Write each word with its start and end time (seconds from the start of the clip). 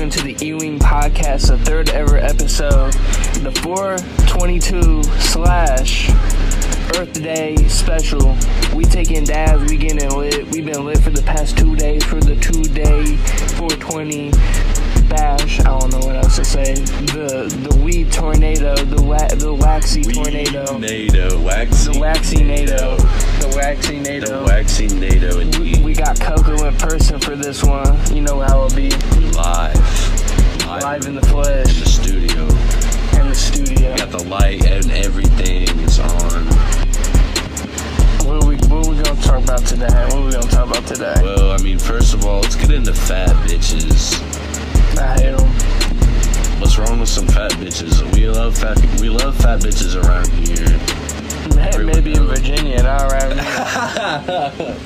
Welcome 0.00 0.18
to 0.18 0.32
the 0.34 0.46
Ewing 0.46 0.78
Podcast, 0.78 1.48
the 1.48 1.58
third 1.58 1.90
ever 1.90 2.16
episode, 2.16 2.94
the 3.44 3.52
422 3.62 5.02
slash 5.02 6.08
Earth 6.96 7.12
Day 7.12 7.54
special. 7.68 8.34
We 8.74 8.84
taking 8.84 9.24
dabs, 9.24 9.70
we 9.70 9.76
getting 9.76 10.08
lit. 10.08 10.46
We've 10.52 10.64
been 10.64 10.86
lit 10.86 11.02
for 11.02 11.10
the 11.10 11.20
past 11.20 11.58
two 11.58 11.76
days 11.76 12.02
for 12.02 12.18
the 12.18 12.34
two 12.36 12.62
day 12.62 13.16
420 13.58 14.30
bash. 15.10 15.60
I 15.60 15.64
don't 15.64 15.90
know 15.90 15.98
what 15.98 16.16
else 16.16 16.36
to 16.36 16.46
say. 16.46 16.76
The 16.76 17.54
the 17.68 17.76
weed 17.84 18.10
tornado, 18.10 18.76
the 18.76 19.02
wa- 19.02 19.28
the 19.28 19.52
waxy 19.52 20.00
tornado, 20.00 20.78
NATO, 20.78 21.38
waxy. 21.42 21.92
the 21.92 21.98
waxy 22.00 22.42
NATO, 22.42 22.96
the 23.40 23.56
waxy 23.56 23.98
The 23.98 24.10
NATO. 24.10 24.44
waxy 24.44 24.88
NATO 24.88 25.36
We, 25.36 25.42
indeed. 25.42 25.84
we 25.84 25.94
got 25.94 26.20
Coco 26.20 26.64
in 26.66 26.76
person 26.76 27.18
for 27.18 27.36
this 27.36 27.62
one. 27.64 27.96
You 28.14 28.22
know 28.22 28.40
how 28.40 28.64
it'll 28.66 28.76
be 28.76 28.90
live. 29.32 29.76
live 30.66 31.06
in 31.06 31.14
the 31.14 31.26
flesh. 31.26 31.74
in 31.74 31.80
the 31.80 31.88
studio. 31.88 32.42
in 33.20 33.28
the 33.28 33.34
studio. 33.34 33.92
We 33.92 33.98
Got 33.98 34.10
the 34.10 34.24
light 34.24 34.64
and 34.66 34.90
everything 34.92 35.62
is 35.80 35.98
on. 35.98 36.44
What 38.26 38.44
are 38.44 38.46
we 38.48 38.56
what 38.68 38.86
are 38.86 38.90
we 38.90 39.02
gonna 39.02 39.20
talk 39.22 39.42
about 39.42 39.64
today? 39.66 39.86
What 39.86 40.14
are 40.14 40.24
we 40.26 40.32
gonna 40.32 40.46
talk 40.46 40.68
about 40.70 40.86
today? 40.86 41.14
Well, 41.22 41.52
I 41.52 41.58
mean, 41.62 41.78
first 41.78 42.14
of 42.14 42.24
all, 42.26 42.40
let's 42.40 42.56
get 42.56 42.70
into 42.70 42.92
fat 42.94 43.30
bitches. 43.48 44.20
I 44.98 45.14
hate 45.18 45.36
them. 45.36 46.60
What's 46.60 46.78
wrong 46.78 47.00
with 47.00 47.08
some 47.08 47.26
fat 47.26 47.52
bitches? 47.52 48.02
We 48.14 48.28
love 48.28 48.56
fat. 48.58 48.78
We 49.00 49.08
love 49.08 49.36
fat 49.36 49.60
bitches 49.60 49.96
around 49.96 50.28
here. 50.46 50.99
Maybe 51.84 52.12
in. 52.14 52.26
Virginia, 52.26 52.82
not 52.82 53.10
around 53.12 53.32
here. 53.40 54.76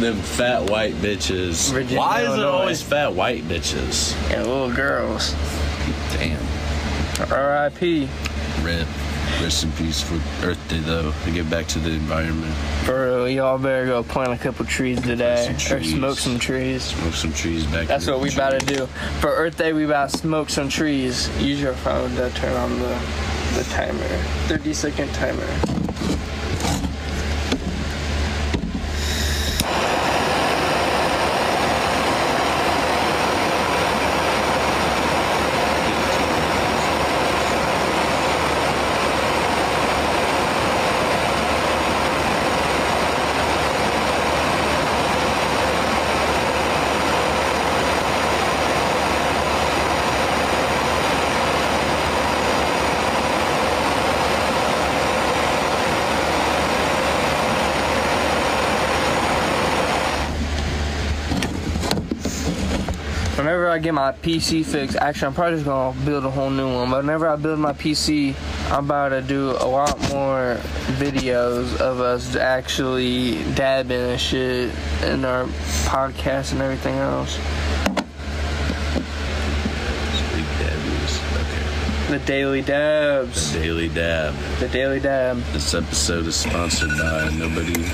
Them 0.00 0.16
fat 0.16 0.70
white 0.70 0.94
bitches. 0.94 1.70
Virginia, 1.72 1.98
Why 1.98 2.20
is 2.22 2.28
it 2.28 2.32
Illinois. 2.32 2.48
always 2.50 2.82
fat 2.82 3.12
white 3.14 3.44
bitches? 3.44 4.14
and 4.32 4.46
little 4.46 4.72
girls. 4.72 5.34
Damn. 6.12 6.40
R.I.P. 7.30 8.08
Rip. 8.62 8.86
Rest 9.42 9.64
in 9.64 9.72
peace 9.72 10.00
for 10.02 10.14
Earth 10.46 10.58
Day, 10.68 10.78
though. 10.80 11.12
To 11.24 11.30
get 11.30 11.48
back 11.50 11.66
to 11.68 11.78
the 11.78 11.90
environment. 11.90 12.54
Bro, 12.84 13.26
y'all 13.26 13.58
better 13.58 13.86
go 13.86 14.02
plant 14.02 14.32
a 14.32 14.36
couple 14.38 14.64
trees 14.66 15.00
today, 15.00 15.54
Some 15.58 15.78
or 15.78 15.82
smoke 15.84 16.18
some 16.18 16.38
trees. 16.38 16.82
Smoke 16.84 17.14
some 17.14 17.32
trees 17.32 17.64
back. 17.66 17.86
That's 17.86 18.06
what 18.06 18.20
we 18.20 18.32
about 18.32 18.58
to 18.58 18.66
do. 18.66 18.86
For 19.20 19.28
Earth 19.30 19.56
Day, 19.56 19.72
we 19.72 19.84
about 19.84 20.10
to 20.10 20.18
smoke 20.18 20.50
some 20.50 20.68
trees. 20.68 21.28
Use 21.42 21.60
your 21.60 21.74
phone 21.74 22.14
to 22.16 22.30
turn 22.30 22.54
on 22.56 22.78
the 22.80 22.94
the 23.54 23.64
timer. 23.64 24.08
30 24.48 24.72
second 24.74 25.12
timer. 25.14 25.79
Whenever 63.70 63.82
I 63.82 63.84
get 63.84 63.94
my 63.94 64.10
PC 64.10 64.64
fixed, 64.64 64.96
actually, 64.96 65.28
I'm 65.28 65.34
probably 65.34 65.54
just 65.54 65.64
gonna 65.64 65.96
build 66.04 66.24
a 66.24 66.30
whole 66.30 66.50
new 66.50 66.74
one. 66.74 66.90
But 66.90 67.04
whenever 67.04 67.28
I 67.28 67.36
build 67.36 67.60
my 67.60 67.72
PC, 67.72 68.34
I'm 68.68 68.86
about 68.86 69.10
to 69.10 69.22
do 69.22 69.50
a 69.50 69.64
lot 69.64 69.96
more 70.10 70.58
videos 70.98 71.76
of 71.76 72.00
us 72.00 72.34
actually 72.34 73.40
dabbing 73.54 74.00
and 74.00 74.20
shit 74.20 74.74
in 75.04 75.24
our 75.24 75.44
podcast 75.86 76.50
and 76.50 76.62
everything 76.62 76.96
else. 76.96 77.38
Okay. 81.38 82.18
The 82.18 82.18
Daily 82.26 82.62
Dabs. 82.62 83.52
The 83.52 83.60
Daily 83.60 83.88
Dab. 83.88 84.34
The 84.58 84.68
Daily 84.68 84.98
Dab. 84.98 85.36
This 85.52 85.74
episode 85.74 86.26
is 86.26 86.34
sponsored 86.34 86.90
by 86.98 87.30
nobody. 87.38 87.84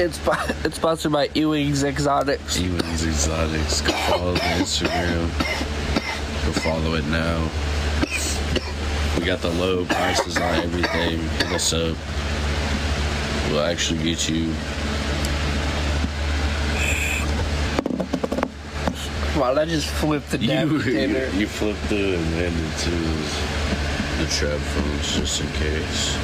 It's 0.00 0.18
it's 0.64 0.76
sponsored 0.76 1.12
by 1.12 1.28
Ewing's 1.34 1.84
Exotics. 1.84 2.58
Ewing's 2.58 3.06
Exotics. 3.06 3.82
Go 3.82 3.92
follow 3.92 4.32
the 4.32 4.40
Instagram. 4.40 5.28
Go 6.46 6.52
follow 6.52 6.94
it 6.94 7.04
now. 7.04 7.50
We 9.18 9.26
got 9.26 9.42
the 9.42 9.50
low 9.50 9.84
prices 9.84 10.38
on 10.38 10.54
everything. 10.54 11.18
Hit 11.18 11.52
us 11.52 11.74
up. 11.74 11.98
We'll 13.50 13.60
actually 13.60 14.02
get 14.02 14.26
you. 14.26 14.54
Wow, 19.38 19.54
I 19.54 19.66
just 19.66 19.86
flipped 19.86 20.30
the 20.30 20.38
dab 20.38 20.70
You, 20.70 20.78
you 20.78 21.46
flip 21.46 21.76
through 21.88 22.14
and 22.14 22.24
handed 22.40 22.78
to 22.78 22.90
the 24.16 24.30
trap 24.30 24.60
phones 24.60 25.14
just 25.14 25.42
in 25.42 25.46
case. 25.60 26.16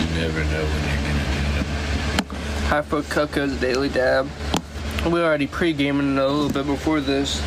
You 0.00 0.06
never 0.18 0.42
know 0.44 0.64
when 0.64 0.88
you're 0.88 0.96
gonna 0.96 1.02
need 1.02 1.06
them. 1.08 1.11
For 2.72 3.02
Coco's 3.02 3.60
Daily 3.60 3.90
Dab. 3.90 4.28
We 5.04 5.20
already 5.20 5.46
pre-gaming 5.46 6.16
a 6.16 6.26
little 6.26 6.48
bit 6.50 6.64
before 6.66 7.00
this. 7.00 7.40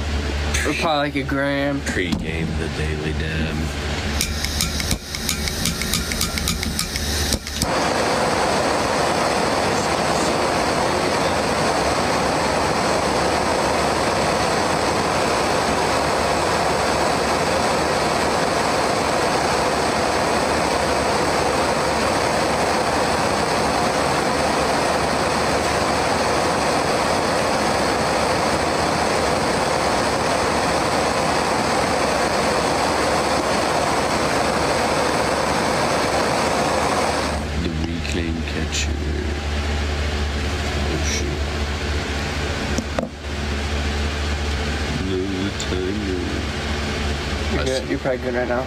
We're 0.66 0.76
probably 0.76 1.10
like 1.10 1.16
a 1.16 1.24
gram. 1.24 1.82
Pre-game 1.82 2.48
the 2.60 2.70
daily 2.78 3.14
dab. 3.14 3.56
The 37.64 37.70
reclaim 37.88 38.38
catcher. 38.54 38.98
Oh 40.78 41.02
shit. 41.10 41.40
Blow 45.02 45.26
the 45.26 45.50
timer. 45.66 46.24
You're, 47.90 48.00
I 48.06 48.18
good. 48.18 48.25
You're 48.36 48.44
right 48.44 48.50
now. 48.50 48.66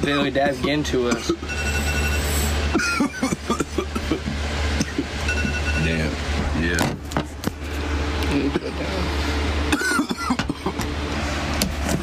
Daily 0.00 0.32
Dab 0.32 0.60
get 0.60 0.68
into 0.70 1.08
us. 1.08 1.30
Damn. 5.84 6.12
Yeah. 6.60 6.98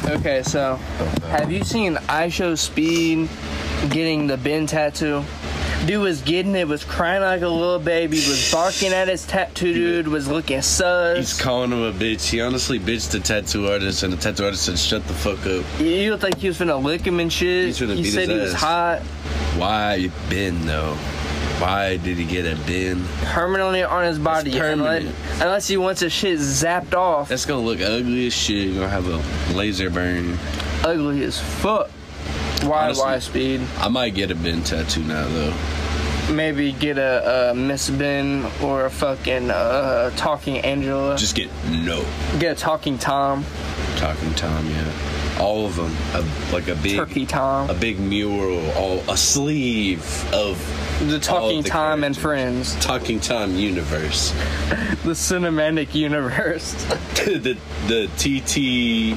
Okay, 0.10 0.42
so 0.42 0.76
have 1.30 1.52
you 1.52 1.64
seen 1.64 1.96
IShowSpeed 1.96 3.30
getting 3.92 4.26
the 4.26 4.38
Ben 4.38 4.66
tattoo? 4.66 5.24
Dude 5.86 6.02
was 6.02 6.22
getting 6.22 6.56
it, 6.56 6.68
was 6.68 6.84
crying 6.84 7.22
like 7.22 7.42
a 7.42 7.48
little 7.48 7.78
baby, 7.78 8.18
was 8.18 8.52
barking 8.52 8.92
at 8.92 9.08
his 9.08 9.26
tattoo 9.28 9.72
dude, 9.72 10.08
was 10.08 10.28
looking 10.28 10.64
sus. 10.64 11.18
He's 11.18 11.40
calling 11.40 11.72
him 11.72 11.84
a 11.84 11.94
bitch. 11.94 12.28
He 12.28 12.42
honestly 12.42 12.80
bitched 12.80 13.12
the 13.12 13.20
tattoo 13.20 13.68
artist, 13.68 14.02
and 14.02 14.12
the 14.12 14.18
tattoo 14.18 14.46
artist 14.46 14.64
said, 14.64 14.80
"Shut 14.80 15.08
the 15.08 15.14
fuck 15.14 15.40
up." 15.46 15.64
You 15.80 16.12
looked 16.12 16.24
like 16.24 16.38
he 16.38 16.48
was 16.48 16.58
finna 16.58 16.84
lick 16.84 17.02
him 17.02 17.20
and 17.20 17.32
shit. 17.32 17.66
He's 17.66 17.80
finna 17.80 17.96
he 17.96 18.04
beat 18.04 18.12
said 18.12 18.30
his 18.30 18.38
he 18.38 18.40
was 18.40 18.54
hot. 18.54 19.02
Why 19.58 20.10
Ben 20.30 20.66
though? 20.66 20.98
Why 21.60 21.98
did 21.98 22.18
he 22.18 22.26
get 22.26 22.46
a 22.46 22.56
Ben? 22.66 23.04
Permanently 23.26 23.84
on 23.84 24.06
his 24.06 24.18
body. 24.18 24.52
permanent. 24.58 25.06
Unless, 25.08 25.42
unless 25.42 25.68
he 25.68 25.78
wants 25.78 26.02
his 26.02 26.14
shit 26.14 26.40
zapped 26.40 26.94
off. 26.94 27.30
That's 27.30 27.46
gonna 27.46 27.66
look 27.66 27.82
ugly 27.82 28.28
as 28.28 28.34
shit. 28.34 28.68
You're 28.70 28.76
gonna 28.76 28.90
have 28.90 29.08
a 29.08 29.54
laser 29.58 29.90
burn. 29.90 30.38
ugly 30.84 31.24
as 31.24 31.40
fuck. 31.40 31.90
Why 32.64 32.86
Honestly. 32.86 33.04
why 33.04 33.20
speed? 33.20 33.62
I 33.78 33.88
might 33.90 34.16
get 34.16 34.32
a 34.32 34.36
Ben 34.36 34.64
tattoo 34.64 35.04
now 35.04 35.28
though. 35.28 35.54
Maybe 36.34 36.72
get 36.74 36.98
a, 36.98 37.52
a 37.52 37.56
Miss 37.56 37.90
Ben 37.90 38.46
or 38.62 38.86
a 38.86 38.90
fucking 38.90 39.50
uh, 39.50 40.12
talking 40.12 40.60
Angela. 40.60 41.18
Just 41.18 41.36
get 41.36 41.50
no 41.70 42.06
get 42.38 42.58
a 42.58 42.60
talking 42.60 42.98
Tom, 43.00 43.44
talking 43.98 44.34
Tom. 44.36 44.66
Yeah, 44.70 44.92
all 45.40 45.66
of 45.66 45.76
them. 45.76 45.96
A, 46.14 46.24
like 46.54 46.68
a 46.68 46.76
big 46.76 46.96
turkey 46.98 47.26
Tom, 47.26 47.70
a 47.70 47.74
big 47.74 48.00
mural, 48.00 48.70
all 48.72 49.00
a 49.10 49.18
sleeve 49.18 50.04
of 50.34 50.58
the 51.08 51.20
talking 51.20 51.62
the 51.62 51.70
Tom 51.70 52.04
and 52.04 52.18
friends, 52.18 52.76
Talking 52.84 53.20
Tom 53.20 53.56
universe. 53.56 54.32
the 55.04 55.14
cinematic 55.14 55.96
universe. 55.96 56.74
the 57.26 57.58
the 57.88 58.08
TTCU. 58.18 59.16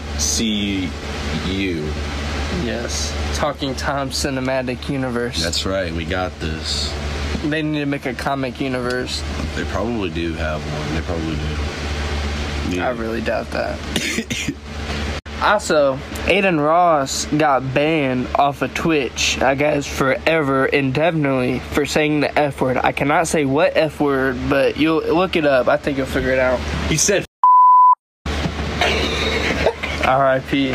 yes, 2.64 3.12
talking 3.36 3.74
Tom 3.74 4.10
cinematic 4.10 4.88
universe. 4.88 5.42
That's 5.42 5.66
right. 5.66 5.92
We 5.92 6.04
got 6.04 6.38
this. 6.40 6.92
they 7.44 7.62
need 7.62 7.80
to 7.80 7.86
make 7.86 8.06
a 8.06 8.14
comic 8.14 8.60
universe. 8.60 9.22
They 9.56 9.64
probably 9.64 10.10
do 10.10 10.32
have 10.34 10.60
one. 10.78 10.94
They 10.94 11.00
probably 11.02 11.34
do. 11.36 12.76
Yeah. 12.76 12.86
I 12.88 12.90
really 12.92 13.20
doubt 13.20 13.50
that. 13.50 13.78
also, 15.42 15.98
Adin 16.26 16.60
Ross 16.60 17.26
got 17.26 17.74
banned 17.74 18.28
off 18.36 18.62
of 18.62 18.72
Twitch, 18.74 19.40
I 19.42 19.54
guess, 19.54 19.86
forever, 19.86 20.66
indefinitely, 20.66 21.58
for 21.58 21.84
saying 21.84 22.20
the 22.20 22.38
F 22.38 22.60
word. 22.60 22.76
I 22.76 22.92
cannot 22.92 23.26
say 23.28 23.44
what 23.44 23.76
F 23.76 24.00
word, 24.00 24.38
but 24.48 24.76
you'll 24.76 25.02
look 25.02 25.36
it 25.36 25.44
up. 25.44 25.68
I 25.68 25.76
think 25.76 25.98
you'll 25.98 26.06
figure 26.06 26.30
it 26.30 26.38
out. 26.38 26.58
He 26.88 26.96
said 26.96 27.24
R.I.P. 30.04 30.72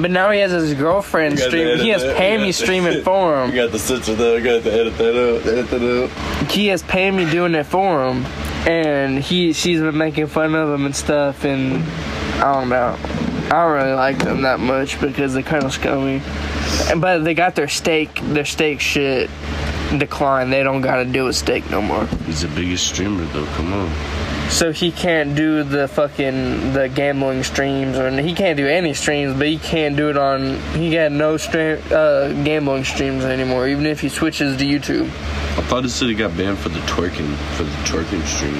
But 0.00 0.10
now 0.10 0.30
he 0.30 0.40
has 0.40 0.52
his 0.52 0.74
girlfriend 0.74 1.38
You 1.38 1.46
streaming. 1.46 1.78
He 1.78 1.88
has 1.88 2.02
that. 2.02 2.16
Pammy 2.16 2.52
streaming 2.52 3.02
for 3.04 3.42
him. 3.44 3.54
got 3.54 3.72
the 3.72 3.78
censor 3.78 4.14
though. 4.14 4.36
I 4.36 4.40
got 4.40 4.62
to 4.64 4.72
edit 4.72 4.98
that 4.98 5.16
out. 5.16 5.46
Edit 5.46 5.70
that 5.70 5.82
out. 6.42 6.50
he 6.50 6.66
has 6.66 6.82
Pammy 6.82 7.30
doing 7.30 7.54
it 7.54 7.64
for 7.64 8.06
him, 8.06 8.26
and 8.68 9.18
he 9.18 9.52
she's 9.54 9.80
been 9.80 9.96
making 9.96 10.26
fun 10.26 10.54
of 10.54 10.68
him 10.68 10.84
and 10.84 10.94
stuff. 10.94 11.44
And 11.44 11.82
I 12.42 12.52
don't 12.52 12.68
know, 12.68 12.96
I 13.46 13.64
don't 13.64 13.72
really 13.72 13.92
like 13.92 14.18
them 14.18 14.42
that 14.42 14.58
much 14.60 15.00
because 15.00 15.34
they're 15.34 15.42
kind 15.42 15.64
of 15.64 15.72
scummy. 15.72 16.20
And- 16.90 17.00
But 17.00 17.24
they 17.24 17.34
got 17.34 17.54
their 17.54 17.68
Stake, 17.68 18.20
their 18.22 18.44
Stake 18.44 18.80
shit 18.80 19.30
declined. 19.98 20.52
They 20.52 20.62
don't 20.64 20.80
got 20.80 20.96
to 20.96 21.04
do 21.04 21.24
with 21.24 21.36
Stake 21.36 21.70
no 21.70 21.80
more. 21.80 22.06
He's 22.26 22.42
the 22.42 22.48
biggest 22.48 22.86
streamer 22.88 23.24
though. 23.26 23.46
Come 23.56 23.72
on. 23.72 23.90
So 24.50 24.70
he 24.72 24.92
can't 24.92 25.34
do 25.34 25.64
the 25.64 25.88
fucking 25.88 26.72
the 26.72 26.88
gambling 26.88 27.42
streams, 27.42 27.98
or 27.98 28.10
he 28.20 28.32
can't 28.32 28.56
do 28.56 28.66
any 28.68 28.94
streams. 28.94 29.36
But 29.36 29.48
he 29.48 29.58
can't 29.58 29.96
do 29.96 30.08
it 30.08 30.16
on. 30.16 30.56
He 30.74 30.92
got 30.92 31.10
no 31.12 31.36
stream 31.36 31.78
uh, 31.90 32.28
gambling 32.44 32.84
streams 32.84 33.24
anymore, 33.24 33.66
even 33.68 33.86
if 33.86 34.00
he 34.00 34.08
switches 34.08 34.56
to 34.56 34.64
YouTube. 34.64 35.06
I 35.58 35.62
thought 35.62 35.84
it 35.84 35.88
said 35.90 36.08
he 36.08 36.14
got 36.14 36.36
banned 36.36 36.58
for 36.58 36.68
the 36.68 36.78
twerking 36.80 37.34
for 37.56 37.64
the 37.64 37.70
twerking 37.88 38.24
stream. 38.24 38.54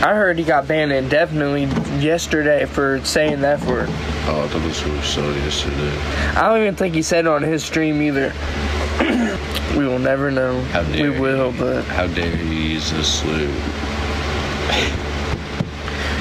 I 0.00 0.14
heard 0.14 0.38
he 0.38 0.44
got 0.44 0.68
banned 0.68 0.92
indefinitely 0.92 1.64
yesterday 2.00 2.66
for 2.66 3.04
saying 3.04 3.40
that 3.40 3.60
word. 3.64 3.88
Oh, 3.90 4.42
I 4.44 4.48
thought 4.48 4.62
this 4.62 4.84
was 4.84 5.04
saw 5.04 5.28
yesterday. 5.28 5.96
I 6.38 6.48
don't 6.48 6.60
even 6.60 6.76
think 6.76 6.94
he 6.94 7.02
said 7.02 7.24
it 7.26 7.28
on 7.28 7.42
his 7.42 7.64
stream 7.64 8.00
either. 8.00 8.32
we 9.76 9.86
will 9.86 9.98
never 9.98 10.30
know. 10.30 10.60
How 10.66 10.84
dare 10.84 11.10
we 11.10 11.18
will, 11.18 11.50
he. 11.50 11.58
but 11.58 11.82
How 11.86 12.06
dare 12.06 12.36
he 12.36 12.74
use 12.74 12.92
this 12.92 13.20
slur? 13.20 13.48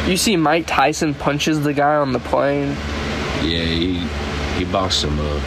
you 0.10 0.18
see, 0.18 0.36
Mike 0.38 0.66
Tyson 0.66 1.14
punches 1.14 1.62
the 1.62 1.74
guy 1.74 1.96
on 1.98 2.14
the 2.14 2.20
plane. 2.20 2.70
Yeah, 3.44 3.62
he 3.64 4.00
he 4.58 4.66
boxed 4.66 5.04
him 5.04 5.20
up. 5.20 5.42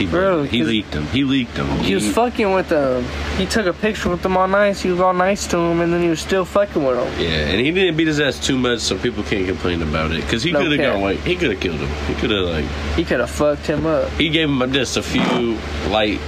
He 0.00 0.06
Bro, 0.06 0.44
he 0.44 0.62
leaked 0.64 0.94
him. 0.94 1.04
He 1.08 1.24
leaked 1.24 1.56
him. 1.58 1.66
He 1.80 1.94
was 1.94 2.10
fucking 2.14 2.52
with 2.52 2.70
them. 2.70 3.04
He 3.36 3.44
took 3.44 3.66
a 3.66 3.72
picture 3.74 4.08
with 4.08 4.22
them 4.22 4.34
all 4.36 4.48
nice. 4.48 4.80
He 4.80 4.90
was 4.90 4.98
all 4.98 5.12
nice 5.12 5.46
to 5.48 5.58
him, 5.58 5.80
and 5.82 5.92
then 5.92 6.02
he 6.02 6.08
was 6.08 6.20
still 6.20 6.46
fucking 6.46 6.82
with 6.82 6.96
him. 6.98 7.20
Yeah, 7.20 7.28
and 7.50 7.60
he 7.60 7.70
didn't 7.70 7.96
beat 7.98 8.06
his 8.06 8.18
ass 8.18 8.38
too 8.44 8.56
much, 8.56 8.80
so 8.80 8.96
people 8.98 9.22
can't 9.24 9.46
complain 9.46 9.82
about 9.82 10.10
it. 10.12 10.22
Cause 10.28 10.42
he 10.42 10.52
No 10.52 10.60
could 10.62 10.72
have 10.78 10.92
gone 10.94 11.02
like 11.02 11.18
he 11.18 11.36
could 11.36 11.50
have 11.50 11.60
killed 11.60 11.80
him. 11.80 11.88
He 12.06 12.14
could 12.18 12.30
have 12.30 12.46
like 12.46 12.64
He 12.96 13.04
could 13.04 13.20
have 13.20 13.28
fucked 13.30 13.66
him 13.66 13.84
up. 13.84 14.08
he 14.12 14.30
gave 14.30 14.48
him 14.48 14.72
just 14.72 14.96
a 14.96 15.02
few 15.02 15.58
light, 15.90 16.18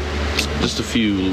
just 0.60 0.78
a 0.78 0.82
few, 0.82 1.32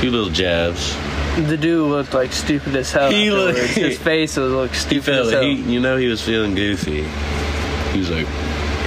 few 0.00 0.10
little 0.10 0.30
jabs. 0.30 0.96
The 1.36 1.58
dude 1.58 1.90
looked 1.90 2.14
like 2.14 2.32
stupid 2.32 2.74
as 2.74 2.90
hell. 2.90 3.10
He 3.10 3.30
looked- 3.30 3.58
His 3.58 3.98
face 4.10 4.38
looked 4.38 4.72
He 4.76 4.80
stupid 4.80 5.04
felt 5.04 5.26
as 5.26 5.32
hell. 5.34 5.42
he, 5.42 5.56
you 5.74 5.80
know, 5.80 5.98
he 5.98 6.06
was 6.08 6.22
feeling 6.22 6.54
goofy. 6.54 7.02
He 7.92 7.98
was 7.98 8.10
like, 8.10 8.26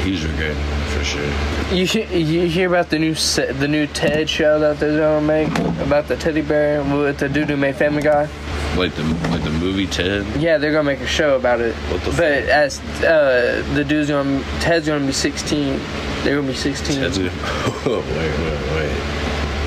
he 0.04 0.10
was 0.12 0.26
regretting 0.26 0.58
for 1.00 1.06
sure. 1.06 1.74
You 1.74 1.86
you 2.18 2.48
hear 2.48 2.68
about 2.68 2.90
the 2.90 3.00
new 3.00 3.14
the 3.14 3.68
new 3.68 3.88
TED 3.88 4.30
show 4.30 4.60
that 4.60 4.80
they're 4.80 5.00
gonna 5.00 5.26
make 5.26 5.50
about 5.80 6.08
the 6.08 6.18
teddy 6.18 6.42
bear 6.42 6.84
with 6.84 7.20
the 7.20 7.30
dude 7.30 7.50
who 7.50 7.58
made 7.58 7.76
Family 7.76 8.02
Guy? 8.02 8.28
Like 8.76 8.94
the 8.96 9.04
like 9.32 9.44
the 9.44 9.52
movie 9.52 9.88
Ted. 9.88 10.26
Yeah, 10.42 10.58
they're 10.58 10.72
gonna 10.72 10.84
make 10.84 11.00
a 11.00 11.08
show 11.08 11.36
about 11.36 11.62
it. 11.62 11.76
What 11.76 12.02
the 12.02 12.12
But 12.12 12.50
as 12.50 12.80
uh, 13.04 13.64
the 13.74 13.84
dude's 13.84 14.10
gonna 14.10 14.44
Ted's 14.60 14.88
gonna 14.88 15.06
be 15.06 15.14
16. 15.14 15.80
They're 16.24 16.36
gonna 16.36 16.48
be 16.48 16.54
16. 16.54 17.00
Ted's 17.00 17.18
gonna, 17.18 17.30
wait, 17.86 18.06
wait, 18.06 18.60
wait. 18.76 18.98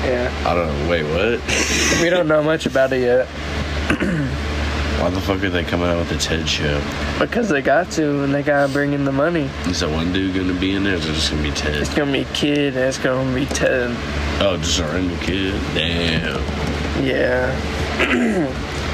Yeah, 0.05 0.43
I 0.45 0.53
don't 0.53 0.67
know. 0.67 0.89
Wait, 0.89 1.03
what? 1.03 2.01
we 2.01 2.09
don't 2.09 2.27
know 2.27 2.43
much 2.43 2.65
about 2.65 2.93
it 2.93 3.01
yet 3.01 3.27
Why 5.03 5.09
the 5.09 5.19
fuck 5.19 5.43
are 5.43 5.49
they 5.49 5.65
coming 5.65 5.89
out 5.89 5.97
with 5.97 6.13
a 6.13 6.17
Ted 6.17 6.47
show? 6.47 6.81
because 7.19 7.49
they 7.49 7.61
got 7.61 7.91
to 7.91 8.23
and 8.23 8.33
they 8.33 8.41
gotta 8.41 8.71
bring 8.71 8.93
in 8.93 9.03
the 9.03 9.11
money. 9.11 9.49
Is 9.65 9.81
that 9.81 9.89
one 9.89 10.13
dude 10.13 10.33
gonna 10.33 10.57
be 10.57 10.75
in 10.75 10.85
there? 10.85 10.93
Or 10.93 10.95
is 10.95 11.05
it 11.05 11.11
just 11.11 11.29
gonna 11.29 11.43
be 11.43 11.51
Ted? 11.51 11.75
It's 11.75 11.93
gonna 11.93 12.13
be 12.13 12.21
a 12.21 12.33
kid 12.33 12.77
and 12.77 12.85
it's 12.85 12.97
gonna 12.99 13.35
be 13.35 13.45
Ted. 13.45 13.93
Oh, 14.39 14.55
just 14.55 14.79
a 14.79 14.83
random 14.83 15.19
kid. 15.19 15.61
Damn. 15.73 16.41
Yeah. 17.03 17.51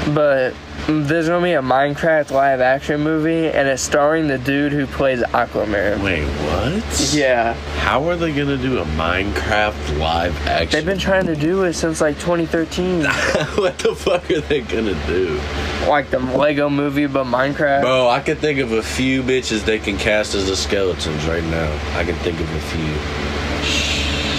but 0.12 0.52
there's 0.86 1.28
gonna 1.28 1.44
be 1.44 1.52
a 1.52 1.62
Minecraft 1.62 2.30
live 2.30 2.60
action 2.60 3.00
movie 3.00 3.48
and 3.48 3.68
it's 3.68 3.82
starring 3.82 4.28
the 4.28 4.38
dude 4.38 4.72
who 4.72 4.86
plays 4.86 5.20
Aquaman. 5.20 6.02
Wait, 6.02 6.24
what? 6.24 7.12
Yeah. 7.14 7.54
How 7.78 8.08
are 8.08 8.16
they 8.16 8.32
gonna 8.32 8.56
do 8.56 8.78
a 8.78 8.84
Minecraft 8.84 9.98
live 9.98 10.36
action? 10.46 10.70
They've 10.70 10.86
been 10.86 10.98
trying 10.98 11.26
to 11.26 11.36
do 11.36 11.64
it 11.64 11.74
since 11.74 12.00
like 12.00 12.18
2013. 12.18 13.04
what 13.56 13.78
the 13.78 13.94
fuck 13.94 14.30
are 14.30 14.40
they 14.40 14.60
gonna 14.62 14.94
do? 15.06 15.40
like 15.88 16.10
the 16.10 16.18
Lego 16.18 16.68
movie, 16.68 17.06
but 17.06 17.24
Minecraft. 17.24 17.82
Bro, 17.82 18.08
I 18.08 18.20
can 18.20 18.36
think 18.36 18.58
of 18.60 18.72
a 18.72 18.82
few 18.82 19.22
bitches 19.22 19.64
they 19.64 19.78
can 19.78 19.96
cast 19.96 20.34
as 20.34 20.46
the 20.46 20.56
skeletons 20.56 21.24
right 21.26 21.44
now. 21.44 21.98
I 21.98 22.04
can 22.04 22.14
think 22.16 22.40
of 22.40 22.54
a 22.54 22.60
few. 22.60 23.40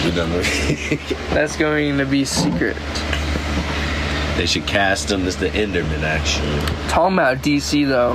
That's 1.29 1.55
going 1.57 1.97
to 1.97 2.05
be 2.05 2.25
secret. 2.25 2.77
They 4.37 4.45
should 4.45 4.65
cast 4.65 5.11
him 5.11 5.27
as 5.27 5.37
the 5.37 5.49
Enderman, 5.49 6.03
actually. 6.03 6.59
Talking 6.87 7.13
about 7.13 7.37
DC 7.37 7.87
though, 7.87 8.13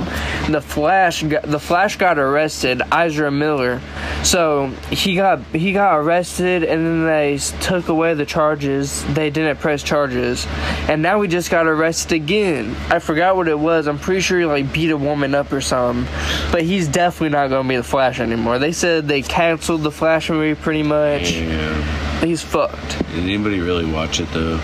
the 0.51 0.61
Flash, 0.61 1.23
got, 1.23 1.43
the 1.43 1.59
Flash 1.59 1.97
got 1.97 2.17
arrested. 2.17 2.81
Ezra 2.91 3.31
Miller, 3.31 3.81
so 4.23 4.67
he 4.91 5.15
got 5.15 5.41
he 5.53 5.73
got 5.73 5.97
arrested, 5.97 6.63
and 6.63 6.85
then 6.85 7.05
they 7.05 7.37
took 7.61 7.87
away 7.87 8.13
the 8.13 8.25
charges. 8.25 9.03
They 9.13 9.29
didn't 9.29 9.57
press 9.57 9.83
charges, 9.83 10.45
and 10.87 11.01
now 11.01 11.19
we 11.19 11.27
just 11.27 11.49
got 11.49 11.67
arrested 11.67 12.13
again. 12.13 12.75
I 12.89 12.99
forgot 12.99 13.35
what 13.35 13.47
it 13.47 13.57
was. 13.57 13.87
I'm 13.87 13.99
pretty 13.99 14.21
sure 14.21 14.39
he 14.39 14.45
like 14.45 14.71
beat 14.73 14.91
a 14.91 14.97
woman 14.97 15.35
up 15.35 15.51
or 15.51 15.61
something, 15.61 16.05
but 16.51 16.63
he's 16.63 16.87
definitely 16.87 17.29
not 17.29 17.49
gonna 17.49 17.67
be 17.67 17.77
the 17.77 17.83
Flash 17.83 18.19
anymore. 18.19 18.59
They 18.59 18.71
said 18.71 19.07
they 19.07 19.21
canceled 19.21 19.83
the 19.83 19.91
Flash 19.91 20.29
movie 20.29 20.59
pretty 20.59 20.83
much. 20.83 21.31
Yeah. 21.31 22.19
He's 22.21 22.41
fucked. 22.41 22.97
Did 23.09 23.23
anybody 23.23 23.59
really 23.59 23.85
watch 23.85 24.19
it 24.19 24.31
though? 24.31 24.59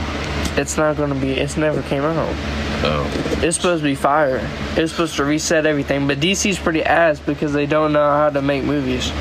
It's 0.56 0.78
not 0.78 0.98
gonna 0.98 1.16
be. 1.16 1.32
It's 1.32 1.58
never 1.58 1.82
came 1.84 2.04
out. 2.04 2.30
Oh. 2.86 3.40
It's 3.42 3.58
supposed 3.58 3.82
to 3.82 3.90
be 3.90 3.96
fire. 3.96 4.40
It's 4.76 4.92
supposed 4.92 5.16
to 5.16 5.26
reset 5.26 5.66
everything, 5.66 6.08
but 6.08 6.20
DC's 6.20 6.60
pretty 6.60 6.84
ass 6.84 7.20
because 7.20 7.54
they 7.54 7.66
don't 7.66 7.94
know 7.94 8.12
how 8.12 8.30
to 8.30 8.42
make 8.42 8.64
movies. 8.64 9.12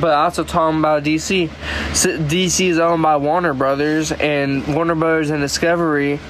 But 0.00 0.14
also 0.14 0.44
talking 0.44 0.78
about 0.78 1.02
DC, 1.02 1.48
DC 1.48 2.66
is 2.68 2.78
owned 2.78 3.02
by 3.02 3.16
Warner 3.16 3.54
Brothers, 3.54 4.12
and 4.12 4.66
Warner 4.74 4.94
Brothers 4.94 5.30
and 5.30 5.40
Discovery 5.40 6.20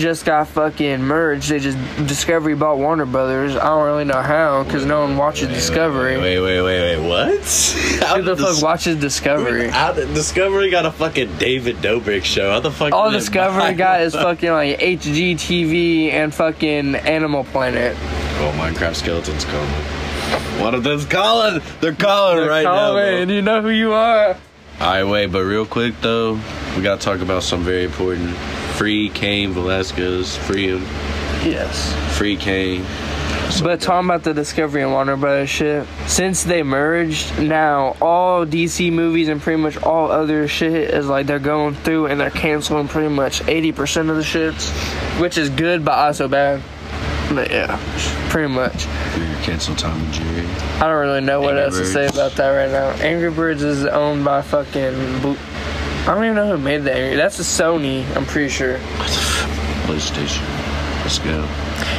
just 0.00 0.24
got 0.24 0.48
fucking 0.48 1.02
merged. 1.02 1.48
They 1.50 1.60
just 1.60 1.78
Discovery 2.06 2.54
bought 2.54 2.78
Warner 2.78 3.06
Brothers. 3.06 3.54
I 3.56 3.66
don't 3.66 3.84
really 3.84 4.04
know 4.04 4.20
how 4.22 4.64
because 4.64 4.84
no 4.84 5.02
one 5.02 5.16
watches 5.16 5.48
Discovery. 5.48 6.16
Wait, 6.16 6.40
wait, 6.40 6.62
wait, 6.62 6.96
wait. 6.98 7.08
What? 7.08 7.30
How 8.00 8.16
Who 8.16 8.22
the 8.22 8.34
did 8.34 8.44
fuck 8.44 8.62
watches 8.62 8.96
Discovery? 8.96 9.70
Discovery 10.14 10.70
got 10.70 10.86
a 10.86 10.90
fucking 10.90 11.36
David 11.36 11.76
Dobrik 11.76 12.24
show? 12.24 12.50
How 12.50 12.60
the 12.60 12.70
fuck? 12.70 12.92
All 12.92 13.10
Discovery 13.10 13.74
got 13.74 14.00
is 14.00 14.14
fucking 14.14 14.50
like 14.50 14.78
HGTV 14.78 16.10
and 16.10 16.34
fucking 16.34 16.96
Animal 16.96 17.44
Planet. 17.44 17.94
Oh, 17.96 18.52
Minecraft 18.58 18.96
skeletons 18.96 19.44
coming. 19.44 19.68
What 20.60 20.74
are 20.74 20.80
they 20.80 21.04
calling? 21.04 21.60
They're 21.80 21.94
calling 21.94 22.46
right 22.46 22.64
now. 22.64 22.90
Colin, 22.92 23.28
bro. 23.28 23.34
you 23.34 23.42
know 23.42 23.62
who 23.62 23.68
you 23.68 23.92
are. 23.92 24.36
Alright, 24.80 25.06
wait, 25.06 25.26
but 25.26 25.42
real 25.44 25.66
quick 25.66 25.94
though, 26.00 26.40
we 26.74 26.82
gotta 26.82 27.00
talk 27.00 27.20
about 27.20 27.42
something 27.42 27.66
very 27.66 27.84
important. 27.84 28.34
Free 28.80 29.10
Cain 29.10 29.52
Velasquez. 29.52 30.38
Free 30.38 30.68
him. 30.68 30.80
Yes. 31.44 31.94
Free 32.16 32.34
Cain. 32.34 32.82
But 33.62 33.82
talking 33.82 34.08
about 34.08 34.22
the 34.22 34.32
Discovery 34.32 34.80
and 34.80 34.90
Warner 34.90 35.18
Brothers 35.18 35.50
shit, 35.50 35.86
since 36.06 36.44
they 36.44 36.62
merged, 36.62 37.38
now 37.42 37.94
all 38.00 38.46
DC 38.46 38.90
movies 38.90 39.28
and 39.28 39.38
pretty 39.38 39.60
much 39.60 39.76
all 39.82 40.10
other 40.10 40.48
shit 40.48 40.94
is 40.94 41.08
like 41.08 41.26
they're 41.26 41.38
going 41.38 41.74
through 41.74 42.06
and 42.06 42.18
they're 42.18 42.30
canceling 42.30 42.88
pretty 42.88 43.14
much 43.14 43.42
80% 43.42 44.08
of 44.08 44.16
the 44.16 44.22
shits, 44.22 44.70
which 45.20 45.36
is 45.36 45.50
good 45.50 45.84
but 45.84 45.98
also 45.98 46.26
bad. 46.26 46.62
But 47.28 47.50
yeah, 47.50 47.78
pretty 48.30 48.48
much. 48.48 48.86
Cancel 49.42 49.74
Tom 49.74 50.00
and 50.00 50.12
Jerry. 50.14 50.46
I 50.76 50.86
don't 50.88 51.00
really 51.00 51.20
know 51.20 51.42
what 51.42 51.58
Angry 51.58 51.64
else 51.64 51.76
to 51.76 51.84
say 51.84 52.06
about 52.06 52.32
that 52.32 52.48
right 52.48 52.70
now. 52.70 52.88
Angry 53.04 53.30
Birds 53.30 53.62
is 53.62 53.84
owned 53.84 54.24
by 54.24 54.40
fucking. 54.40 55.20
Bo- 55.20 55.36
I 56.02 56.14
don't 56.14 56.24
even 56.24 56.36
know 56.36 56.56
who 56.56 56.62
made 56.62 56.78
that. 56.78 56.96
Angry. 56.96 57.16
That's 57.16 57.38
a 57.38 57.42
Sony. 57.42 58.04
I'm 58.16 58.24
pretty 58.26 58.48
sure. 58.48 58.78
PlayStation. 59.86 60.42
Let's 61.02 61.18
go. 61.18 61.46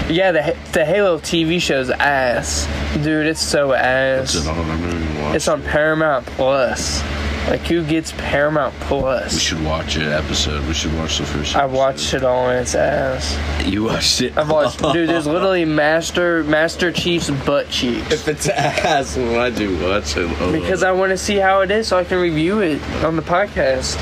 Yeah, 0.10 0.31
the 0.31 0.58
the 0.74 0.86
Halo 0.86 1.20
TV 1.20 1.62
show's 1.62 1.89
ass, 1.89 2.67
dude. 3.03 3.25
It's 3.27 3.41
so 3.41 3.74
ass. 3.74 4.36
It's 4.36 4.48
on. 4.48 4.58
I'm 4.58 4.67
not 4.67 4.79
even 4.79 5.22
watching. 5.22 5.36
It's 5.36 5.48
on 5.48 5.62
Paramount 5.63 6.25
Plus. 6.27 7.01
Like 7.48 7.62
who 7.62 7.83
gets 7.83 8.12
Paramount 8.13 8.74
Plus? 8.81 9.33
We 9.33 9.39
should 9.39 9.63
watch 9.65 9.98
it 9.98 10.03
episode. 10.03 10.65
We 10.67 10.74
should 10.74 10.93
watch 10.95 11.17
the 11.17 11.25
first. 11.25 11.55
I 11.55 11.65
watched 11.65 12.13
it 12.13 12.24
all 12.24 12.50
and 12.50 12.60
it's 12.60 12.75
ass. 12.75 13.38
You 13.67 13.83
watched 13.83 14.21
it. 14.21 14.38
I've 14.38 14.50
watched, 14.50 14.79
dude. 14.79 15.10
There's 15.10 15.27
literally 15.27 15.65
Master 15.65 16.43
Master 16.45 16.91
Chief's 16.91 17.29
butt 17.29 17.69
cheeks. 17.69 18.12
If 18.12 18.27
it's 18.27 18.48
ass, 18.48 19.17
why 19.17 19.50
do 19.50 19.74
watch 19.86 20.15
it? 20.15 20.29
Because 20.51 20.83
I 20.83 20.91
want 20.91 21.10
to 21.12 21.17
see 21.17 21.38
how 21.38 21.62
it 21.62 21.71
is, 21.71 21.88
so 21.88 21.98
I 21.98 22.03
can 22.03 22.19
review 22.19 22.62
it 22.62 22.81
on 23.03 23.15
the 23.15 23.21
podcast. 23.21 23.98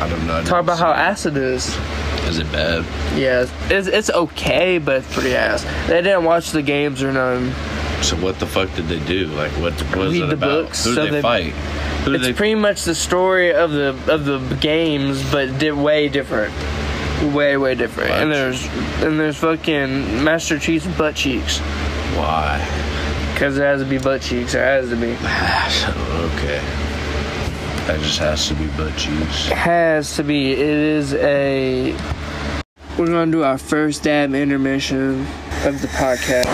I 0.00 0.08
don't 0.08 0.26
know. 0.26 0.38
I 0.38 0.42
Talk 0.44 0.60
about 0.62 0.78
how 0.78 0.92
ass 0.92 1.26
it 1.26 1.36
is. 1.36 1.76
Is 2.24 2.38
it 2.38 2.50
bad? 2.50 2.84
Yeah, 3.18 3.46
it's, 3.68 3.86
it's 3.88 4.10
okay, 4.10 4.78
but 4.78 4.96
it's 4.96 5.12
pretty 5.14 5.34
ass. 5.34 5.64
They 5.88 6.00
didn't 6.00 6.24
watch 6.24 6.52
the 6.52 6.62
games 6.62 7.02
or 7.02 7.12
none. 7.12 7.52
So 8.02 8.16
what 8.16 8.38
the 8.40 8.46
fuck 8.46 8.74
did 8.74 8.86
they 8.88 8.98
do? 9.00 9.26
Like 9.26 9.52
what? 9.52 9.74
was 9.94 10.12
Read 10.12 10.22
it 10.22 10.26
the 10.28 10.32
about? 10.34 10.64
books, 10.66 10.84
Who 10.84 10.94
so 10.94 11.04
did 11.04 11.12
they, 11.12 11.16
they- 11.18 11.22
fight? 11.22 11.52
Who 12.04 12.14
It's 12.14 12.24
they? 12.24 12.32
pretty 12.32 12.54
much 12.54 12.84
the 12.84 12.94
story 12.94 13.52
of 13.52 13.70
the 13.72 13.88
of 14.08 14.24
the 14.24 14.38
games, 14.60 15.22
but 15.30 15.58
di- 15.58 15.70
way 15.70 16.08
different. 16.08 16.54
Way 17.34 17.56
way 17.58 17.74
different. 17.74 18.10
And 18.12 18.32
there's 18.32 18.64
and 19.02 19.20
there's 19.20 19.36
fucking 19.36 20.24
Master 20.24 20.58
Chief's 20.58 20.86
butt 20.96 21.14
cheeks. 21.14 21.58
Why? 22.16 22.58
Cause 23.36 23.58
it 23.58 23.62
has 23.62 23.82
to 23.82 23.86
be 23.88 23.98
butt 23.98 24.22
cheeks. 24.22 24.54
It 24.54 24.58
has 24.60 24.88
to 24.88 24.96
be. 24.96 25.12
okay. 25.12 26.60
That 27.86 27.98
just 28.00 28.18
has 28.18 28.48
to 28.48 28.54
be 28.54 28.66
butt 28.68 28.96
cheeks. 28.96 29.46
Has 29.48 30.16
to 30.16 30.24
be. 30.24 30.52
It 30.52 30.58
is 30.58 31.12
a. 31.14 31.92
We're 32.98 33.06
gonna 33.06 33.30
do 33.30 33.42
our 33.44 33.58
first 33.58 34.02
dab 34.04 34.34
intermission 34.34 35.20
of 35.64 35.80
the 35.82 35.88
podcast. 35.88 36.46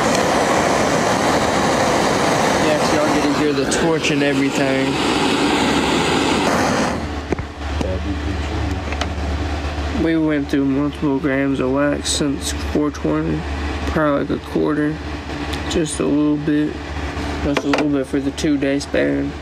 Yes, 2.67 2.95
y'all 2.95 3.07
get 3.15 3.23
to 3.23 3.39
hear 3.41 3.53
the 3.67 3.73
torch 3.73 4.11
and 4.11 4.23
everything. 4.23 4.87
We 10.05 10.17
went 10.17 10.49
through 10.49 10.67
multiple 10.67 11.19
grams 11.19 11.59
of 11.59 11.73
wax 11.73 12.11
since 12.11 12.53
420, 12.53 13.41
probably 13.91 14.25
like 14.25 14.43
a 14.43 14.51
quarter, 14.51 14.97
just 15.71 15.99
a 16.01 16.07
little 16.07 16.37
bit, 16.37 16.73
just 17.45 17.65
a 17.65 17.69
little 17.69 17.91
bit 17.91 18.07
for 18.07 18.21
the 18.21 18.31
two 18.33 18.57
day 18.57 18.79
span. 18.79 19.33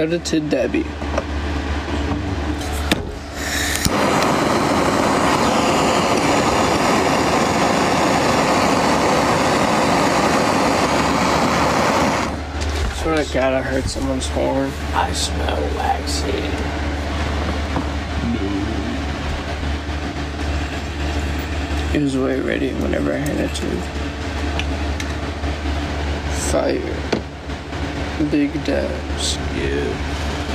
Today 0.00 0.18
to 0.18 0.40
Debbie. 0.40 0.82
Swear 12.94 13.22
to 13.22 13.34
God, 13.34 13.52
I 13.52 13.60
heard 13.60 13.84
someone's 13.84 14.26
horn. 14.28 14.72
I 14.94 15.12
smell 15.12 15.60
waxy. 15.76 16.30
It 21.94 22.02
was 22.02 22.16
way 22.16 22.40
ready 22.40 22.72
whenever 22.72 23.12
I 23.12 23.18
had 23.18 23.36
it 23.38 23.54
to. 23.54 23.66
Fire. 26.50 27.09
Big 28.28 28.52
dabs. 28.64 29.36
Yeah. 29.56 29.82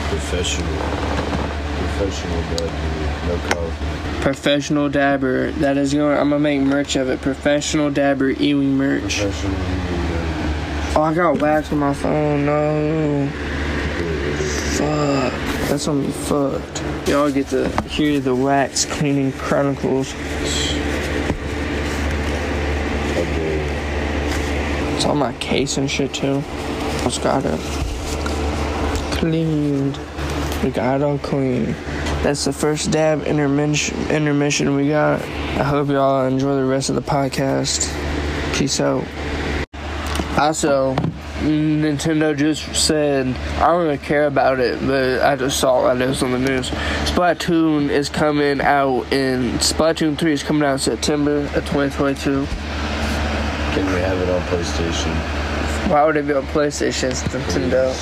Professional. 0.09 0.77
Professional 1.97 2.41
dabber. 2.51 3.27
No 3.27 3.37
coffee. 3.49 4.21
Professional 4.21 4.87
dabber. 4.89 5.51
That 5.53 5.75
is 5.75 5.93
going. 5.93 6.15
I'm 6.15 6.29
gonna 6.29 6.39
make 6.39 6.61
merch 6.61 6.95
of 6.95 7.09
it. 7.09 7.21
Professional 7.21 7.89
dabber 7.89 8.29
Ewing 8.29 8.77
merch. 8.77 9.19
Professional. 9.19 9.55
Oh, 10.95 11.01
I 11.01 11.13
got 11.15 11.41
wax 11.41 11.71
on 11.71 11.79
my 11.79 11.93
phone. 11.95 12.45
No. 12.45 13.29
Fuck. 14.77 15.33
That's 15.67 15.87
gonna 15.87 16.05
be 16.05 16.11
fucked. 16.11 16.83
Y'all 17.09 17.31
get 17.31 17.47
to 17.47 17.67
hear 17.89 18.19
the 18.19 18.35
wax 18.35 18.85
cleaning 18.85 19.31
chronicles. 19.31 20.13
It's 24.95 25.05
on 25.05 25.17
my 25.17 25.33
case 25.39 25.77
and 25.77 25.89
shit 25.89 26.13
too. 26.13 26.43
Just 27.05 27.21
got 27.21 27.45
it 27.45 27.59
cleaned. 29.15 29.95
We 30.63 30.71
got 30.71 31.01
it 31.01 31.03
all 31.03 31.19
clean. 31.19 31.73
That's 32.23 32.45
the 32.45 32.51
first 32.51 32.89
dab 32.89 33.21
intermission 33.25 33.95
intermission 34.09 34.73
we 34.73 34.87
got. 34.87 35.21
I 35.21 35.63
hope 35.63 35.89
y'all 35.89 36.25
enjoy 36.25 36.55
the 36.55 36.65
rest 36.65 36.89
of 36.89 36.95
the 36.95 37.03
podcast. 37.03 37.93
Peace 38.55 38.79
out. 38.79 39.05
Also, 40.39 40.95
Nintendo 41.41 42.35
just 42.35 42.75
said 42.75 43.27
I 43.61 43.67
don't 43.67 43.83
really 43.83 43.99
care 43.99 44.25
about 44.25 44.59
it, 44.59 44.79
but 44.79 45.21
I 45.21 45.35
just 45.35 45.59
saw 45.59 45.93
that 45.93 46.01
it 46.01 46.07
was 46.07 46.23
on 46.23 46.31
the 46.31 46.39
news. 46.39 46.71
Splatoon 46.71 47.89
is 47.89 48.09
coming 48.09 48.61
out 48.61 49.03
in 49.13 49.51
Splatoon 49.59 50.17
3 50.17 50.33
is 50.33 50.41
coming 50.41 50.63
out 50.63 50.73
in 50.73 50.79
September 50.79 51.41
of 51.41 51.65
2022. 51.67 52.47
Can 53.75 53.85
we 53.93 53.99
have 54.01 54.17
it 54.17 54.27
on 54.27 54.41
PlayStation? 54.47 55.44
Why 55.87 56.03
would 56.03 56.17
it 56.17 56.27
be 56.27 56.33
on 56.33 56.43
PlayStation? 56.47 57.11
It's 57.11 57.21
Nintendo. 57.23 57.93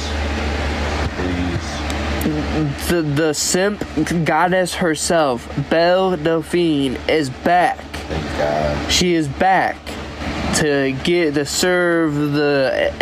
Please. 1.18 2.88
The 2.90 3.02
the 3.02 3.34
simp 3.34 3.84
goddess 4.25 4.75
herself, 4.75 5.48
Belle 5.70 6.16
Delphine, 6.16 6.98
is 7.10 7.30
back. 7.30 7.78
Thank 8.08 8.25
God. 8.38 8.92
She 8.92 9.13
is 9.16 9.28
back 9.28 9.75
to 10.56 10.92
get 11.04 11.34
to 11.34 11.46
serve 11.46 12.13
the 12.34 12.94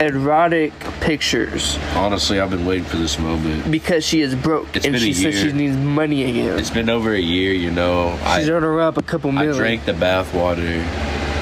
erotic 0.00 0.72
pictures 1.00 1.76
Honestly, 1.96 2.38
I've 2.38 2.50
been 2.50 2.64
waiting 2.64 2.84
for 2.84 2.98
this 2.98 3.18
moment. 3.18 3.68
because 3.68 4.04
she 4.06 4.20
is 4.20 4.36
broke 4.36 4.76
It's 4.76 4.86
and 4.86 4.92
been 4.92 5.02
a 5.02 5.06
she 5.06 5.14
says 5.14 5.34
year. 5.42 5.50
she 5.50 5.52
needs 5.52 5.76
money 5.76 6.22
again. 6.30 6.56
It's 6.56 6.70
been 6.70 6.88
over 6.88 7.12
a 7.12 7.18
year, 7.20 7.52
you 7.52 7.72
know. 7.72 8.12
She's 8.36 8.48
I, 8.48 8.52
on 8.52 8.62
her 8.62 8.80
up 8.80 8.96
a 8.96 9.02
couple 9.02 9.32
million. 9.32 9.50
I 9.54 9.58
million. 9.58 9.80
drank 9.80 9.84
the 9.86 9.92
bath 10.00 10.32
water. 10.32 10.62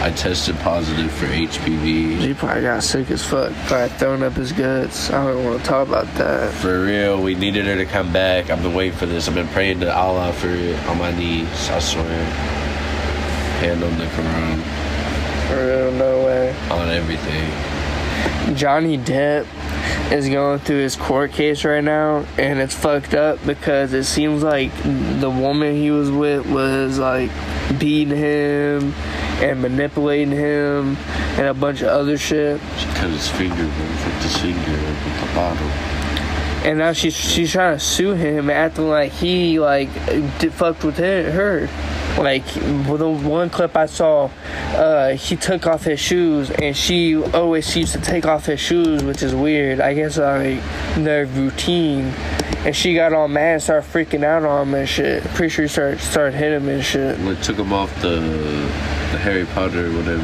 I 0.00 0.10
tested 0.12 0.56
positive 0.60 1.10
for 1.10 1.26
HPV. 1.26 2.18
He 2.18 2.32
probably 2.32 2.62
got 2.62 2.84
sick 2.84 3.10
as 3.10 3.24
fuck 3.24 3.52
by 3.68 3.88
throwing 3.88 4.22
up 4.22 4.34
his 4.34 4.52
guts. 4.52 5.10
I 5.10 5.24
don't 5.26 5.44
want 5.44 5.60
to 5.60 5.66
talk 5.66 5.88
about 5.88 6.06
that. 6.14 6.54
For 6.54 6.84
real, 6.84 7.20
we 7.20 7.34
needed 7.34 7.66
her 7.66 7.74
to 7.76 7.84
come 7.84 8.12
back. 8.12 8.48
I've 8.48 8.62
been 8.62 8.74
waiting 8.74 8.96
for 8.96 9.06
this. 9.06 9.26
I've 9.28 9.34
been 9.34 9.48
praying 9.48 9.80
to 9.80 9.92
Allah 9.94 10.32
for 10.32 10.48
it 10.50 10.78
on 10.86 10.98
my 10.98 11.10
knees. 11.18 11.48
I 11.68 11.80
swear. 11.80 12.04
Hand 13.58 13.82
on 13.82 13.98
the 13.98 14.04
Quran, 14.04 14.62
For 15.48 15.66
real, 15.66 15.92
no 15.92 16.24
way. 16.24 16.54
on 16.70 16.88
everything. 16.90 18.54
Johnny 18.54 18.96
Depp 18.96 19.46
is 20.12 20.28
going 20.28 20.60
through 20.60 20.78
his 20.78 20.94
court 20.94 21.32
case 21.32 21.64
right 21.64 21.82
now, 21.82 22.24
and 22.38 22.60
it's 22.60 22.74
fucked 22.74 23.14
up 23.14 23.44
because 23.44 23.92
it 23.92 24.04
seems 24.04 24.44
like 24.44 24.70
the 24.84 25.28
woman 25.28 25.74
he 25.74 25.90
was 25.90 26.08
with 26.10 26.46
was 26.46 26.98
like 27.00 27.30
beating 27.80 28.16
him 28.16 28.94
and 29.42 29.62
manipulating 29.62 30.32
him 30.32 30.96
and 31.36 31.46
a 31.46 31.54
bunch 31.54 31.82
of 31.82 31.88
other 31.88 32.18
shit. 32.18 32.60
She 32.78 32.86
cut 32.86 33.10
his 33.10 33.28
finger. 33.28 33.54
Flicked 33.54 34.22
his 34.22 34.36
finger 34.38 34.72
with 34.72 35.20
the 35.20 35.34
bottle. 35.34 35.70
And 36.64 36.78
now 36.78 36.92
she's 36.92 37.14
she's 37.14 37.52
trying 37.52 37.78
to 37.78 37.80
sue 37.82 38.12
him, 38.14 38.50
acting 38.50 38.88
like 38.88 39.12
he 39.12 39.60
like 39.60 39.88
did 40.38 40.52
fucked 40.52 40.82
with 40.84 40.98
her. 40.98 41.68
Like 42.18 42.44
with 42.56 42.98
the 42.98 43.08
one 43.08 43.48
clip 43.48 43.76
I 43.76 43.86
saw, 43.86 44.28
uh, 44.72 45.10
he 45.10 45.36
took 45.36 45.68
off 45.68 45.84
his 45.84 46.00
shoes, 46.00 46.50
and 46.50 46.76
she 46.76 47.14
always 47.16 47.76
used 47.76 47.92
to 47.92 48.00
take 48.00 48.26
off 48.26 48.46
his 48.46 48.58
shoes, 48.58 49.04
which 49.04 49.22
is 49.22 49.36
weird. 49.36 49.80
I 49.80 49.94
guess 49.94 50.18
like 50.18 50.60
their 50.96 51.26
routine. 51.26 52.12
And 52.64 52.74
she 52.74 52.94
got 52.94 53.12
all 53.12 53.28
mad, 53.28 53.54
and 53.54 53.62
started 53.62 53.88
freaking 53.90 54.24
out 54.24 54.44
on 54.44 54.68
him 54.68 54.74
and 54.74 54.88
shit. 54.88 55.22
Pretty 55.34 55.48
sure 55.48 55.64
he 55.64 55.68
started 55.68 56.00
started 56.00 56.36
hitting 56.36 56.60
him 56.60 56.68
and 56.68 56.84
shit. 56.84 57.18
Like, 57.20 57.40
took 57.42 57.56
him 57.56 57.72
off 57.72 57.94
the, 58.02 58.18
the 58.18 59.18
Harry 59.18 59.46
Potter, 59.46 59.90
whatever, 59.92 60.20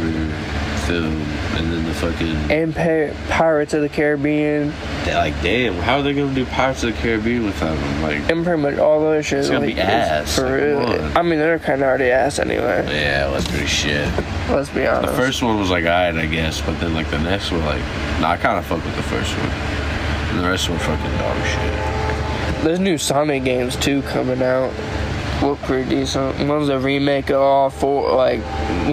film, 0.86 1.22
and 1.56 1.72
then 1.72 1.84
the 1.84 1.94
fucking 1.94 2.50
and 2.50 2.74
Pir- 2.74 3.14
Pirates 3.30 3.72
of 3.72 3.80
the 3.82 3.88
Caribbean, 3.88 4.72
they're 5.04 5.16
like, 5.16 5.40
damn, 5.42 5.74
how 5.74 5.98
are 5.98 6.02
they 6.02 6.12
gonna 6.12 6.34
do 6.34 6.44
Pirates 6.44 6.82
of 6.82 6.94
the 6.94 7.00
Caribbean 7.00 7.44
without 7.44 7.78
him? 7.78 8.02
Like, 8.02 8.30
and 8.30 8.44
pretty 8.44 8.60
much 8.60 8.78
all 8.78 9.00
those 9.00 9.24
shit. 9.24 9.38
It's 9.38 9.48
gonna 9.48 9.64
like, 9.66 9.76
be 9.76 9.80
ass, 9.80 10.34
For 10.34 10.42
like, 10.42 10.98
real. 10.98 11.12
I 11.16 11.22
mean, 11.22 11.38
they're 11.38 11.58
kind 11.60 11.80
of 11.82 11.88
already 11.88 12.10
ass 12.10 12.38
anyway. 12.40 12.84
yeah, 12.92 13.28
let's 13.32 13.48
pretty 13.48 13.66
shit. 13.66 14.06
Let's 14.50 14.68
be 14.70 14.86
honest. 14.86 15.12
The 15.12 15.18
first 15.18 15.42
one 15.42 15.58
was 15.58 15.70
like 15.70 15.84
alright, 15.84 16.16
I 16.16 16.26
guess, 16.26 16.60
but 16.60 16.78
then 16.80 16.92
like 16.94 17.08
the 17.10 17.20
next 17.20 17.52
one, 17.52 17.64
like, 17.64 17.80
nah, 18.20 18.32
I 18.32 18.36
kind 18.36 18.58
of 18.58 18.66
fuck 18.66 18.84
with 18.84 18.96
the 18.96 19.02
first 19.04 19.32
one, 19.38 19.48
and 19.48 20.40
the 20.40 20.48
rest 20.50 20.68
were 20.68 20.78
fucking 20.78 21.18
dog 21.18 21.36
shit. 21.46 21.93
There's 22.62 22.80
new 22.80 22.96
Sonic 22.98 23.44
games 23.44 23.76
too 23.76 24.02
coming 24.02 24.42
out. 24.42 24.72
Look 25.42 25.58
pretty 25.62 25.88
decent. 25.90 26.48
One's 26.48 26.68
a 26.70 26.78
remake 26.78 27.28
of 27.30 27.36
all 27.40 27.68
four, 27.70 28.12
like 28.14 28.40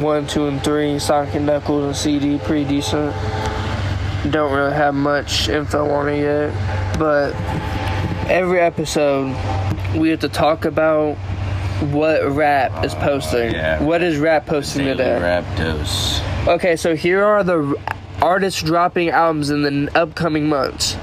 one, 0.02 0.28
two, 0.28 0.48
and 0.48 0.62
three. 0.64 1.00
Sonic 1.00 1.36
and 1.36 1.46
Knuckles 1.46 1.86
and 1.86 1.96
CD, 1.96 2.38
pretty 2.40 2.66
decent. 2.68 3.14
Don't 4.32 4.52
really 4.54 4.74
have 4.74 4.94
much 4.94 5.48
info 5.50 5.90
on 5.90 6.10
it 6.10 6.20
yet, 6.22 7.00
but 7.00 7.34
every 8.30 8.60
episode 8.60 9.28
we 9.96 10.10
have 10.10 10.20
to 10.22 10.30
talk 10.30 10.66
about 10.66 11.16
what 11.92 12.24
rap 12.32 12.84
is 12.86 12.94
posting. 12.96 13.52
yeah. 13.54 13.82
What 13.82 14.04
is 14.04 14.18
rap 14.18 14.46
posting 14.46 14.84
Daily 14.86 14.98
today? 14.98 15.20
rap 15.22 15.58
dose. 15.58 16.22
Okay, 16.48 16.76
so 16.76 16.96
here 16.96 17.24
are 17.24 17.44
the 17.44 17.76
artists 18.22 18.62
dropping 18.62 19.10
albums 19.10 19.50
in 19.50 19.62
the 19.64 19.90
upcoming 19.98 20.48
months. 20.48 20.96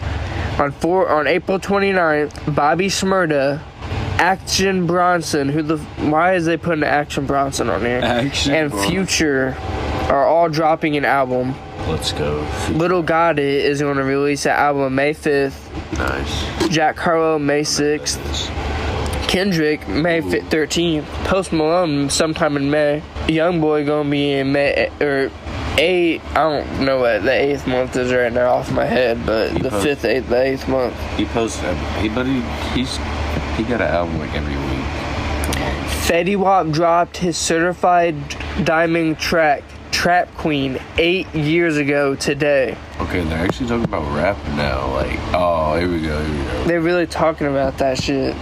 On 0.58 0.72
four 0.72 1.08
on 1.08 1.26
April 1.26 1.58
29th, 1.60 2.54
Bobby 2.54 2.88
Shmurda, 2.88 3.60
Action 4.18 4.86
Bronson, 4.86 5.48
who 5.48 5.62
the 5.62 5.78
why 5.78 6.34
is 6.34 6.46
they 6.46 6.56
putting 6.56 6.82
Action 6.82 7.26
Bronson 7.26 7.68
on 7.70 7.80
here? 7.82 8.00
Action 8.02 8.52
and 8.54 8.70
Bronson. 8.70 8.90
Future 8.90 9.56
are 10.08 10.26
all 10.26 10.48
dropping 10.48 10.96
an 10.96 11.04
album. 11.04 11.54
Let's 11.86 12.12
go. 12.12 12.40
Little 12.72 13.04
Gotti 13.04 13.38
is 13.38 13.80
going 13.80 13.96
to 13.98 14.04
release 14.04 14.46
an 14.46 14.52
album 14.52 14.94
May 14.96 15.14
5th. 15.14 15.96
Nice. 15.96 16.68
Jack 16.68 16.98
Harlow 16.98 17.38
May 17.38 17.62
6th. 17.62 18.48
Kendrick 19.28 19.86
May 19.86 20.20
fi- 20.22 20.40
13th. 20.40 21.04
Post 21.24 21.52
Malone 21.52 22.10
sometime 22.10 22.56
in 22.56 22.70
May. 22.70 23.02
Young 23.28 23.60
Boy 23.60 23.84
gonna 23.86 24.08
be 24.10 24.32
in 24.32 24.52
May 24.52 24.90
or 25.00 25.30
eight. 25.78 26.20
I 26.32 26.42
don't 26.42 26.84
know 26.84 26.98
what 26.98 27.22
the 27.22 27.32
eighth 27.32 27.66
month 27.66 27.96
is 27.96 28.12
right 28.12 28.32
now 28.32 28.50
off 28.54 28.70
my 28.72 28.84
head, 28.84 29.24
but 29.24 29.54
the 29.54 29.70
post- 29.70 29.84
fifth, 29.84 30.04
eighth, 30.04 30.28
the 30.28 30.42
eighth 30.42 30.68
month. 30.68 30.94
He 31.16 31.24
posts, 31.24 31.60
he 32.00 32.08
but 32.08 32.26
he 32.26 32.40
he's 32.74 32.96
he 33.56 33.62
got 33.64 33.80
an 33.80 33.88
album 33.88 34.18
like 34.18 34.34
every 34.34 34.56
week. 34.56 34.84
Fetty 36.06 36.36
Wap 36.36 36.68
dropped 36.68 37.18
his 37.18 37.36
certified 37.36 38.14
diamond 38.64 39.18
track 39.18 39.62
Trap 39.90 40.32
Queen 40.36 40.78
eight 40.96 41.26
years 41.34 41.76
ago 41.76 42.14
today. 42.14 42.76
Okay, 43.00 43.22
they're 43.24 43.38
actually 43.38 43.68
talking 43.68 43.84
about 43.84 44.14
rap 44.14 44.36
now. 44.56 44.94
Like, 44.94 45.18
oh, 45.34 45.76
here 45.76 45.90
we 45.90 46.02
go, 46.02 46.22
here 46.24 46.38
we 46.38 46.44
go. 46.44 46.64
They're 46.64 46.80
really 46.80 47.06
talking 47.06 47.46
about 47.46 47.78
that 47.78 48.00
shit. 48.00 48.34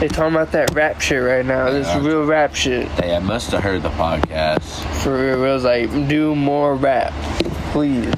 They 0.00 0.08
talking 0.08 0.34
about 0.34 0.52
that 0.52 0.74
rap 0.74 1.00
shit 1.00 1.22
right 1.22 1.46
now. 1.46 1.70
This 1.70 1.86
Yeah. 1.86 2.00
real 2.04 2.24
rap 2.24 2.54
shit. 2.54 2.88
Hey, 2.88 3.14
I 3.14 3.20
must 3.20 3.52
have 3.52 3.62
heard 3.62 3.82
the 3.82 3.90
podcast. 3.90 4.62
For 5.02 5.14
real, 5.14 5.42
it 5.44 5.52
was 5.52 5.64
like 5.64 5.90
do 6.08 6.34
more 6.34 6.74
rap, 6.74 7.12
please. 7.72 8.12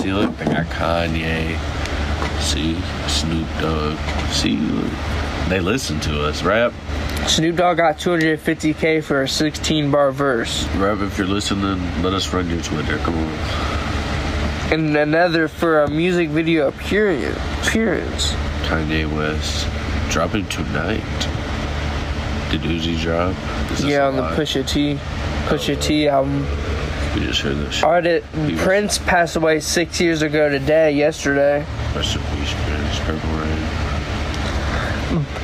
See, 0.00 0.12
look, 0.12 0.36
they 0.38 0.44
got 0.46 0.66
Kanye. 0.66 1.56
See, 2.40 2.76
Snoop 3.06 3.46
Dogg. 3.60 3.96
See, 4.30 4.56
look, 4.56 4.90
they 5.48 5.60
listen 5.60 6.00
to 6.00 6.24
us. 6.26 6.42
Rap, 6.42 6.72
Snoop 7.26 7.56
Dogg 7.56 7.76
got 7.76 7.98
250k 7.98 9.00
for 9.00 9.22
a 9.22 9.28
16 9.28 9.90
bar 9.90 10.10
verse. 10.10 10.66
rap. 10.78 10.98
If 11.00 11.16
you're 11.16 11.26
listening, 11.28 11.80
let 12.02 12.12
us 12.12 12.32
run 12.32 12.50
your 12.50 12.60
Twitter. 12.62 12.98
Come 12.98 13.16
on. 13.16 13.38
And 14.72 14.96
another 14.96 15.48
for 15.48 15.82
a 15.84 15.88
music 15.88 16.28
video 16.30 16.68
appearance. 16.68 18.34
Kanye 18.66 19.06
West 19.16 19.66
dropping 20.10 20.46
tonight. 20.48 21.00
Did 22.50 22.62
Uzi 22.62 23.00
drop? 23.00 23.34
Yeah, 23.80 24.08
on 24.08 24.16
the? 24.16 24.22
Pusha 24.22 24.68
T. 24.68 24.98
Pusha 25.46 25.80
T 25.80 26.08
oh. 26.08 26.12
album. 26.12 26.40
We 27.14 27.26
just 27.26 27.40
heard 27.40 27.56
that 27.58 27.72
shit. 27.72 27.84
Artist, 27.84 28.26
was- 28.34 28.60
Prince 28.60 28.98
passed 28.98 29.36
away 29.36 29.60
six 29.60 30.00
years 30.00 30.22
ago 30.22 30.48
today, 30.48 30.92
yesterday. 30.92 31.64
Rest 31.94 32.16
in 32.16 32.22
peace, 32.22 32.52
Prince. 32.64 32.98
Purple 33.00 33.30
Rain. 33.38 33.80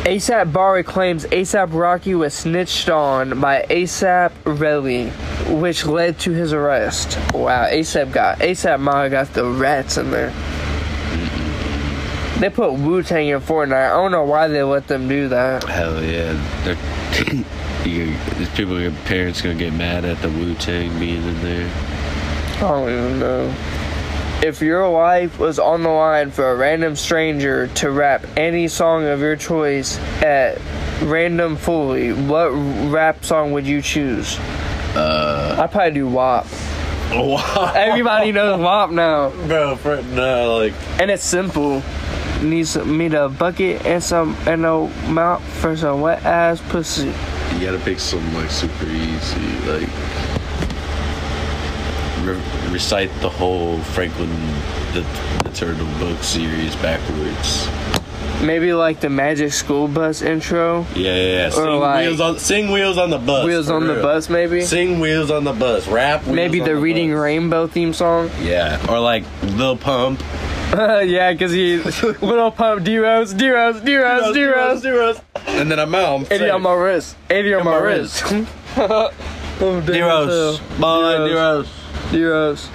ASAP 0.05 0.53
Bari 0.53 0.85
claims 0.85 1.25
ASAP 1.27 1.73
Rocky 1.73 2.15
was 2.15 2.35
snitched 2.35 2.89
on 2.89 3.41
by 3.41 3.67
ASAP 3.69 4.31
Relly, 4.45 5.11
which 5.61 5.85
led 5.85 6.19
to 6.21 6.31
his 6.33 6.53
arrest. 6.53 7.19
Wow, 7.33 7.67
ASAP 7.67 8.13
got 8.13 8.39
ASAP 8.39 8.79
Ma 8.79 9.09
got 9.09 9.33
the 9.33 9.45
rats 9.45 9.97
in 9.97 10.11
there. 10.11 10.33
They 12.39 12.51
put 12.51 12.75
Wu 12.75 13.03
Tang 13.03 13.29
in 13.29 13.41
Fortnite. 13.41 13.93
I 13.93 13.97
don't 13.97 14.11
know 14.11 14.25
why 14.25 14.49
they 14.49 14.63
let 14.63 14.87
them 14.89 15.09
do 15.09 15.29
that. 15.29 15.65
Hell 15.65 16.05
yeah. 16.05 16.35
They're, 16.65 17.87
you, 17.87 18.15
these 18.37 18.51
people, 18.51 18.79
your 18.79 18.93
parents 19.07 19.41
gonna 19.41 19.55
get 19.55 19.73
mad 19.73 20.05
at 20.05 20.21
the 20.21 20.29
Wu 20.29 20.55
Tang 20.57 20.99
being 20.99 21.23
in 21.23 21.43
there. 21.43 21.71
I 22.57 22.61
don't 22.61 22.91
even 22.91 23.19
know. 23.21 23.55
If 24.43 24.61
your 24.61 24.87
life 24.87 25.39
was 25.39 25.59
on 25.59 25.83
the 25.83 25.89
line 25.89 26.31
for 26.31 26.51
a 26.51 26.57
random 26.57 26.95
stranger 26.95 27.69
to 27.69 27.91
rap 27.91 28.27
any 28.37 28.69
song 28.69 29.05
of 29.05 29.21
your 29.21 29.37
choice 29.37 29.99
at 30.23 30.61
random 31.03 31.57
fully, 31.57 32.13
what 32.13 32.49
rap 32.93 33.25
song 33.25 33.53
would 33.53 33.67
you 33.67 33.81
choose? 33.81 34.39
Uh, 34.95 35.57
I'd 35.59 35.73
probably 35.73 35.93
do 35.93 36.07
WAP. 36.07 36.47
wow. 37.13 37.73
Everybody 37.75 38.33
knows 38.33 38.61
WAP 38.61 38.91
now. 38.91 39.31
Bro, 39.47 39.77
for, 39.77 40.03
no, 40.03 40.59
like, 40.59 40.75
And 41.01 41.11
it's 41.11 41.25
simple. 41.25 41.83
Needs 42.43 42.77
me 42.77 43.07
a 43.07 43.29
bucket 43.29 43.85
and 43.87 44.03
some 44.03 44.37
and 44.47 44.65
a 44.67 44.87
mouth 45.09 45.43
for 45.61 45.77
some 45.77 46.01
wet 46.03 46.23
ass 46.25 46.61
pussy. 46.69 47.07
you 47.55 47.61
gotta 47.65 47.79
pick 47.79 47.99
some, 47.99 48.35
like, 48.35 48.51
super 48.51 48.87
easy, 48.87 49.41
like, 49.67 49.89
re- 52.25 52.73
recite 52.73 53.11
the 53.21 53.29
whole 53.31 53.79
Franklin 53.79 54.31
the, 54.93 55.01
the 55.45 55.51
Turtle 55.55 55.87
book 55.99 56.23
series 56.23 56.75
backwards. 56.77 57.69
Maybe 58.43 58.75
like 58.75 59.01
the 59.01 59.09
Magic 59.09 59.53
School 59.53 59.89
Bus 59.89 60.21
intro. 60.21 60.85
Yeah, 60.95 61.15
yeah, 61.17 61.23
yeah. 61.45 61.49
Sing, 61.51 61.81
like- 61.81 62.07
wheels 62.07 62.21
on, 62.21 62.39
sing 62.39 62.71
Wheels 62.71 62.99
on 62.99 63.09
the 63.11 63.19
Bus. 63.19 63.47
Wheels 63.47 63.71
on 63.71 63.87
the 63.87 63.95
bus, 63.95 64.29
maybe. 64.29 64.61
Sing 64.61 65.01
Wheels 65.01 65.31
on 65.31 65.45
the 65.45 65.55
Bus. 65.55 65.89
Rap 65.89 66.25
Wheels 66.25 66.37
Maybe 66.37 66.61
on 66.61 66.67
the 66.69 66.77
Reading 66.77 67.13
Bus. 67.13 67.19
Rainbow 67.21 67.67
theme 67.67 67.95
song. 67.95 68.31
Yeah, 68.43 68.85
or 68.91 69.01
like 69.01 69.25
Lil 69.43 69.77
Pump. 69.79 70.23
yeah, 70.75 71.33
because 71.33 71.53
he 71.53 71.77
little 72.21 72.51
pump 72.51 72.85
D 72.85 72.99
Rose, 72.99 73.33
D 73.33 73.49
Rose, 73.49 73.81
D 73.81 73.97
Rose, 73.97 74.35
D 74.35 74.45
Rose, 74.45 74.83
D 74.83 74.91
Rose. 74.91 75.21
And 75.47 75.71
then 75.71 75.79
I'm 75.79 75.95
out. 75.95 76.17
I'm 76.17 76.23
80 76.23 76.39
safe. 76.39 76.53
on 76.53 76.63
my 76.63 76.75
wrist. 76.75 77.17
80 77.31 77.55
on 77.55 77.65
my 77.65 77.71
my 77.71 77.77
wrist. 77.79 78.25
D-Rose. 79.87 80.59
Bye, 80.79 81.29
D-Rose. 81.29 81.71
D-Rose. 82.11 82.69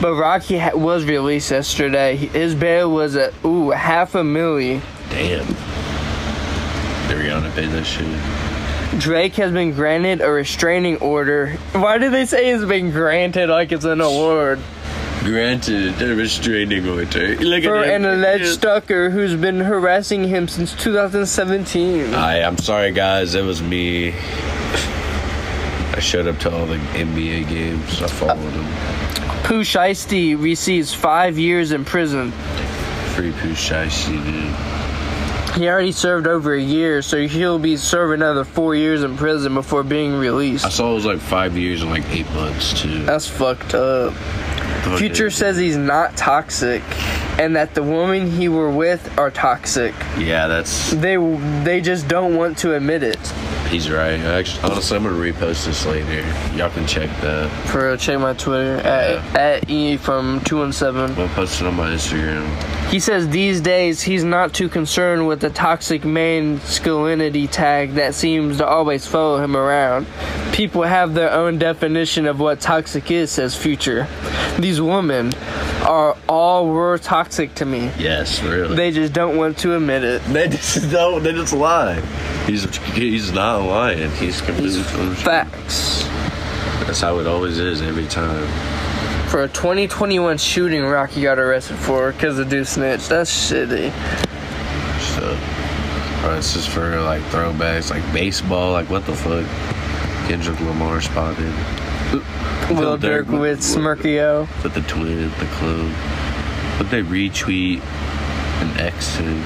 But 0.00 0.14
Rocky 0.14 0.58
ha- 0.58 0.76
was 0.76 1.04
released 1.04 1.50
yesterday. 1.50 2.16
His 2.16 2.54
bail 2.54 2.90
was 2.90 3.16
at 3.16 3.34
ooh 3.44 3.70
half 3.70 4.14
a 4.14 4.22
milli. 4.22 4.80
Damn. 5.10 5.46
They 7.08 7.14
Rihanna 7.14 7.54
paid 7.54 7.70
that 7.70 7.84
shit. 7.84 9.00
Drake 9.00 9.34
has 9.34 9.52
been 9.52 9.72
granted 9.72 10.20
a 10.20 10.30
restraining 10.30 10.96
order. 10.98 11.50
Why 11.72 11.98
do 11.98 12.10
they 12.10 12.26
say 12.26 12.50
it's 12.52 12.64
been 12.64 12.90
granted 12.90 13.50
like 13.50 13.72
it's 13.72 13.84
an 13.84 14.00
award? 14.00 14.60
Granted, 15.24 16.02
a 16.02 16.14
restraining 16.14 16.86
order. 16.86 17.34
Look 17.36 17.64
For 17.64 17.82
an 17.82 18.04
alleged 18.04 18.46
stalker 18.46 19.08
who's 19.08 19.34
been 19.34 19.58
harassing 19.58 20.24
him 20.24 20.48
since 20.48 20.74
2017. 20.74 22.12
Hi, 22.12 22.42
I'm 22.42 22.58
sorry, 22.58 22.92
guys. 22.92 23.34
It 23.34 23.42
was 23.42 23.62
me. 23.62 24.12
I 24.12 25.98
showed 26.00 26.26
up 26.26 26.38
to 26.40 26.54
all 26.54 26.66
the 26.66 26.76
NBA 26.76 27.48
games. 27.48 28.02
I 28.02 28.06
followed 28.08 28.52
him. 28.52 28.64
Pooh 29.44 29.62
Shiesty 29.62 30.38
receives 30.38 30.92
five 30.92 31.38
years 31.38 31.72
in 31.72 31.86
prison. 31.86 32.30
Free 33.14 33.32
Pooh 33.32 33.54
Shiesty, 33.54 34.22
dude. 34.22 35.56
He 35.58 35.68
already 35.68 35.92
served 35.92 36.26
over 36.26 36.52
a 36.52 36.60
year, 36.60 37.00
so 37.00 37.26
he'll 37.26 37.58
be 37.60 37.78
serving 37.78 38.20
another 38.20 38.44
four 38.44 38.74
years 38.74 39.02
in 39.02 39.16
prison 39.16 39.54
before 39.54 39.84
being 39.84 40.12
released. 40.14 40.66
I 40.66 40.68
saw 40.68 40.90
it 40.90 40.94
was 40.96 41.06
like 41.06 41.20
five 41.20 41.56
years 41.56 41.80
and 41.80 41.90
like 41.90 42.04
eight 42.10 42.28
months, 42.32 42.78
too. 42.82 43.04
That's 43.04 43.26
fucked 43.26 43.72
up. 43.72 44.12
Oh, 44.86 44.96
Future 44.98 45.30
says 45.30 45.56
he's 45.56 45.76
not 45.76 46.16
toxic, 46.16 46.82
and 47.38 47.56
that 47.56 47.74
the 47.74 47.82
women 47.82 48.30
he 48.30 48.48
were 48.48 48.70
with 48.70 49.18
are 49.18 49.30
toxic. 49.30 49.94
Yeah, 50.18 50.46
that's. 50.46 50.90
They 50.90 51.16
they 51.62 51.80
just 51.80 52.06
don't 52.06 52.36
want 52.36 52.58
to 52.58 52.74
admit 52.74 53.02
it. 53.02 53.18
He's 53.68 53.90
right. 53.90 54.20
Actually, 54.20 54.70
honestly, 54.70 54.96
I'm 54.96 55.04
gonna 55.04 55.16
repost 55.16 55.64
this 55.66 55.86
later. 55.86 56.20
Y'all 56.54 56.70
can 56.70 56.86
check 56.86 57.08
that. 57.22 57.50
For 57.68 57.96
check 57.96 58.20
my 58.20 58.34
Twitter 58.34 58.76
at 58.76 59.36
at 59.36 59.70
e 59.70 59.96
from 59.96 60.40
two 60.44 60.58
one 60.58 60.72
seven. 60.72 61.10
I'm 61.10 61.14
gonna 61.14 61.32
post 61.34 61.60
it 61.60 61.66
on 61.66 61.74
my 61.74 61.90
Instagram. 61.90 62.44
He 62.90 63.00
says 63.00 63.28
these 63.28 63.60
days 63.60 64.02
he's 64.02 64.22
not 64.22 64.52
too 64.52 64.68
concerned 64.68 65.26
with 65.26 65.40
the 65.40 65.50
toxic 65.50 66.04
masculinity 66.04 67.48
tag 67.48 67.94
that 67.94 68.14
seems 68.14 68.58
to 68.58 68.66
always 68.66 69.06
follow 69.06 69.42
him 69.42 69.56
around. 69.56 70.06
People 70.52 70.82
have 70.82 71.14
their 71.14 71.32
own 71.32 71.58
definition 71.58 72.26
of 72.26 72.38
what 72.38 72.60
toxic 72.60 73.10
is, 73.10 73.32
says 73.32 73.56
Future. 73.56 74.06
These 74.58 74.80
women 74.80 75.34
are 75.82 76.16
all 76.28 76.68
were 76.68 76.98
toxic 76.98 77.54
to 77.56 77.64
me. 77.64 77.90
Yes, 77.98 78.42
really. 78.42 78.76
They 78.76 78.92
just 78.92 79.12
don't 79.12 79.36
want 79.36 79.58
to 79.58 79.74
admit 79.76 80.04
it. 80.04 80.22
They 80.28 80.48
just 80.48 80.90
don't. 80.90 81.22
They 81.22 81.32
just 81.32 81.52
lie. 81.52 82.00
He's 82.46 82.76
he's 82.94 83.32
not 83.32 83.62
lying. 83.62 84.10
He's 84.12 84.40
completely 84.40 84.82
full. 84.82 85.14
Facts. 85.14 86.04
That's 86.86 87.00
how 87.00 87.18
it 87.18 87.26
always 87.26 87.58
is 87.58 87.82
every 87.82 88.06
time. 88.06 88.46
For 89.34 89.42
a 89.42 89.48
2021 89.48 90.38
shooting, 90.38 90.84
Rocky 90.84 91.20
got 91.20 91.40
arrested 91.40 91.76
for 91.76 92.12
because 92.12 92.36
the 92.36 92.44
dude 92.44 92.68
snitched. 92.68 93.08
That's 93.08 93.28
shitty. 93.50 93.90
So, 95.16 95.36
it's 96.36 96.54
just 96.54 96.68
for 96.68 97.00
like 97.00 97.20
throwbacks, 97.22 97.90
like 97.90 98.04
baseball. 98.12 98.70
Like 98.70 98.88
what 98.88 99.06
the 99.06 99.12
fuck? 99.16 99.44
Kendrick 100.28 100.60
Lamar 100.60 101.00
spotted 101.00 101.52
Will 102.78 102.96
Dirk 102.96 103.26
with 103.26 103.58
Smirkio. 103.58 104.46
with 104.62 104.74
the 104.74 104.82
twin, 104.82 105.30
the 105.30 105.46
clone. 105.54 105.92
But 106.78 106.92
they 106.92 107.02
retweet 107.02 107.80
an 108.62 108.78
X 108.78 109.16
him. 109.16 109.42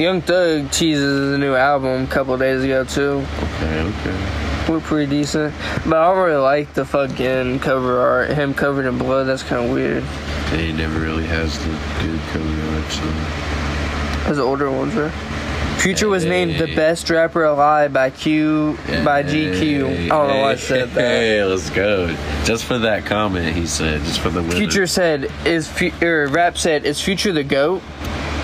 Young 0.00 0.22
Thug 0.22 0.70
teases 0.70 1.34
a 1.34 1.36
new 1.36 1.54
album 1.54 2.04
a 2.04 2.06
couple 2.06 2.38
days 2.38 2.64
ago 2.64 2.82
too. 2.84 3.26
Okay, 3.42 3.78
okay. 3.78 4.41
We're 4.68 4.80
pretty 4.80 5.10
decent, 5.10 5.54
but 5.84 5.96
I 5.96 6.06
don't 6.06 6.24
really 6.24 6.40
like 6.40 6.72
the 6.72 6.84
fucking 6.84 7.58
cover 7.60 8.00
art. 8.00 8.30
Him 8.30 8.54
covered 8.54 8.86
in 8.86 8.96
blood. 8.96 9.24
That's 9.24 9.42
kind 9.42 9.66
of 9.66 9.72
weird. 9.72 10.04
He 10.50 10.72
never 10.72 11.00
really 11.00 11.26
has 11.26 11.58
the 11.58 11.70
good 12.00 12.20
cover 12.30 12.76
art, 12.76 12.92
so. 12.92 14.30
As 14.30 14.36
the 14.36 14.42
older 14.42 14.70
ones 14.70 14.94
are. 14.96 15.10
Future 15.78 16.08
was 16.08 16.24
named 16.24 16.60
the 16.60 16.72
best 16.76 17.10
rapper 17.10 17.42
alive 17.42 17.92
by 17.92 18.10
Q 18.10 18.78
by 19.04 19.24
GQ. 19.24 20.04
I 20.04 20.08
don't 20.08 20.28
know 20.28 20.42
why 20.42 20.52
I 20.52 20.54
said 20.54 20.90
that. 20.90 21.00
Hey, 21.00 21.42
let's 21.42 21.70
go. 21.70 22.14
Just 22.44 22.64
for 22.66 22.78
that 22.78 23.04
comment, 23.04 23.56
he 23.56 23.66
said. 23.66 24.00
Just 24.02 24.20
for 24.20 24.30
the 24.30 24.42
winner. 24.42 24.54
Future 24.54 24.86
said 24.86 25.28
is 25.44 25.68
or 26.00 26.28
rap 26.28 26.56
said 26.56 26.84
is 26.84 27.00
Future 27.00 27.32
the 27.32 27.42
goat? 27.42 27.82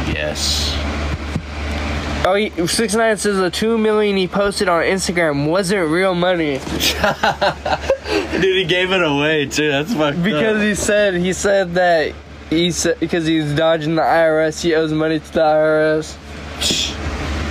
Yes. 0.08 0.74
Oh, 2.30 2.34
he, 2.34 2.66
six 2.66 2.94
nine 2.94 3.16
says 3.16 3.38
the 3.38 3.50
two 3.50 3.78
million 3.78 4.16
he 4.16 4.28
posted 4.28 4.68
on 4.68 4.82
Instagram 4.82 5.48
wasn't 5.48 5.88
real 5.88 6.14
money 6.14 6.58
Dude, 8.32 8.42
he 8.42 8.64
gave 8.66 8.92
it 8.92 9.02
away 9.02 9.46
too. 9.46 9.70
That's 9.70 9.94
fucked 9.94 10.22
because 10.22 10.58
up. 10.58 10.62
he 10.62 10.74
said 10.74 11.14
he 11.14 11.32
said 11.32 11.72
that 11.74 12.14
he 12.50 12.70
said 12.70 13.00
because 13.00 13.26
he's 13.26 13.54
dodging 13.54 13.94
the 13.94 14.02
IRS. 14.02 14.60
He 14.62 14.74
owes 14.74 14.92
money 14.92 15.20
to 15.20 15.32
the 15.32 15.40
IRS. 15.40 16.16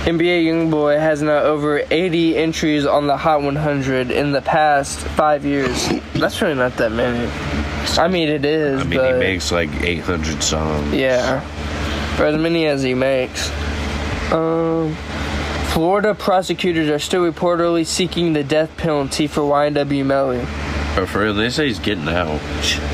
NBA 0.04 0.44
YoungBoy 0.44 0.98
has 0.98 1.22
now 1.22 1.38
over 1.40 1.82
80 1.90 2.36
entries 2.36 2.86
on 2.86 3.06
the 3.08 3.16
Hot 3.16 3.42
100 3.42 4.10
in 4.12 4.30
the 4.32 4.40
past 4.40 5.00
five 5.00 5.44
years. 5.44 5.88
That's 6.14 6.40
really 6.40 6.54
not 6.54 6.76
that 6.76 6.92
many. 6.92 7.26
I 8.00 8.08
mean, 8.08 8.28
it 8.28 8.44
is, 8.44 8.80
I 8.80 8.84
mean, 8.84 9.04
he 9.04 9.12
makes 9.18 9.50
like 9.50 9.70
800 9.82 10.42
songs. 10.42 10.94
yeah, 10.94 11.40
for 12.16 12.26
as 12.26 12.40
many 12.40 12.66
as 12.66 12.82
he 12.82 12.94
makes. 12.94 13.50
Um, 14.32 14.94
Florida 15.72 16.14
prosecutors 16.14 16.88
are 16.88 16.98
still 16.98 17.30
reportedly 17.30 17.86
seeking 17.86 18.32
the 18.32 18.44
death 18.44 18.76
penalty 18.76 19.26
for 19.26 19.42
YNW 19.42 20.04
Melly. 20.04 20.40
But 20.94 21.08
for 21.08 21.22
real, 21.22 21.34
they 21.34 21.50
say 21.50 21.68
he's 21.68 21.78
getting 21.78 22.08
out. 22.08 22.40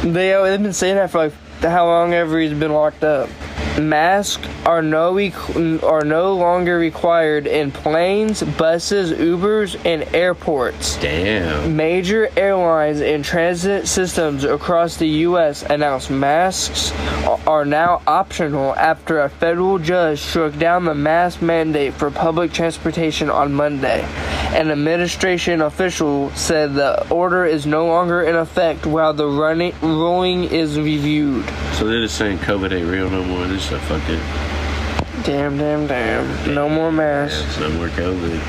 They 0.03 0.33
they've 0.33 0.63
been 0.63 0.73
saying 0.73 0.97
that 0.97 1.11
for 1.11 1.19
like 1.19 1.33
how 1.61 1.87
long 1.87 2.13
ever 2.13 2.39
he's 2.39 2.53
been 2.53 2.73
locked 2.73 3.03
up. 3.03 3.29
Masks 3.79 4.47
are 4.65 4.83
no 4.83 5.19
are 5.83 6.05
no 6.05 6.35
longer 6.35 6.79
required 6.79 7.47
in 7.47 7.73
planes, 7.73 8.43
buses, 8.43 9.11
Ubers, 9.13 9.77
and 9.85 10.03
airports. 10.15 10.97
Damn. 10.99 11.77
Major 11.77 12.29
airlines 12.37 13.01
and 13.01 13.25
transit 13.25 13.89
systems 13.89 14.45
across 14.45 14.97
the 14.97 15.09
U.S. 15.09 15.63
announced 15.65 16.11
masks 16.11 16.93
are 17.47 17.65
now 17.65 18.01
optional 18.07 18.75
after 18.77 19.21
a 19.21 19.29
federal 19.29 19.79
judge 19.79 20.21
struck 20.21 20.57
down 20.59 20.85
the 20.85 20.95
mask 20.95 21.43
mandate 21.43 21.95
for 21.95 22.11
public 22.11 22.53
transportation 22.53 23.29
on 23.29 23.53
Monday. 23.53 24.05
An 24.55 24.71
administration 24.71 25.63
official 25.63 26.31
said 26.31 26.75
the 26.75 27.09
order 27.09 27.45
is 27.45 27.67
no 27.67 27.87
longer 27.87 28.23
in 28.23 28.37
effect 28.37 28.87
while 28.87 29.13
the 29.13 29.27
running, 29.27 29.75
ruling 29.83 30.45
is 30.45 30.79
reviewed. 30.79 31.45
So 31.73 31.87
they're 31.89 32.03
just 32.03 32.17
saying 32.17 32.39
COVID 32.39 32.71
ain't 32.73 32.89
real 32.89 33.11
no 33.11 33.25
more. 33.25 33.47
This 33.49 33.65
said, 33.69 33.81
fuck 33.83 34.03
it. 34.09 34.21
Damn, 35.25 35.59
damn, 35.59 35.89
damn. 35.89 36.55
No 36.55 36.69
more 36.69 36.93
masks. 36.93 37.59
no 37.59 37.69
more 37.71 37.89
COVID. 37.89 38.41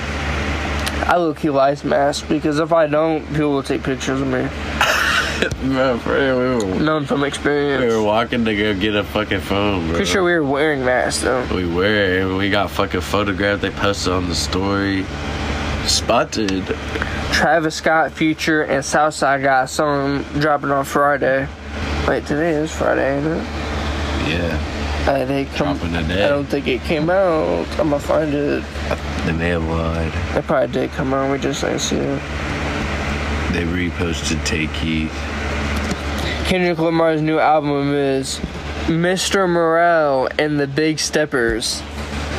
I 1.08 1.18
look 1.18 1.38
key 1.40 1.50
likes 1.50 1.84
masks 1.84 2.28
because 2.28 2.60
if 2.60 2.72
I 2.72 2.86
don't, 2.86 3.26
people 3.30 3.52
will 3.52 3.64
take 3.64 3.82
pictures 3.82 4.22
of 4.22 4.28
me. 4.28 4.48
Bro, 5.74 5.98
for 6.00 6.14
real, 6.14 6.40
we 6.40 6.72
were, 6.74 6.80
Known 6.80 7.06
from 7.06 7.24
experience. 7.24 7.82
we 7.84 7.88
were 7.98 8.04
walking 8.04 8.46
to 8.46 8.56
go 8.56 8.74
get 8.74 8.96
a 8.96 9.04
fucking 9.04 9.42
phone, 9.42 9.88
bro. 9.88 9.96
Pretty 9.98 10.10
sure 10.10 10.24
we 10.24 10.32
were 10.34 10.44
wearing 10.44 10.86
masks 10.86 11.24
though. 11.24 11.46
We 11.54 11.68
were, 11.68 12.36
we 12.38 12.50
got 12.50 12.72
fucking 12.72 13.02
photographed. 13.02 13.62
They 13.62 13.72
posted 13.72 14.14
on 14.14 14.30
the 14.30 14.36
story. 14.36 15.06
Spotted. 15.88 16.66
Travis 17.32 17.76
Scott, 17.76 18.12
Future, 18.12 18.64
and 18.64 18.84
Southside 18.84 19.44
got 19.44 19.66
a 19.66 19.68
song 19.68 20.24
dropping 20.40 20.72
on 20.72 20.84
Friday. 20.84 21.48
Wait, 22.08 22.26
today 22.26 22.52
is 22.52 22.74
Friday, 22.74 23.18
ain't 23.18 23.28
it? 23.28 23.44
Yeah. 24.28 25.04
Uh, 25.08 25.26
they 25.26 25.46
come. 25.46 25.78
Dropping 25.78 25.96
I 25.96 26.28
don't 26.28 26.46
think 26.46 26.68
it 26.68 26.82
came 26.82 27.10
out. 27.12 27.68
I'm 27.80 27.92
gonna 27.92 28.00
find 28.00 28.34
it. 28.34 28.64
They 29.26 29.32
may 29.34 29.50
have 29.50 29.64
lied. 29.64 30.12
It 30.36 30.46
probably 30.46 30.74
did 30.74 30.92
come 30.92 31.14
out. 31.14 31.32
We 31.32 31.38
just 31.38 31.64
ain't 31.64 31.80
see 31.80 31.98
it. 31.98 32.22
They 33.54 33.64
reposted 33.64 34.44
Take 34.44 34.74
Keith. 34.74 35.14
Kendrick 36.46 36.80
Lamar's 36.80 37.22
new 37.22 37.38
album 37.38 37.94
is 37.94 38.40
Mr. 38.88 39.48
Morale 39.48 40.30
and 40.40 40.60
the 40.60 40.68
Big 40.68 41.00
Steppers. 41.00 41.82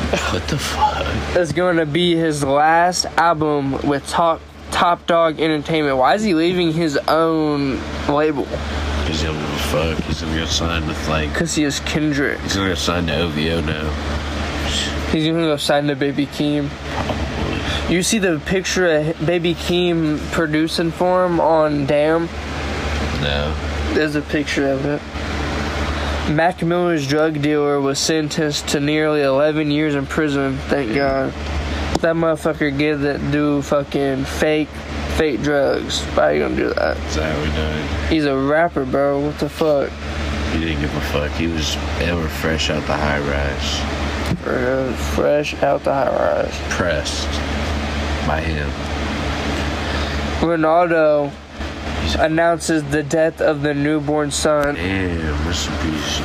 What 0.07 0.47
the 0.47 0.57
fuck? 0.57 1.05
It's 1.35 1.51
going 1.51 1.75
to 1.77 1.85
be 1.85 2.15
his 2.15 2.41
last 2.41 3.05
album 3.17 3.73
with 3.85 4.07
Top 4.07 4.39
Top 4.71 5.05
Dawg 5.05 5.41
Entertainment. 5.41 5.97
Why 5.97 6.15
is 6.15 6.23
he 6.23 6.33
leaving 6.33 6.71
his 6.71 6.95
own 7.09 7.79
label? 8.07 8.45
He's 9.05 9.21
gonna 9.21 9.37
give 9.37 9.49
a 9.49 9.57
fuck. 9.57 10.03
He's 10.05 10.21
gonna 10.21 10.37
go 10.37 10.45
sign 10.45 10.87
with 10.87 11.09
like. 11.09 11.33
Cause 11.33 11.55
he 11.55 11.65
is 11.65 11.81
Kendrick. 11.81 12.39
He's 12.39 12.55
gonna 12.55 12.69
go 12.69 12.75
sign 12.75 13.07
to 13.07 13.19
OVO 13.19 13.61
now. 13.61 13.89
He's 15.11 15.25
gonna 15.25 15.41
go 15.41 15.57
sign 15.57 15.87
to 15.87 15.95
Baby 15.95 16.27
Keem. 16.27 16.69
You 17.89 18.01
see 18.01 18.19
the 18.19 18.41
picture 18.45 18.87
of 18.89 19.25
Baby 19.25 19.55
Keem 19.55 20.19
producing 20.31 20.91
for 20.91 21.25
him 21.25 21.41
on 21.41 21.85
Damn? 21.85 22.27
No. 23.21 23.53
There's 23.93 24.15
a 24.15 24.21
picture 24.21 24.69
of 24.69 24.85
it. 24.85 25.01
Mac 26.29 26.61
Miller's 26.61 27.07
drug 27.07 27.41
dealer 27.41 27.79
was 27.79 27.99
sentenced 27.99 28.67
to 28.69 28.81
nearly 28.81 29.21
11 29.21 29.71
years 29.71 29.95
in 29.95 30.05
prison. 30.05 30.57
Thank 30.67 30.93
God. 30.93 31.31
That 32.01 32.15
motherfucker 32.15 32.77
get 32.77 32.97
that 32.97 33.31
dude 33.31 33.63
fucking 33.63 34.25
fake, 34.25 34.67
fake 35.15 35.41
drugs. 35.41 36.03
Why 36.03 36.33
you 36.33 36.41
gonna 36.41 36.55
do 36.55 36.73
that? 36.73 36.97
Is 36.97 37.15
that 37.15 37.33
how 37.33 37.41
we 37.41 37.49
done? 37.55 38.09
He's 38.09 38.25
a 38.25 38.37
rapper, 38.37 38.85
bro. 38.85 39.21
What 39.21 39.39
the 39.39 39.47
fuck? 39.47 39.89
He 40.51 40.59
didn't 40.59 40.81
give 40.81 40.95
a 40.95 41.01
fuck. 41.01 41.31
He 41.31 41.47
was 41.47 41.77
ever 42.01 42.27
fresh 42.27 42.69
out 42.69 42.85
the 42.87 42.97
high 42.97 43.19
rise. 43.19 43.79
Fresh 45.15 45.55
out 45.63 45.83
the 45.85 45.93
high 45.93 46.09
rise. 46.09 46.53
Pressed 46.69 47.29
by 48.27 48.41
him. 48.41 48.69
Ronaldo 50.41 51.31
announces 52.19 52.83
the 52.85 53.03
death 53.03 53.41
of 53.41 53.61
the 53.61 53.73
newborn 53.73 54.31
son. 54.31 54.75
Damn, 54.75 55.47
rest 55.47 55.69
in 55.69 55.75
peace. 55.91 56.19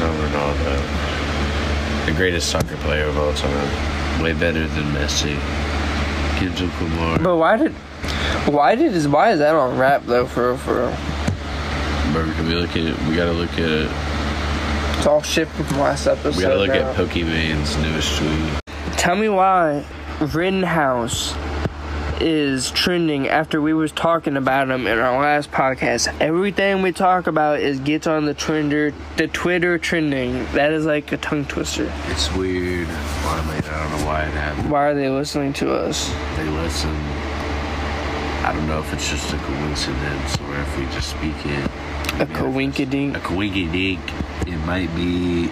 No, 0.00 0.12
Ronaldo. 0.22 2.06
The 2.06 2.12
greatest 2.12 2.50
soccer 2.50 2.76
player 2.78 3.04
of 3.06 3.18
all 3.18 3.32
time. 3.34 4.22
Way 4.22 4.32
better 4.32 4.66
than 4.66 4.84
Messi. 4.92 5.36
Kendrick 6.38 6.80
Lamar. 6.80 7.18
But 7.18 7.36
why 7.36 7.56
did, 7.56 7.72
why 8.52 8.74
did 8.74 8.92
his, 8.92 9.08
why 9.08 9.32
is 9.32 9.38
that 9.38 9.54
on 9.54 9.78
rap 9.78 10.02
though? 10.06 10.26
For 10.26 10.48
real, 10.50 10.58
for 10.58 10.74
real. 10.74 10.96
Can 12.34 12.46
we 12.46 12.54
look 12.54 12.70
at 12.70 12.76
it? 12.78 12.98
We 13.08 13.16
gotta 13.16 13.32
look 13.32 13.52
at 13.58 14.96
It's 14.98 15.06
all 15.06 15.22
shit 15.22 15.48
from 15.48 15.78
last 15.78 16.06
episode. 16.06 16.36
we 16.36 16.42
gotta 16.42 16.56
look 16.58 16.68
now. 16.68 16.90
at 16.90 16.96
Pokemon's 16.96 17.76
newest 17.78 18.16
tweet. 18.18 18.60
Tell 18.96 19.16
me 19.16 19.28
why 19.28 19.84
Rittenhouse 20.20 21.34
is 22.20 22.70
trending 22.70 23.28
after 23.28 23.60
we 23.60 23.72
was 23.72 23.92
talking 23.92 24.36
about 24.36 24.70
him 24.70 24.86
in 24.86 24.98
our 24.98 25.20
last 25.20 25.50
podcast. 25.50 26.14
Everything 26.20 26.82
we 26.82 26.92
talk 26.92 27.26
about 27.26 27.60
is 27.60 27.78
gets 27.80 28.06
on 28.06 28.24
the 28.24 28.34
trender, 28.34 28.94
the 29.16 29.28
Twitter 29.28 29.78
trending. 29.78 30.44
That 30.52 30.72
is 30.72 30.86
like 30.86 31.12
a 31.12 31.16
tongue 31.16 31.44
twister. 31.44 31.92
It's 32.06 32.32
weird. 32.34 32.88
Why 32.88 33.38
I 33.38 33.56
I 33.56 33.60
don't 33.60 34.00
know 34.00 34.06
why 34.06 34.22
it 34.22 34.32
happened. 34.32 34.70
Why 34.70 34.86
are 34.86 34.94
they 34.94 35.08
listening 35.08 35.52
to 35.54 35.72
us? 35.74 36.12
They 36.36 36.48
listen. 36.48 36.94
I 38.44 38.52
don't 38.54 38.66
know 38.68 38.78
if 38.78 38.92
it's 38.92 39.10
just 39.10 39.32
a 39.32 39.38
coincidence 39.38 40.38
or 40.40 40.56
if 40.60 40.78
we 40.78 40.84
just 40.86 41.10
speak 41.10 41.34
it. 41.44 41.64
A 42.20 42.26
coinkadink. 42.26 43.16
A 43.16 43.20
coinky 43.20 43.70
dink. 43.70 44.00
It 44.46 44.58
might 44.66 44.94
be 44.94 45.50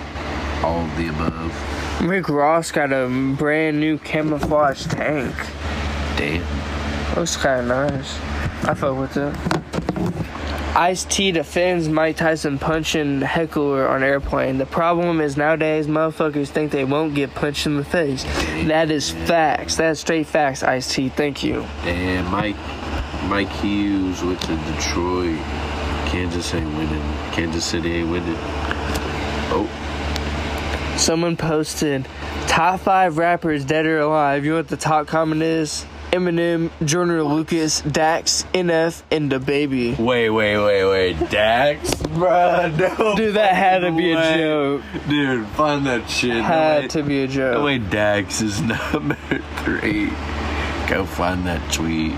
all 0.63 0.85
of 0.85 0.97
the 0.97 1.09
above. 1.09 2.03
Rick 2.03 2.29
Ross 2.29 2.71
got 2.71 2.93
a 2.93 3.09
brand 3.37 3.81
new 3.81 3.99
camouflage 3.99 4.87
tank. 4.87 5.35
Damn. 6.17 6.43
Looks 7.17 7.37
oh, 7.37 7.41
kind 7.41 7.71
of 7.71 7.91
nice. 7.93 8.19
I 8.65 8.75
fuck 8.75 8.97
with 8.99 9.17
it. 9.17 9.35
Ice 10.77 11.05
T 11.05 11.31
defends 11.31 11.89
Mike 11.89 12.17
Tyson 12.17 12.59
punching 12.59 13.21
heckler 13.21 13.87
on 13.87 14.03
airplane. 14.03 14.59
The 14.59 14.67
problem 14.67 15.21
is 15.21 15.37
nowadays 15.37 15.87
motherfuckers 15.87 16.49
think 16.49 16.73
they 16.73 16.85
won't 16.85 17.15
get 17.15 17.33
punched 17.33 17.67
in 17.67 17.77
the 17.77 17.85
face. 17.85 18.25
That 18.67 18.91
is 18.91 19.11
facts. 19.11 19.77
That's 19.77 20.01
straight 20.01 20.27
facts, 20.27 20.65
Ice 20.65 20.93
T. 20.93 21.11
Thank 21.11 21.45
you. 21.45 21.63
And 21.85 22.27
Mike 22.29 22.57
Mike 23.29 23.51
Hughes 23.51 24.23
with 24.23 24.41
the 24.41 24.57
Detroit. 24.73 25.39
Kansas 26.07 26.53
ain't 26.55 26.77
winning. 26.77 27.03
Kansas 27.33 27.65
City 27.65 27.93
ain't 27.95 28.11
winning. 28.11 28.37
Oh, 29.57 29.71
Someone 30.97 31.37
posted 31.37 32.07
top 32.47 32.81
five 32.81 33.19
rappers 33.19 33.65
dead 33.65 33.85
or 33.85 33.99
alive. 33.99 34.45
You 34.45 34.53
know 34.53 34.57
what 34.59 34.69
the 34.69 34.77
top 34.77 35.07
comment 35.07 35.43
is? 35.43 35.85
Eminem, 36.15 36.71
Joyner 36.85 37.23
Lucas, 37.25 37.81
Dax, 37.81 38.45
NF, 38.55 39.03
and 39.11 39.31
the 39.33 39.41
baby. 39.41 39.95
wait, 39.99 40.31
wait, 40.31 40.57
wait, 40.59 40.85
wait. 40.85 41.31
Dax, 41.31 41.91
bruh, 41.95 42.71
no. 42.79 43.17
Dude, 43.17 43.35
that 43.35 43.55
had 43.55 43.81
to 43.81 43.91
be 43.91 44.13
a 44.13 44.37
joke. 44.37 44.83
Dude, 45.09 45.47
find 45.49 45.85
that 45.87 46.09
shit. 46.09 46.37
No 46.37 46.43
Had 46.43 46.83
way- 46.83 46.89
to 46.89 47.03
be 47.03 47.23
a 47.25 47.27
No 47.27 47.33
joke. 47.33 47.65
way 47.65 47.79
Dax 47.79 48.41
is 48.41 48.61
number 48.95 49.17
three. 49.65 50.11
Go 50.89 51.05
find 51.05 51.45
that 51.47 51.73
tweet. 51.73 52.13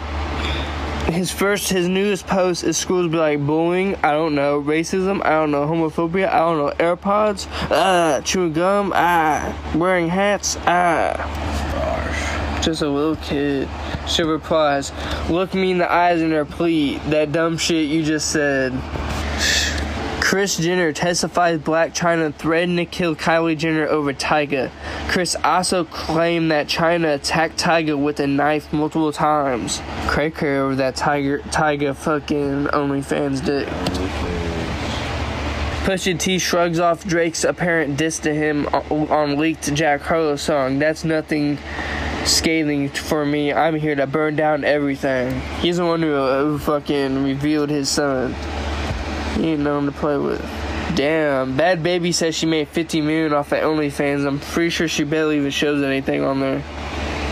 His 1.12 1.30
first, 1.30 1.70
his 1.70 1.88
newest 1.88 2.26
post 2.26 2.64
is 2.64 2.76
schools 2.76 3.10
be 3.12 3.16
like 3.16 3.38
bullying. 3.46 3.94
I 4.02 4.10
don't 4.10 4.34
know 4.34 4.60
racism. 4.60 5.24
I 5.24 5.30
don't 5.30 5.52
know 5.52 5.64
homophobia. 5.64 6.28
I 6.28 6.38
don't 6.40 6.58
know 6.58 6.72
AirPods. 6.84 7.46
Ah, 7.70 8.20
chewing 8.24 8.52
gum. 8.52 8.92
Ah, 8.94 9.56
wearing 9.76 10.08
hats. 10.08 10.58
Ah. 10.66 11.14
Just 12.66 12.82
a 12.82 12.88
little 12.88 13.14
kid. 13.14 13.68
She 14.08 14.24
replies, 14.24 14.90
"Look 15.30 15.54
me 15.54 15.70
in 15.70 15.78
the 15.78 15.88
eyes 15.88 16.20
and 16.20 16.32
repeat 16.32 17.00
that 17.10 17.30
dumb 17.30 17.58
shit 17.58 17.86
you 17.86 18.02
just 18.02 18.32
said." 18.32 18.72
Kris 20.20 20.56
Jenner 20.56 20.92
testifies 20.92 21.60
Blac 21.60 21.94
Chyna 21.94 22.34
threatened 22.34 22.78
to 22.78 22.84
kill 22.84 23.14
Kylie 23.14 23.56
Jenner 23.56 23.86
over 23.86 24.12
Tyga. 24.12 24.70
Kris 25.06 25.36
also 25.44 25.84
claimed 25.84 26.50
that 26.50 26.66
Chyna 26.66 27.14
attacked 27.14 27.56
Tyga 27.56 27.96
with 27.96 28.18
a 28.18 28.26
knife 28.26 28.72
multiple 28.72 29.12
times. 29.12 29.80
Cray 30.08 30.30
cray 30.30 30.58
over 30.58 30.74
that 30.74 30.96
Tiger 30.96 31.38
Tyga 31.50 31.94
fucking 31.94 32.66
OnlyFans 32.72 33.44
dick. 33.44 33.68
Pusha 35.84 36.18
T 36.18 36.40
shrugs 36.40 36.80
off 36.80 37.04
Drake's 37.04 37.44
apparent 37.44 37.96
diss 37.96 38.18
to 38.18 38.34
him 38.34 38.66
on, 38.72 39.06
on 39.08 39.38
leaked 39.38 39.72
Jack 39.72 40.00
Harlow 40.00 40.34
song. 40.34 40.80
That's 40.80 41.04
nothing 41.04 41.58
scathing 42.26 42.88
for 42.88 43.24
me. 43.24 43.52
I'm 43.52 43.74
here 43.76 43.94
to 43.94 44.06
burn 44.06 44.36
down 44.36 44.64
everything. 44.64 45.40
He's 45.60 45.76
the 45.78 45.86
one 45.86 46.02
who, 46.02 46.14
uh, 46.14 46.42
who 46.44 46.58
fucking 46.58 47.22
revealed 47.24 47.70
his 47.70 47.88
son. 47.88 48.34
He 49.36 49.48
ain't 49.52 49.60
nothing 49.60 49.86
to 49.86 49.92
play 49.92 50.18
with. 50.18 50.40
Damn, 50.94 51.56
Bhad 51.56 51.82
Bhabie 51.82 52.14
says 52.14 52.34
she 52.34 52.46
made 52.46 52.68
50 52.68 53.00
million 53.02 53.32
off 53.32 53.52
of 53.52 53.58
OnlyFans. 53.58 54.26
I'm 54.26 54.40
pretty 54.40 54.70
sure 54.70 54.88
she 54.88 55.04
barely 55.04 55.36
even 55.36 55.50
shows 55.50 55.82
anything 55.82 56.22
on 56.22 56.40
there. 56.40 56.62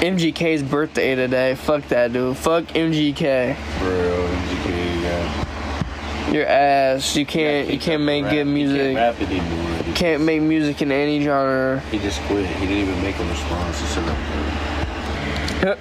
MGK's 0.00 0.62
birthday 0.62 1.14
today. 1.14 1.54
Fuck 1.54 1.88
that 1.88 2.12
dude. 2.12 2.37
Fuck 2.37 2.64
MGK. 2.64 3.57
Bro, 3.78 4.28
MGK, 4.28 5.02
yeah. 5.02 6.30
Your 6.33 6.46
ass. 6.46 7.16
You 7.16 7.24
can't. 7.24 7.70
You 7.70 7.78
can't 7.78 8.02
make 8.02 8.24
good 8.24 8.46
He 8.46 8.52
music. 8.52 8.96
can't 8.96 9.18
rap 9.18 9.30
anymore. 9.30 9.94
Can't 9.94 10.22
make 10.24 10.42
music 10.42 10.83
in 10.83 10.90
any 10.92 11.22
genre. 11.24 11.80
he 11.90 11.98
just 12.00 12.20
quit. 12.22 12.44
He 12.57 12.66
didn't 12.66 12.88
even 12.88 13.02
make 13.02 13.18
a 13.18 13.24
response. 13.24 13.80
He 13.80 13.87
said, 13.87 14.04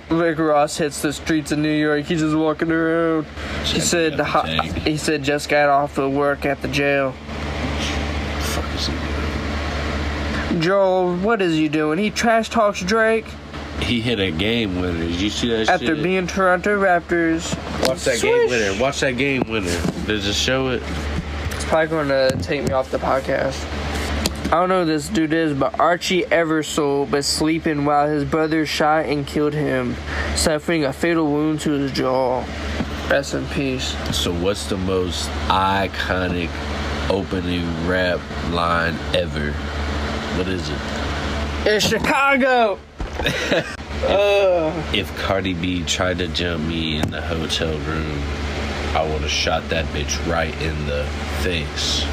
Rick 0.09 0.39
Ross 0.39 0.77
hits 0.77 1.01
the 1.01 1.11
streets 1.11 1.51
of 1.51 1.59
New 1.59 1.73
York. 1.73 2.05
He's 2.05 2.21
just 2.21 2.35
walking 2.35 2.71
around. 2.71 3.25
He 3.65 3.79
said. 3.81 4.17
the 4.17 4.25
He 4.85 4.97
said 4.97 5.23
just 5.23 5.49
got 5.49 5.69
off 5.69 5.97
of 5.97 6.13
work 6.13 6.45
at 6.45 6.61
the 6.61 6.67
jail. 6.69 7.11
fuck 8.39 8.65
is 8.75 8.87
he 8.87 8.93
doing? 8.93 10.61
Joel, 10.61 11.15
what 11.17 11.41
is 11.41 11.55
he 11.55 11.67
doing? 11.67 11.97
He 11.99 12.11
trash 12.11 12.47
talks 12.49 12.81
Drake 12.81 13.25
He 13.81 13.99
hit 14.01 14.19
a 14.19 14.31
game 14.31 14.79
winner. 14.79 14.99
Did 14.99 15.19
you 15.19 15.29
see 15.29 15.49
that 15.49 15.67
after 15.67 15.87
shit? 15.95 16.03
being 16.03 16.27
Toronto 16.27 16.79
Raptors. 16.79 17.53
Watch 17.87 18.03
that 18.05 18.17
Swish. 18.17 18.21
game 18.21 18.49
winner. 18.49 18.79
Watch 18.81 18.99
that 19.01 19.17
game 19.17 19.43
winner. 19.49 19.75
Does 20.05 20.27
it 20.27 20.33
show 20.33 20.69
it? 20.69 20.83
It's 21.49 21.65
probably 21.65 21.87
going 21.87 22.07
to 22.09 22.37
take 22.43 22.63
me 22.63 22.71
off 22.71 22.91
the 22.91 22.99
podcast. 22.99 23.59
I 24.45 24.57
don't 24.57 24.69
know 24.69 24.85
who 24.85 24.91
this 24.91 25.09
dude 25.09 25.33
is, 25.33 25.53
but 25.57 25.79
Archie 25.79 26.23
Eversole 26.23 27.09
was 27.09 27.25
sleeping 27.25 27.85
while 27.85 28.07
his 28.07 28.23
brother 28.23 28.65
shot 28.67 29.05
and 29.05 29.25
killed 29.25 29.53
him, 29.53 29.95
suffering 30.35 30.85
a 30.85 30.93
fatal 30.93 31.31
wound 31.31 31.61
to 31.61 31.71
his 31.71 31.91
jaw. 31.91 32.45
Rest 33.09 33.33
in 33.33 33.47
peace. 33.47 33.95
So 34.15 34.31
what's 34.33 34.67
the 34.67 34.77
most 34.77 35.29
iconic 35.47 36.49
opening 37.09 37.65
rap 37.87 38.19
line 38.51 38.95
ever? 39.15 39.53
What 40.37 40.47
is 40.47 40.69
it? 40.69 40.77
It's 41.65 41.87
Chicago! 41.87 42.79
uh, 44.05 44.91
If 44.93 45.15
Cardi 45.17 45.53
B 45.53 45.83
tried 45.85 46.19
to 46.19 46.27
jump 46.27 46.63
me 46.65 46.97
in 46.97 47.09
the 47.09 47.21
hotel 47.21 47.77
room, 47.79 48.19
I 48.95 49.03
would 49.03 49.21
have 49.21 49.31
shot 49.31 49.67
that 49.69 49.85
bitch 49.87 50.25
right 50.31 50.53
in 50.61 50.85
the 50.85 51.05
face. 51.41 52.03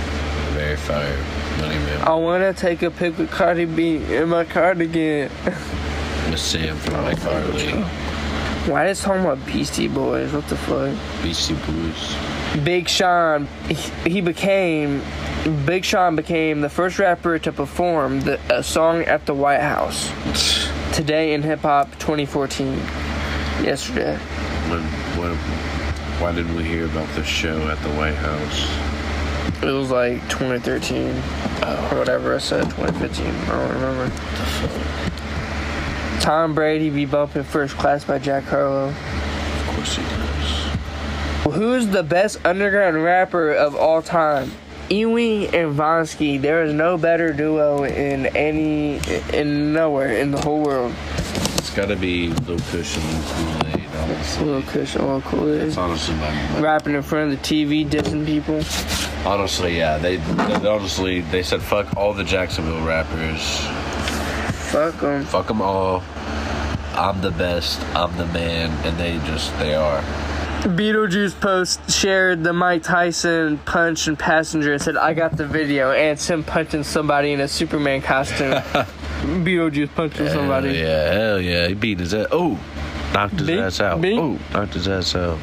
Very 0.54 0.76
fire. 0.76 1.18
Money 1.60 1.74
man. 1.74 2.02
I 2.02 2.14
want 2.14 2.42
to 2.42 2.58
take 2.58 2.82
a 2.82 2.90
pic 2.90 3.18
with 3.18 3.30
Cardi 3.30 3.66
B 3.66 3.96
in 3.96 4.28
my 4.28 4.44
cardigan. 4.44 5.30
With 5.44 6.38
Sam 6.38 6.76
from 6.76 6.94
iCarly. 6.94 7.84
Why 8.68 8.88
is 8.88 9.00
talking 9.00 9.24
about 9.24 9.44
Beastie 9.46 9.88
Boys? 9.88 10.32
What 10.32 10.46
the 10.48 10.56
fuck? 10.56 10.94
Beastie 11.22 11.54
Boys. 11.54 12.64
Big 12.64 12.88
Sean, 12.88 13.46
he, 13.68 13.74
he 14.08 14.20
became, 14.20 15.02
Big 15.64 15.84
Sean 15.84 16.14
became 16.14 16.60
the 16.60 16.68
first 16.68 16.98
rapper 16.98 17.38
to 17.38 17.52
perform 17.52 18.20
the, 18.20 18.38
a 18.54 18.62
song 18.62 19.02
at 19.02 19.26
the 19.26 19.34
White 19.34 19.60
House. 19.60 20.10
Today 20.94 21.32
in 21.32 21.42
hip 21.42 21.60
hop 21.60 21.90
2014. 21.98 22.74
Yesterday. 23.62 24.16
When, 24.68 24.82
when, 25.18 25.36
why 26.20 26.32
didn't 26.32 26.54
we 26.54 26.64
hear 26.64 26.86
about 26.86 27.08
the 27.14 27.24
show 27.24 27.68
at 27.68 27.82
the 27.82 27.90
White 27.90 28.14
House? 28.14 28.99
It 29.62 29.66
was 29.66 29.90
like 29.90 30.22
2013 30.30 31.08
uh, 31.62 31.90
or 31.92 31.98
whatever 31.98 32.34
I 32.34 32.38
said, 32.38 32.64
2015. 32.64 33.26
I 33.26 33.46
don't 33.46 33.74
remember. 33.74 34.10
Tom 36.20 36.54
Brady 36.54 36.88
be 36.88 37.04
bumping 37.04 37.42
first 37.42 37.76
class 37.76 38.02
by 38.04 38.18
Jack 38.18 38.44
Harlow. 38.44 38.88
Of 38.88 39.66
course 39.74 39.96
he 39.96 40.02
does. 40.02 41.54
Who's 41.54 41.88
the 41.88 42.02
best 42.02 42.38
underground 42.46 43.02
rapper 43.04 43.52
of 43.52 43.76
all 43.76 44.00
time? 44.00 44.50
Ewing 44.88 45.54
and 45.54 45.76
Vonsky. 45.76 46.40
There 46.40 46.64
is 46.64 46.72
no 46.72 46.96
better 46.96 47.32
duo 47.34 47.84
in 47.84 48.26
any, 48.36 48.98
in 49.34 49.74
nowhere 49.74 50.12
in 50.16 50.30
the 50.30 50.40
whole 50.40 50.62
world. 50.62 50.94
It's 51.58 51.70
gotta 51.70 51.96
be 51.96 52.28
Lil 52.28 52.58
Kush 52.58 52.96
and 52.96 53.04
Lil 53.12 53.22
Kool-Aid, 53.22 53.88
honestly. 53.94 54.44
Little 54.46 54.62
Kush, 54.62 54.96
all 54.96 55.20
cool. 55.20 55.48
It's 55.48 55.76
honestly 55.76 56.14
my, 56.14 56.30
my 56.52 56.60
Rapping 56.60 56.94
in 56.94 57.02
front 57.02 57.32
of 57.32 57.42
the 57.42 57.46
TV, 57.46 57.86
dissing 57.86 58.24
people. 58.24 58.62
Honestly, 59.24 59.76
yeah, 59.76 59.98
they, 59.98 60.16
they 60.16 60.66
honestly 60.68 61.20
they 61.20 61.42
said 61.42 61.60
fuck 61.60 61.94
all 61.96 62.14
the 62.14 62.24
Jacksonville 62.24 62.84
rappers, 62.86 63.58
Fuck 64.70 64.98
them. 65.00 65.24
fuck 65.24 65.46
them 65.46 65.60
all. 65.60 66.02
I'm 66.94 67.20
the 67.20 67.30
best, 67.30 67.80
I'm 67.94 68.16
the 68.16 68.26
man, 68.26 68.70
and 68.86 68.98
they 68.98 69.18
just 69.26 69.56
they 69.58 69.74
are. 69.74 70.00
Beetlejuice 70.62 71.38
post 71.40 71.90
shared 71.90 72.44
the 72.44 72.52
Mike 72.52 72.82
Tyson 72.82 73.56
punch 73.58 74.06
and 74.08 74.18
passenger 74.18 74.72
and 74.74 74.82
said, 74.82 74.94
I 74.96 75.14
got 75.14 75.34
the 75.38 75.46
video. 75.46 75.90
And 75.92 76.10
it's 76.18 76.28
him 76.28 76.44
punching 76.44 76.84
somebody 76.84 77.32
in 77.32 77.40
a 77.40 77.48
Superman 77.48 78.02
costume. 78.02 78.52
Beetlejuice 79.42 79.94
punching 79.94 80.28
somebody. 80.28 80.72
Yeah, 80.72 81.12
hell 81.12 81.40
yeah, 81.40 81.66
he 81.68 81.72
beat 81.74 81.98
his 82.00 82.12
ass. 82.12 82.26
Oh, 82.30 82.58
knocked 83.14 83.38
his 83.38 83.46
Beat- 83.46 83.58
ass 83.58 83.80
out. 83.80 84.00
beat- 84.02 84.18
Oh, 84.18 84.38
knocked 84.52 84.74
his 84.74 84.86
ass 84.86 85.14
out. 85.14 85.38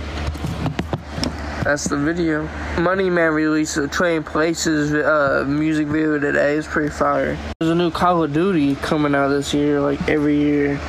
That's 1.68 1.84
the 1.84 1.98
video. 1.98 2.48
Money 2.80 3.10
Man 3.10 3.34
released 3.34 3.76
a 3.76 3.90
Train 3.90 4.24
Places 4.24 4.94
uh, 4.94 5.44
music 5.46 5.88
video 5.88 6.18
today. 6.18 6.56
It's 6.56 6.66
pretty 6.66 6.90
fire. 6.90 7.38
There's 7.60 7.70
a 7.70 7.76
new 7.76 7.92
Call 7.92 8.24
of 8.24 8.32
Duty 8.32 8.76
coming 8.76 9.14
out 9.14 9.28
this 9.28 9.54
year, 9.54 9.82
like 9.82 10.08
every 10.08 10.38
year. 10.38 10.80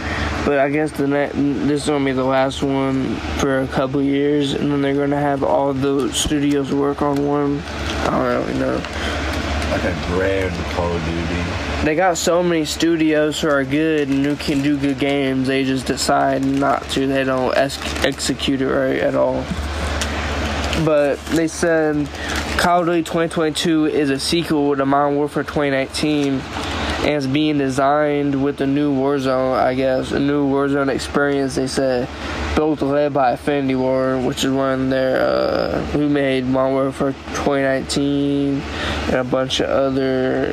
But 0.47 0.61
I 0.61 0.71
guess 0.71 0.93
the 0.93 1.09
net, 1.09 1.33
this 1.33 1.83
is 1.83 1.88
gonna 1.88 2.05
be 2.05 2.12
the 2.12 2.23
last 2.23 2.62
one 2.62 3.17
for 3.41 3.62
a 3.62 3.67
couple 3.67 4.01
years, 4.01 4.53
and 4.53 4.71
then 4.71 4.81
they're 4.81 4.95
gonna 4.95 5.19
have 5.19 5.43
all 5.43 5.73
the 5.73 6.12
studios 6.12 6.73
work 6.73 7.03
on 7.03 7.27
one. 7.27 7.59
I 7.59 8.11
don't 8.11 8.47
really 8.47 8.61
know. 8.61 8.77
Like 8.77 9.83
a 9.83 10.07
grand 10.07 10.55
Call 10.77 10.93
of 10.93 11.05
Duty. 11.05 11.85
They 11.85 11.97
got 11.97 12.19
so 12.19 12.41
many 12.41 12.64
studios 12.64 13.41
who 13.41 13.49
are 13.49 13.64
good 13.64 14.11
and 14.11 14.25
who 14.25 14.37
can 14.37 14.62
do 14.62 14.79
good 14.79 15.01
games. 15.01 15.49
They 15.49 15.64
just 15.64 15.87
decide 15.87 16.45
not 16.45 16.88
to. 16.91 17.09
They 17.09 17.25
don't 17.25 17.57
ex- 17.57 18.05
execute 18.05 18.61
it 18.61 18.69
right 18.69 19.01
at 19.01 19.17
all. 19.17 19.45
But 20.85 21.19
they 21.27 21.49
said 21.49 22.09
Call 22.59 22.81
of 22.81 22.87
Duty 22.87 23.03
2022 23.03 23.87
is 23.87 24.11
a 24.11 24.19
sequel 24.19 24.77
to 24.77 24.87
Modern 24.87 25.17
Warfare 25.17 25.43
2019 25.43 26.41
and 26.99 27.07
it's 27.07 27.27
being 27.27 27.59
designed 27.59 28.43
with 28.43 28.57
the 28.57 28.67
new 28.67 28.93
Warzone, 28.93 29.57
I 29.57 29.75
guess, 29.75 30.11
a 30.11 30.19
new 30.19 30.49
Warzone 30.49 30.93
experience. 30.93 31.55
They 31.55 31.69
said 31.69 32.09
built 32.57 32.83
led 32.83 33.14
by 33.14 33.33
Infinity 33.33 33.77
Ward, 33.77 34.25
which 34.25 34.45
is 34.45 34.51
one 34.51 34.81
of 34.81 34.91
their 34.91 35.21
uh, 35.21 35.81
who 35.93 36.09
made 36.09 36.45
Modern 36.45 36.73
Warfare 36.73 37.12
2019 37.12 38.61
and 38.61 39.14
a 39.14 39.25
bunch 39.25 39.61
of 39.61 39.71
other 39.71 40.53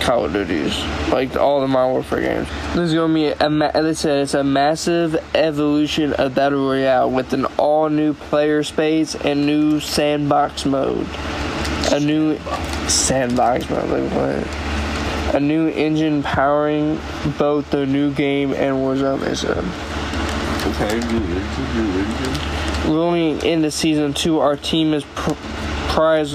Call 0.00 0.24
of 0.24 0.32
Duties, 0.32 0.78
like 1.10 1.36
all 1.36 1.60
the 1.60 1.68
Modern 1.68 1.92
Warfare 1.92 2.20
games. 2.20 2.48
This 2.74 2.88
is 2.90 2.94
gonna 2.94 3.12
be 3.12 3.26
a, 3.28 3.50
ma- 3.50 3.70
they 3.72 3.92
said 3.94 4.22
it's 4.22 4.34
a 4.34 4.44
massive 4.44 5.16
evolution 5.34 6.12
of 6.14 6.34
Battle 6.34 6.66
Royale 6.68 7.10
with 7.10 7.32
an 7.32 7.44
all 7.58 7.88
new 7.88 8.14
player 8.14 8.62
space 8.62 9.14
and 9.14 9.46
new 9.46 9.80
sandbox 9.80 10.64
mode. 10.64 11.06
A 11.92 12.00
new 12.00 12.38
sandbox 12.88 13.68
mode. 13.68 13.88
Like 13.90 14.12
what? 14.12 15.34
A 15.34 15.40
new 15.40 15.68
engine 15.68 16.22
powering 16.22 16.98
both 17.38 17.70
the 17.70 17.84
new 17.84 18.12
game 18.12 18.52
and 18.52 18.76
Warzone. 18.76 19.20
They 19.20 19.34
said. 19.34 19.58
Um, 19.58 19.70
okay, 20.72 20.98
new 21.08 21.18
engine, 21.18 21.74
new 21.74 22.00
engine. 22.04 22.94
Rolling 22.94 23.42
into 23.44 23.70
season 23.70 24.14
two, 24.14 24.38
our 24.38 24.56
team 24.56 24.94
is 24.94 25.04
pr- 25.14 25.34
prize- 25.88 26.34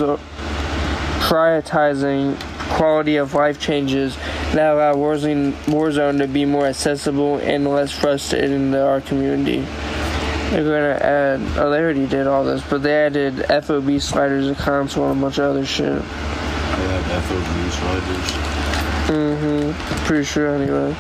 prioritizing 1.19 2.37
quality 2.69 3.17
of 3.17 3.33
life 3.33 3.59
changes 3.59 4.15
that 4.53 4.73
allow 4.73 4.95
Warzone, 4.95 5.53
Warzone 5.65 6.19
to 6.19 6.27
be 6.27 6.45
more 6.45 6.65
accessible 6.65 7.37
and 7.37 7.67
less 7.67 7.91
frustrating 7.91 8.71
to 8.71 8.85
our 8.85 9.01
community. 9.01 9.65
They're 10.51 10.63
gonna 10.63 11.03
add. 11.03 11.57
Oh, 11.57 11.69
they 11.71 11.79
already 11.79 12.07
did 12.07 12.27
all 12.27 12.45
this, 12.45 12.63
but 12.69 12.83
they 12.83 13.05
added 13.05 13.35
FOV 13.35 14.01
sliders, 14.01 14.47
a 14.47 14.55
console, 14.55 15.09
and 15.09 15.19
a 15.19 15.21
bunch 15.21 15.37
of 15.39 15.45
other 15.45 15.65
shit. 15.65 15.87
They 15.87 16.01
have 16.01 17.23
FOV 17.23 17.71
sliders. 17.71 18.55
Mm-hmm. 19.09 20.05
Pretty 20.05 20.23
sure 20.23 20.55
anyway. 20.55 20.95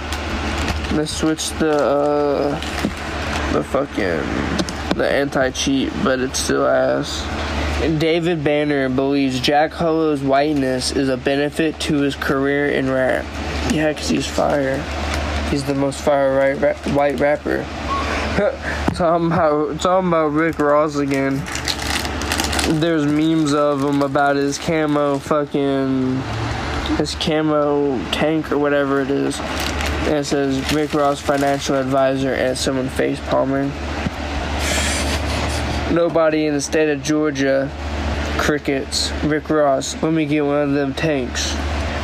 They 0.97 1.05
switched 1.05 1.57
the 1.59 1.71
uh, 1.71 2.59
the 3.53 3.63
fucking 3.63 4.95
the 4.97 5.07
anti-cheat, 5.09 5.91
but 6.03 6.19
it's 6.19 6.39
still 6.39 6.65
ass. 6.65 7.21
David 7.85 8.43
Banner 8.43 8.89
believes 8.89 9.39
Jack 9.39 9.71
Harlow's 9.71 10.21
whiteness 10.21 10.91
is 10.91 11.07
a 11.07 11.17
benefit 11.17 11.79
to 11.81 11.97
his 12.01 12.15
career 12.15 12.67
in 12.69 12.89
rap. 12.89 13.25
Yeah, 13.71 13.93
'cause 13.93 14.09
he's 14.09 14.25
fire. 14.25 14.81
He's 15.51 15.63
the 15.63 15.75
most 15.75 16.01
fire 16.01 16.35
right 16.35 16.59
rap, 16.59 16.77
white 16.87 17.19
rapper. 17.19 17.63
talking 18.95 19.27
about 19.27 19.79
talking 19.81 20.07
about 20.07 20.27
Rick 20.33 20.57
Ross 20.59 20.95
again. 20.95 21.41
There's 22.79 23.05
memes 23.05 23.53
of 23.53 23.83
him 23.83 24.01
about 24.01 24.35
his 24.35 24.57
camo 24.57 25.19
fucking 25.19 26.21
his 26.97 27.13
camo 27.15 27.99
tank 28.11 28.51
or 28.51 28.57
whatever 28.57 29.01
it 29.01 29.11
is. 29.11 29.39
And 30.07 30.17
it 30.17 30.25
says 30.25 30.73
Rick 30.73 30.93
Ross 30.95 31.19
financial 31.19 31.75
advisor 31.75 32.33
and 32.33 32.57
someone 32.57 32.89
face 32.89 33.19
palming. 33.29 33.71
Nobody 35.91 36.45
in 36.47 36.53
the 36.53 36.61
state 36.61 36.89
of 36.89 37.03
Georgia 37.03 37.71
crickets. 38.37 39.11
Rick 39.23 39.49
Ross, 39.49 40.01
let 40.01 40.13
me 40.13 40.25
get 40.25 40.45
one 40.45 40.61
of 40.61 40.73
them 40.73 40.93
tanks. 40.93 41.55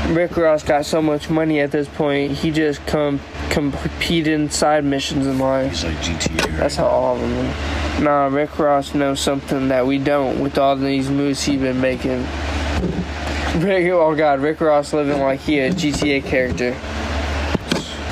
Rick 0.08 0.38
Ross 0.38 0.64
got 0.64 0.86
so 0.86 1.02
much 1.02 1.30
money 1.30 1.60
at 1.60 1.72
this 1.72 1.88
point, 1.88 2.32
he 2.32 2.52
just 2.52 2.86
come 2.88 3.20
competing 3.50 4.50
side 4.50 4.84
missions 4.84 5.28
in 5.28 5.40
life. 5.40 5.72
He's 5.72 5.84
like 5.84 5.98
GTA, 5.98 6.40
right? 6.40 6.58
That's 6.58 6.76
how 6.76 6.88
all 6.88 7.16
of 7.16 7.22
them 7.22 7.38
are. 7.38 8.02
Nah, 8.02 8.26
Rick 8.28 8.58
Ross 8.58 8.94
knows 8.94 9.20
something 9.20 9.68
that 9.68 9.86
we 9.86 9.98
don't 9.98 10.42
with 10.42 10.58
all 10.58 10.76
these 10.76 11.10
moves 11.10 11.44
he's 11.44 11.60
been 11.60 11.82
making. 11.82 12.26
Rick, 13.58 13.92
oh 13.92 14.16
god, 14.16 14.40
Rick 14.40 14.62
Ross 14.62 14.94
living 14.94 15.20
like 15.20 15.42
he 15.42 15.60
a 15.60 15.72
GTA 15.72 16.24
character. 16.24 16.76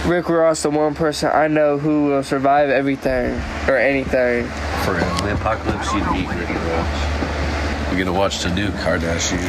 Rick 0.07 0.29
Ross, 0.29 0.63
the 0.63 0.69
one 0.69 0.95
person 0.95 1.31
I 1.33 1.47
know 1.47 1.77
who 1.77 2.05
will 2.05 2.23
survive 2.23 2.69
everything 2.69 3.39
or 3.67 3.77
anything. 3.77 4.49
For 4.85 4.93
the 4.93 5.33
apocalypse, 5.33 5.93
you'd 5.93 6.09
meet 6.11 6.27
Ricky 6.29 6.53
Ross. 6.53 7.89
We're 7.91 7.97
gonna 7.97 8.13
watch 8.13 8.43
the 8.43 8.53
new 8.53 8.69
Kardashian 8.69 9.39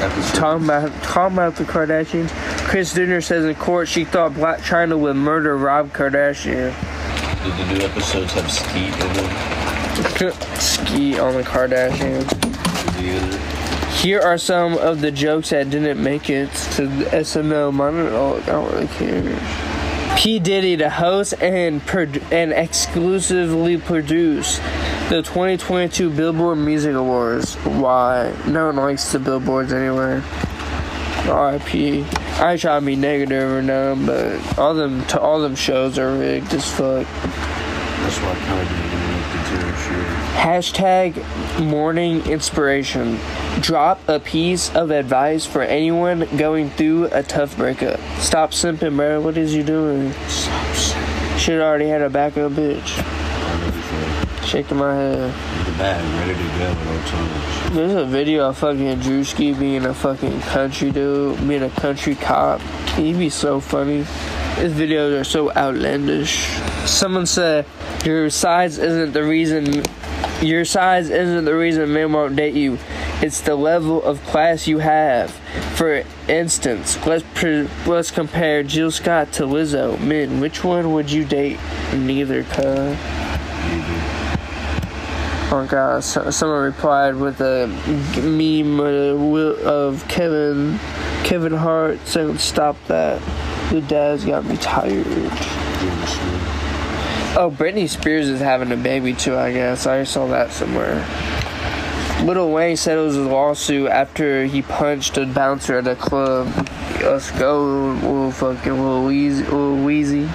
episode. 0.00 0.34
Talking 0.34 0.64
about 0.64 1.02
talking 1.02 1.36
about 1.36 1.56
the 1.56 1.64
Kardashians. 1.64 2.30
Kris 2.64 2.94
Jenner 2.94 3.20
says 3.20 3.44
in 3.44 3.54
court 3.54 3.88
she 3.88 4.04
thought 4.04 4.32
Blac 4.32 4.58
Chyna 4.58 4.98
would 4.98 5.16
murder 5.16 5.56
Rob 5.56 5.92
Kardashian. 5.92 6.74
Did 7.44 7.56
the 7.58 7.74
new 7.74 7.84
episodes 7.84 8.32
have 8.32 8.50
Skeet 8.50 8.92
in 8.92 9.12
them? 9.12 10.32
Ski 10.58 11.18
on 11.18 11.34
the 11.34 11.42
Kardashians. 11.42 12.28
Did 12.40 13.04
the 13.04 13.16
other? 13.18 13.56
Here 13.96 14.20
are 14.20 14.38
some 14.38 14.76
of 14.78 15.00
the 15.00 15.10
jokes 15.10 15.50
that 15.50 15.70
didn't 15.70 16.02
make 16.02 16.28
it 16.28 16.52
to 16.72 16.86
the 16.86 17.04
SNL. 17.06 17.74
Know, 17.74 18.36
I 18.36 18.40
don't 18.46 18.72
really 18.72 18.86
care. 18.88 19.65
P. 20.16 20.38
Diddy 20.38 20.78
to 20.78 20.88
host 20.88 21.34
and 21.40 21.82
and 22.32 22.52
exclusively 22.52 23.76
produce 23.76 24.58
the 25.10 25.22
2022 25.22 26.10
Billboard 26.10 26.58
Music 26.58 26.94
Awards. 26.94 27.54
Why? 27.56 28.34
No 28.46 28.66
one 28.66 28.76
likes 28.76 29.12
the 29.12 29.18
billboards 29.18 29.72
anyway. 29.72 30.22
R.I.P. 31.28 32.06
I 32.38 32.56
trying 32.56 32.80
to 32.80 32.86
be 32.86 32.96
negative 32.96 33.50
or 33.52 33.62
nothing, 33.62 34.06
but 34.06 34.58
all 34.58 34.74
them 34.74 35.04
t- 35.04 35.18
all 35.18 35.40
them 35.40 35.54
shows 35.54 35.98
are 35.98 36.16
rigged 36.16 36.52
as 36.54 36.70
fuck. 36.70 37.06
That's 37.06 38.18
why 38.18 38.34
Kanye 38.34 38.85
Hashtag 40.36 41.22
morning 41.60 42.26
inspiration. 42.26 43.18
Drop 43.60 44.00
a 44.08 44.18
piece 44.18 44.74
of 44.74 44.90
advice 44.90 45.46
for 45.46 45.62
anyone 45.62 46.26
going 46.36 46.70
through 46.70 47.08
a 47.12 47.22
tough 47.22 47.56
breakup. 47.56 48.00
Stop 48.18 48.50
simping, 48.50 48.96
bro. 48.96 49.20
What 49.20 49.36
is 49.36 49.54
you 49.54 49.62
doing? 49.62 50.12
Stop 50.28 50.74
saying 50.74 51.38
Should 51.38 51.60
already 51.60 51.86
had 51.86 52.02
a 52.02 52.10
backup 52.10 52.52
bitch. 52.52 52.86
Shaking 54.44 54.78
my 54.78 54.94
head. 54.94 55.32
The 55.66 55.72
bag, 55.78 56.28
ready 56.28 56.34
to 56.34 56.58
go 56.58 56.64
at 56.64 56.86
all 56.86 57.08
times. 57.08 57.74
There's 57.74 57.94
a 57.94 58.04
video 58.04 58.48
of 58.48 58.58
fucking 58.58 58.98
Drewski 59.00 59.58
being 59.58 59.84
a 59.84 59.94
fucking 59.94 60.40
country 60.42 60.90
dude, 60.90 61.46
being 61.46 61.62
a 61.62 61.70
country 61.70 62.14
cop. 62.14 62.60
He'd 62.96 63.18
be 63.18 63.28
so 63.28 63.60
funny. 63.60 64.04
His 64.56 64.72
videos 64.72 65.20
are 65.20 65.24
so 65.24 65.52
outlandish. 65.52 66.48
Someone 66.86 67.26
said 67.26 67.66
your 68.04 68.30
size 68.30 68.78
isn't 68.78 69.12
the 69.12 69.24
reason. 69.24 69.82
Your 70.42 70.64
size 70.64 71.08
isn't 71.08 71.44
the 71.44 71.54
reason 71.54 71.92
men 71.92 72.12
won't 72.12 72.36
date 72.36 72.54
you. 72.54 72.78
It's 73.22 73.40
the 73.40 73.56
level 73.56 74.02
of 74.02 74.22
class 74.24 74.66
you 74.68 74.78
have. 74.78 75.30
For 75.76 76.04
instance, 76.28 77.04
let's 77.06 77.24
pre- 77.34 77.68
let's 77.86 78.10
compare 78.10 78.62
Jill 78.62 78.90
Scott 78.90 79.32
to 79.32 79.44
Lizzo. 79.44 79.98
Men, 80.00 80.40
which 80.40 80.62
one 80.62 80.92
would 80.92 81.10
you 81.10 81.24
date? 81.24 81.58
Neither, 81.94 82.44
cuz. 82.44 82.96
Oh 85.48 85.66
god, 85.70 86.02
someone 86.02 86.62
replied 86.62 87.14
with 87.14 87.40
a 87.40 87.68
meme 88.20 88.80
uh, 88.80 88.84
of 89.64 90.06
Kevin 90.08 90.78
Kevin 91.26 91.54
Hart 91.54 91.98
saying, 92.06 92.38
Stop 92.38 92.76
that. 92.86 93.20
The 93.70 93.80
dad's 93.80 94.24
got 94.24 94.44
me 94.44 94.56
tired. 94.58 95.04
Oh, 97.38 97.50
Britney 97.50 97.86
Spears 97.86 98.30
is 98.30 98.40
having 98.40 98.72
a 98.72 98.78
baby 98.78 99.12
too, 99.12 99.36
I 99.36 99.52
guess. 99.52 99.86
I 99.86 100.04
saw 100.04 100.26
that 100.28 100.52
somewhere. 100.52 101.04
Lil 102.24 102.50
Wayne 102.50 102.78
settles 102.78 103.14
his 103.14 103.26
lawsuit 103.26 103.90
after 103.90 104.46
he 104.46 104.62
punched 104.62 105.18
a 105.18 105.26
bouncer 105.26 105.76
at 105.76 105.86
a 105.86 105.96
club. 105.96 106.46
Let's 107.02 107.30
go, 107.32 107.92
little 107.92 108.30
fucking 108.30 108.72
little 108.72 109.04
Weezy. 109.04 109.44
Little 109.44 109.76
Weezy. 109.76 110.26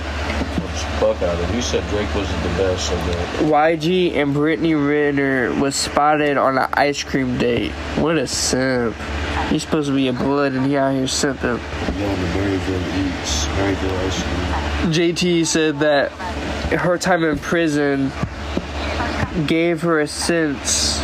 Fuck 0.99 1.23
out 1.23 1.39
of 1.39 1.49
it. 1.49 1.55
You 1.55 1.61
said 1.63 1.83
Drake 1.89 2.13
wasn't 2.13 2.43
the 2.43 2.49
best, 2.49 2.87
so. 2.87 2.95
YG 3.45 4.13
and 4.13 4.31
Brittany 4.31 4.75
Renner 4.75 5.60
was 5.60 5.75
spotted 5.75 6.37
on 6.37 6.60
an 6.60 6.69
ice 6.73 7.02
cream 7.02 7.39
date. 7.39 7.71
What 7.97 8.19
a 8.19 8.27
simp. 8.27 8.95
He's 9.49 9.63
supposed 9.63 9.89
to 9.89 9.95
be 9.95 10.08
a 10.08 10.13
blood 10.13 10.54
and 10.54 10.67
he 10.67 10.77
out 10.77 10.93
here 10.93 11.06
simping. 11.06 11.41
Going 11.41 12.15
to 12.15 12.21
Maryville 12.37 13.21
Eats. 13.21 13.45
Maryville 13.47 14.06
Ice 14.06 14.21
Cream. 14.21 14.91
JT 14.93 15.47
said 15.47 15.79
that 15.79 16.12
her 16.72 16.98
time 16.98 17.24
in 17.24 17.38
prison 17.38 18.12
gave 19.46 19.82
her 19.82 20.00
a 20.00 20.08
sense 20.08 21.02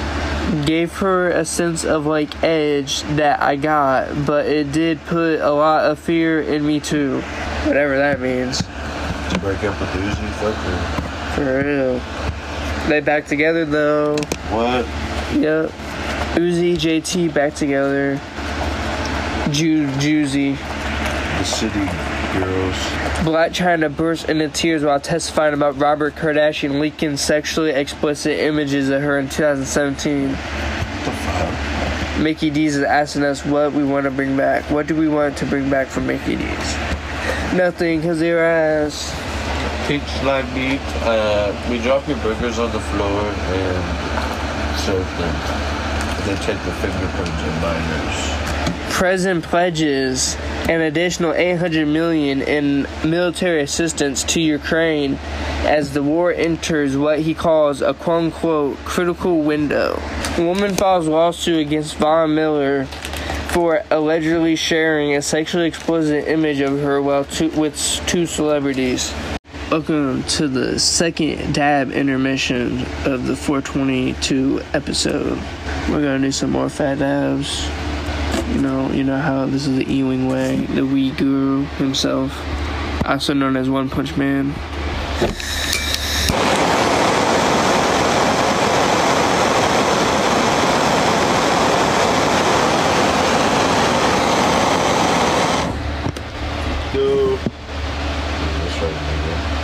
gave 0.65 0.97
her 0.99 1.29
a 1.29 1.43
sense 1.43 1.83
of 1.83 2.05
like 2.05 2.41
edge 2.43 3.01
that 3.15 3.41
I 3.41 3.57
got, 3.57 4.25
but 4.25 4.45
it 4.45 4.71
did 4.71 5.03
put 5.05 5.41
a 5.41 5.51
lot 5.51 5.85
of 5.85 5.99
fear 5.99 6.41
in 6.41 6.65
me 6.65 6.79
too. 6.79 7.19
Whatever 7.65 7.97
that 7.97 8.21
means. 8.21 8.59
To 8.59 9.39
break 9.39 9.61
up 9.63 9.79
with 9.79 9.89
Uzi? 9.89 10.29
Fuck. 10.39 11.35
For 11.35 11.63
real. 11.63 11.99
They 12.89 13.01
back 13.01 13.25
together 13.25 13.65
though. 13.65 14.15
What? 14.49 14.85
Yep. 15.37 15.71
Uzi, 16.35 16.75
JT 16.77 17.33
back 17.33 17.53
together. 17.53 18.19
Ju 19.51 19.87
Juicy. 19.99 20.53
The 20.53 21.43
city 21.43 22.16
girls. 22.33 22.75
Blac 23.25 23.51
Chyna 23.51 23.95
burst 23.95 24.29
into 24.29 24.49
tears 24.49 24.83
while 24.83 24.99
testifying 24.99 25.53
about 25.53 25.77
Robert 25.77 26.15
Kardashian 26.15 26.79
leaking 26.79 27.17
sexually 27.17 27.71
explicit 27.71 28.39
images 28.39 28.89
of 28.89 29.01
her 29.01 29.19
in 29.19 29.29
2017. 29.29 30.29
What 30.29 30.37
the 31.05 31.11
fuck? 31.11 32.19
Mickey 32.19 32.49
D's 32.49 32.75
is 32.75 32.83
asking 32.83 33.23
us 33.23 33.45
what 33.45 33.73
we 33.73 33.83
want 33.83 34.05
to 34.05 34.11
bring 34.11 34.35
back. 34.35 34.69
What 34.71 34.87
do 34.87 34.95
we 34.95 35.07
want 35.07 35.37
to 35.37 35.45
bring 35.45 35.69
back 35.69 35.87
from 35.87 36.07
Mickey 36.07 36.35
D's? 36.35 36.75
Nothing, 37.53 38.01
because 38.01 38.19
they're 38.19 38.43
ass. 38.43 39.13
Pink 39.87 40.03
slime 40.19 40.51
meat. 40.53 40.81
Uh, 41.03 41.55
we 41.69 41.79
drop 41.79 42.07
your 42.07 42.17
burgers 42.17 42.59
on 42.59 42.71
the 42.71 42.79
floor 42.79 43.21
and 43.21 44.79
serve 44.79 45.07
them. 45.17 45.67
They 46.25 46.35
take 46.43 46.61
the 46.65 46.73
fingerprints 46.81 47.31
and 47.31 47.61
minors. 47.61 48.93
President 48.93 49.45
pledges 49.45 50.35
an 50.69 50.81
additional 50.81 51.33
800 51.33 51.87
million 51.87 52.41
in 52.41 52.85
military 53.05 53.61
assistance 53.61 54.25
to 54.25 54.41
Ukraine 54.41 55.13
as 55.63 55.93
the 55.93 56.03
war 56.03 56.33
enters 56.33 56.97
what 56.97 57.19
he 57.19 57.33
calls 57.33 57.81
a 57.81 57.93
quote 57.93 58.25
unquote 58.25 58.77
critical 58.79 59.43
window. 59.43 59.97
A 60.37 60.43
woman 60.43 60.75
files 60.75 61.07
lawsuit 61.07 61.65
against 61.65 61.95
Von 61.95 62.35
Miller 62.35 62.85
for 63.53 63.81
allegedly 63.89 64.57
sharing 64.57 65.15
a 65.15 65.21
sexually 65.21 65.67
explicit 65.67 66.27
image 66.27 66.59
of 66.59 66.81
her 66.81 67.01
while 67.01 67.23
two, 67.23 67.49
with 67.51 67.77
two 68.05 68.25
celebrities. 68.25 69.13
Welcome 69.71 70.23
to 70.23 70.49
the 70.49 70.79
second 70.79 71.55
dab 71.55 71.91
intermission 71.91 72.81
of 73.05 73.25
the 73.25 73.37
422 73.37 74.61
episode. 74.73 75.37
We're 75.89 76.01
gonna 76.01 76.19
do 76.19 76.31
some 76.33 76.51
more 76.51 76.69
fat 76.69 76.99
dabs. 76.99 77.69
You 78.49 78.61
know, 78.61 78.91
you 78.91 79.03
know 79.03 79.17
how 79.17 79.45
this 79.45 79.67
is 79.67 79.75
the 79.77 79.85
Ewing 79.85 80.27
way, 80.27 80.55
the 80.55 80.85
Wee 80.85 81.11
Guru 81.11 81.63
himself, 81.77 82.31
also 83.05 83.33
known 83.33 83.55
as 83.57 83.69
One 83.69 83.89
Punch 83.89 84.15
Man. 84.17 84.53
No. 96.93 97.35
That's 97.35 98.81
right, 98.81 98.95
nigga. 99.07 99.57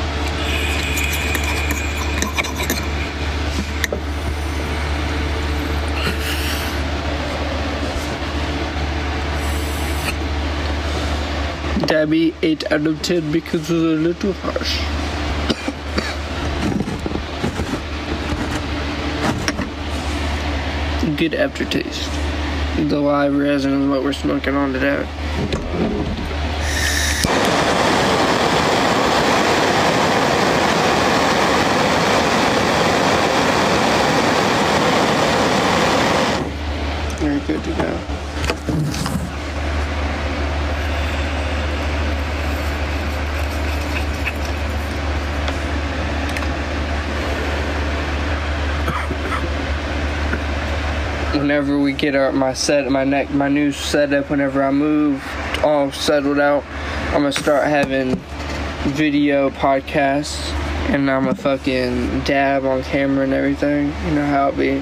Dabby 11.87 12.32
8 12.43 12.73
out 12.73 12.85
of 12.85 13.01
10 13.01 13.31
because 13.31 13.61
it's 13.61 13.69
a 13.69 13.73
little 13.73 14.33
harsh. 14.33 14.77
Good 21.17 21.35
aftertaste. 21.35 22.11
The 22.89 22.99
live 22.99 23.33
resin 23.33 23.83
is 23.83 23.89
what 23.89 24.03
we're 24.03 24.11
smoking 24.11 24.55
on 24.55 24.73
today. 24.73 25.07
Very 37.21 37.39
good 37.47 37.63
to 37.63 37.71
go. 37.81 38.23
whenever 51.43 51.77
we 51.77 51.92
get 52.03 52.15
our 52.17 52.33
my 52.33 52.51
set 52.51 52.91
my 52.91 53.05
neck 53.05 53.29
my 53.31 53.47
new 53.47 53.71
setup 53.71 54.29
whenever 54.29 54.61
I 54.61 54.71
move 54.71 55.23
all 55.63 55.89
settled 55.89 56.37
out 56.37 56.65
I'm 57.13 57.21
gonna 57.21 57.31
start 57.31 57.65
having 57.65 58.17
video 58.91 59.49
podcasts 59.51 60.51
and 60.89 61.09
I'm 61.09 61.29
a 61.29 61.33
fucking 61.33 62.19
dab 62.25 62.65
on 62.65 62.83
camera 62.83 63.23
and 63.23 63.31
everything 63.31 63.85
you 64.05 64.15
know 64.15 64.25
how 64.25 64.49
it 64.49 64.57
be 64.57 64.79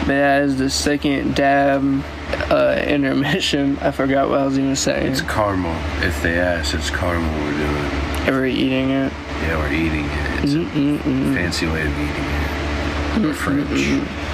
but 0.00 0.08
that 0.08 0.42
is 0.42 0.58
the 0.58 0.68
second 0.68 1.34
dab 1.34 2.04
uh, 2.50 2.78
intermission 2.86 3.78
I 3.80 3.92
forgot 3.92 4.28
what 4.28 4.40
I 4.40 4.44
was 4.44 4.58
even 4.58 4.76
saying 4.76 5.10
It's 5.10 5.22
caramel. 5.22 5.74
If 6.06 6.22
they 6.22 6.38
ask, 6.38 6.74
it's 6.74 6.90
caramel 6.90 7.32
we're 7.44 7.52
doing. 7.52 8.28
ever 8.28 8.44
eating 8.44 8.90
it 8.90 9.10
Yeah, 9.40 9.56
we're 9.56 9.72
eating 9.72 10.04
it. 10.04 10.44
It's 10.44 10.52
Mm-mm-mm. 10.52 11.32
a 11.32 11.34
fancy 11.34 11.64
way 11.66 11.80
of 11.80 11.92
eating 11.98 13.22
it. 13.22 13.26
We're 13.26 13.32
French. 13.32 14.25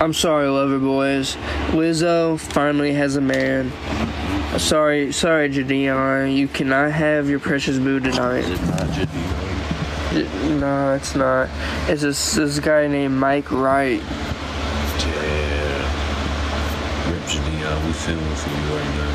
I'm 0.00 0.14
sorry, 0.14 0.48
lover 0.48 0.78
boys. 0.78 1.36
Lizzo 1.72 2.40
finally 2.40 2.94
has 2.94 3.16
a 3.16 3.20
man. 3.20 3.70
Sorry, 4.58 5.12
sorry, 5.12 5.50
Jadion. 5.50 6.34
You 6.34 6.48
cannot 6.48 6.92
have 6.92 7.28
your 7.28 7.38
precious 7.38 7.76
boo 7.78 7.98
Is 7.98 8.14
tonight. 8.14 8.44
it 8.46 8.60
not 8.62 8.80
Jadine? 8.96 10.58
No, 10.58 10.94
it's 10.94 11.14
not. 11.14 11.50
It's 11.86 12.00
this, 12.00 12.34
this 12.34 12.58
guy 12.60 12.86
named 12.86 13.20
Myke 13.20 13.50
Wright. 13.50 14.00
Yeah. 15.04 15.76
Rip 17.12 17.22
Jadine, 17.24 17.86
we 17.86 17.92
feeling 17.92 18.34
for 18.36 18.48
you 18.48 18.56
right 18.74 18.90
now. 18.96 19.12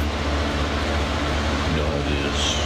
You 1.72 1.78
know 1.78 1.88
how 1.90 1.98
it 1.98 2.12
is. 2.28 2.65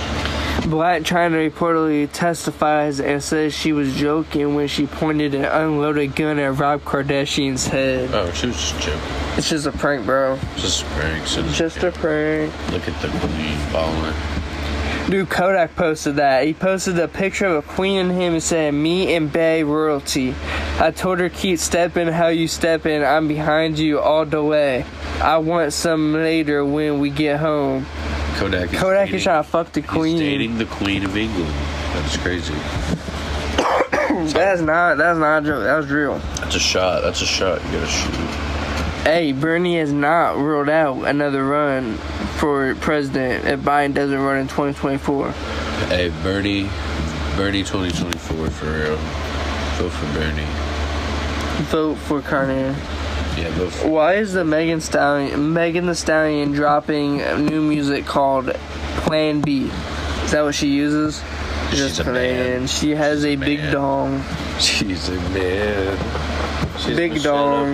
Blac 0.69 1.01
Chyna 1.03 1.49
reportedly 1.49 2.07
testifies 2.13 2.99
and 2.99 3.23
says 3.23 3.55
she 3.55 3.73
was 3.73 3.95
joking 3.95 4.53
when 4.53 4.67
she 4.67 4.85
pointed 4.85 5.33
an 5.33 5.45
unloaded 5.45 6.15
gun 6.15 6.37
at 6.37 6.59
Rob 6.59 6.83
Kardashian's 6.83 7.65
head. 7.65 8.11
Oh, 8.13 8.31
she 8.33 8.45
was 8.45 8.55
just 8.55 8.79
joking. 8.79 9.01
It's 9.35 9.49
just 9.49 9.65
a 9.65 9.71
prank, 9.71 10.05
bro. 10.05 10.37
Just 10.57 10.83
a 10.83 10.85
prank. 10.89 11.25
So 11.25 11.41
Just 11.47 11.77
a 11.77 11.91
prank. 11.91 12.53
Look 12.71 12.87
at 12.87 13.01
the 13.01 13.07
queen 13.07 13.57
balling. 13.73 14.13
Dude, 15.09 15.27
Kodak 15.27 15.75
posted 15.75 16.17
that. 16.17 16.45
He 16.45 16.53
posted 16.53 16.99
a 16.99 17.07
picture 17.07 17.47
of 17.47 17.65
a 17.65 17.67
queen 17.67 18.01
and 18.01 18.11
him 18.11 18.33
and 18.33 18.43
said, 18.43 18.71
Me 18.75 19.15
and 19.15 19.33
Bay 19.33 19.63
royalty. 19.63 20.35
I 20.79 20.91
told 20.91 21.17
her, 21.17 21.29
keep 21.29 21.57
stepping 21.57 22.09
how 22.09 22.27
you 22.27 22.47
stepping. 22.47 23.03
I'm 23.03 23.27
behind 23.27 23.79
you 23.79 23.99
all 23.99 24.23
the 24.23 24.43
way. 24.43 24.85
I 25.19 25.39
want 25.39 25.73
some 25.73 26.13
later 26.13 26.63
when 26.63 26.99
we 26.99 27.09
get 27.09 27.39
home. 27.39 27.87
Kodak 28.39 28.73
is 28.73 28.79
Kodak 28.79 29.11
is 29.11 29.23
trying 29.23 29.43
to 29.43 29.49
fuck 29.49 29.71
the 29.73 29.81
He's 29.81 29.89
queen. 29.89 30.17
dating 30.17 30.57
the 30.57 30.65
queen 30.65 31.03
of 31.03 31.17
England. 31.17 31.53
That's 31.93 32.15
crazy. 32.17 32.53
That's 34.33 34.61
not, 34.61 34.97
that's 34.97 35.17
not 35.19 35.43
a 35.43 35.45
joke. 35.45 35.63
That 35.63 35.75
was 35.77 35.89
real. 35.89 36.17
That's 36.37 36.55
a 36.55 36.59
shot. 36.59 37.03
That's 37.03 37.21
a 37.21 37.25
shot. 37.25 37.63
You 37.65 37.71
gotta 37.73 37.87
shoot. 37.87 38.13
Hey, 39.03 39.31
Bernie 39.33 39.77
has 39.77 39.91
not 39.93 40.35
ruled 40.37 40.69
out 40.69 41.03
another 41.03 41.45
run 41.45 41.95
for 42.37 42.75
president 42.75 43.45
if 43.45 43.59
Biden 43.61 43.93
doesn't 43.93 44.19
run 44.19 44.37
in 44.37 44.47
2024. 44.47 45.31
Hey, 45.31 46.09
Bernie. 46.23 46.69
Bernie 47.37 47.63
2024 47.63 48.49
for 48.49 48.65
real. 48.65 48.97
Vote 49.77 49.89
for 49.91 50.13
Bernie. 50.13 50.45
Vote 51.69 51.95
for 51.95 52.21
Kanye. 52.21 52.73
Yeah. 53.39 53.87
Why 53.87 54.15
is 54.15 54.33
the 54.33 54.43
Megan 54.43 54.81
Stallion 54.81 55.53
Megan 55.53 55.87
Thee 55.87 55.93
Stallion 55.93 56.51
dropping 56.51 57.17
new 57.45 57.61
music 57.61 58.05
called 58.05 58.53
Plan 59.03 59.41
B? 59.41 59.71
Is 60.23 60.31
that 60.31 60.43
what 60.43 60.55
she 60.55 60.67
uses? 60.67 61.23
She's 61.71 61.99
a 61.99 62.03
playing. 62.03 62.59
man. 62.59 62.67
She 62.67 62.91
has 62.91 63.23
a 63.25 63.35
big 63.35 63.59
man. 63.59 63.73
dong. 63.73 64.23
She's 64.59 65.09
a 65.09 65.13
man. 65.31 65.97
She's 66.79 66.95
Big 66.97 67.21
dong. 67.21 67.73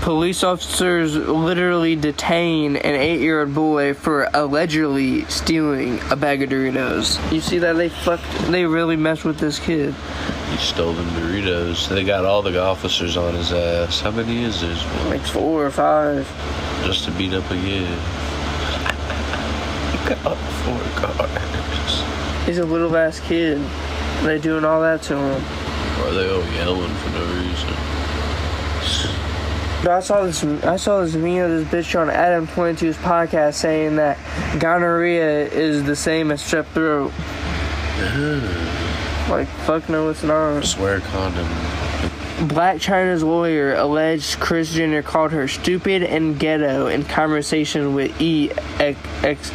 Police 0.00 0.42
officers 0.42 1.14
literally 1.14 1.94
detain 1.94 2.76
an 2.76 2.94
eight-year-old 2.94 3.54
boy 3.54 3.92
for 3.92 4.30
allegedly 4.32 5.26
stealing 5.26 6.00
a 6.10 6.16
bag 6.16 6.42
of 6.42 6.48
Doritos. 6.48 7.18
You 7.30 7.42
see 7.42 7.58
that 7.58 7.74
they 7.74 7.90
fucked? 7.90 8.24
They 8.50 8.64
really 8.64 8.96
messed 8.96 9.26
with 9.26 9.38
this 9.38 9.58
kid. 9.58 9.94
He 10.50 10.56
stole 10.56 10.94
them 10.94 11.06
Doritos. 11.10 11.86
They 11.90 12.02
got 12.02 12.24
all 12.24 12.40
the 12.40 12.58
officers 12.58 13.18
on 13.18 13.34
his 13.34 13.52
ass. 13.52 14.00
How 14.00 14.10
many 14.10 14.42
is 14.42 14.62
this? 14.62 14.82
man? 14.84 15.10
Like 15.10 15.26
four 15.26 15.66
or 15.66 15.70
five. 15.70 16.26
Just 16.86 17.04
to 17.04 17.10
beat 17.10 17.34
up 17.34 17.44
a 17.50 17.54
kid. 17.56 17.86
got 20.08 20.34
four 20.64 20.80
cars. 20.96 22.46
He's 22.46 22.56
a 22.56 22.64
little 22.64 22.96
ass 22.96 23.20
kid. 23.20 23.60
They 24.22 24.38
doing 24.38 24.64
all 24.64 24.80
that 24.80 25.02
to 25.02 25.16
him. 25.16 25.42
Why 25.42 26.08
are 26.08 26.14
they 26.14 26.30
all 26.30 26.42
yelling 26.54 26.94
for 26.94 27.10
no 27.10 27.24
reason? 27.34 27.99
But 29.82 29.92
I 29.92 30.00
saw 30.00 30.24
this. 30.24 30.44
I 30.44 30.76
saw 30.76 31.00
this 31.00 31.14
video 31.14 31.50
of 31.50 31.70
this 31.70 31.86
bitch 31.88 31.98
on 31.98 32.10
Adam 32.10 32.46
22's 32.46 32.98
podcast 32.98 33.54
saying 33.54 33.96
that 33.96 34.18
gonorrhea 34.60 35.46
is 35.48 35.84
the 35.84 35.96
same 35.96 36.30
as 36.30 36.42
strep 36.42 36.66
throat. 36.66 37.12
Like 39.28 39.46
fuck 39.64 39.88
no, 39.88 40.08
it's 40.08 40.24
not. 40.24 40.64
Swear 40.64 40.98
condom. 41.00 41.46
Blac 42.48 42.80
Chyna's 42.80 43.22
lawyer 43.22 43.74
alleged 43.76 44.40
Kris 44.40 44.72
Jenner 44.72 45.02
called 45.02 45.30
her 45.30 45.46
stupid 45.46 46.02
and 46.02 46.36
ghetto 46.36 46.88
in 46.88 47.04
conversation 47.04 47.94
with 47.94 48.18
E. 48.20 48.50
X, 48.80 48.98
X, 49.22 49.52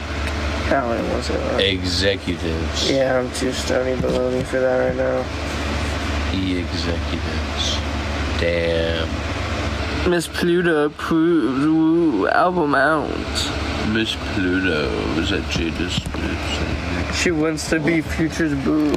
Alan 0.72 1.04
was 1.10 1.30
it? 1.30 1.42
Uh, 1.42 1.58
Executives. 1.58 2.90
yeah, 2.90 3.20
I'm 3.20 3.30
too 3.34 3.52
stony 3.52 4.00
baloney 4.00 4.44
for 4.46 4.60
that 4.62 4.78
right 4.78 4.96
now. 4.96 5.26
E 6.34 6.58
executives. 6.60 7.76
Damn. 8.40 9.10
Miss 10.08 10.28
Pluto 10.28 10.86
approves. 10.86 12.28
Album 12.32 12.76
out. 12.76 13.10
Miss 13.92 14.16
Pluto 14.16 14.90
is 15.20 15.32
that 15.32 15.42
Jada 15.46 15.90
Smith? 15.90 17.16
She 17.16 17.32
wants 17.32 17.70
to 17.72 17.80
be 17.80 18.02
Future's 18.02 18.54
boo. 18.64 18.92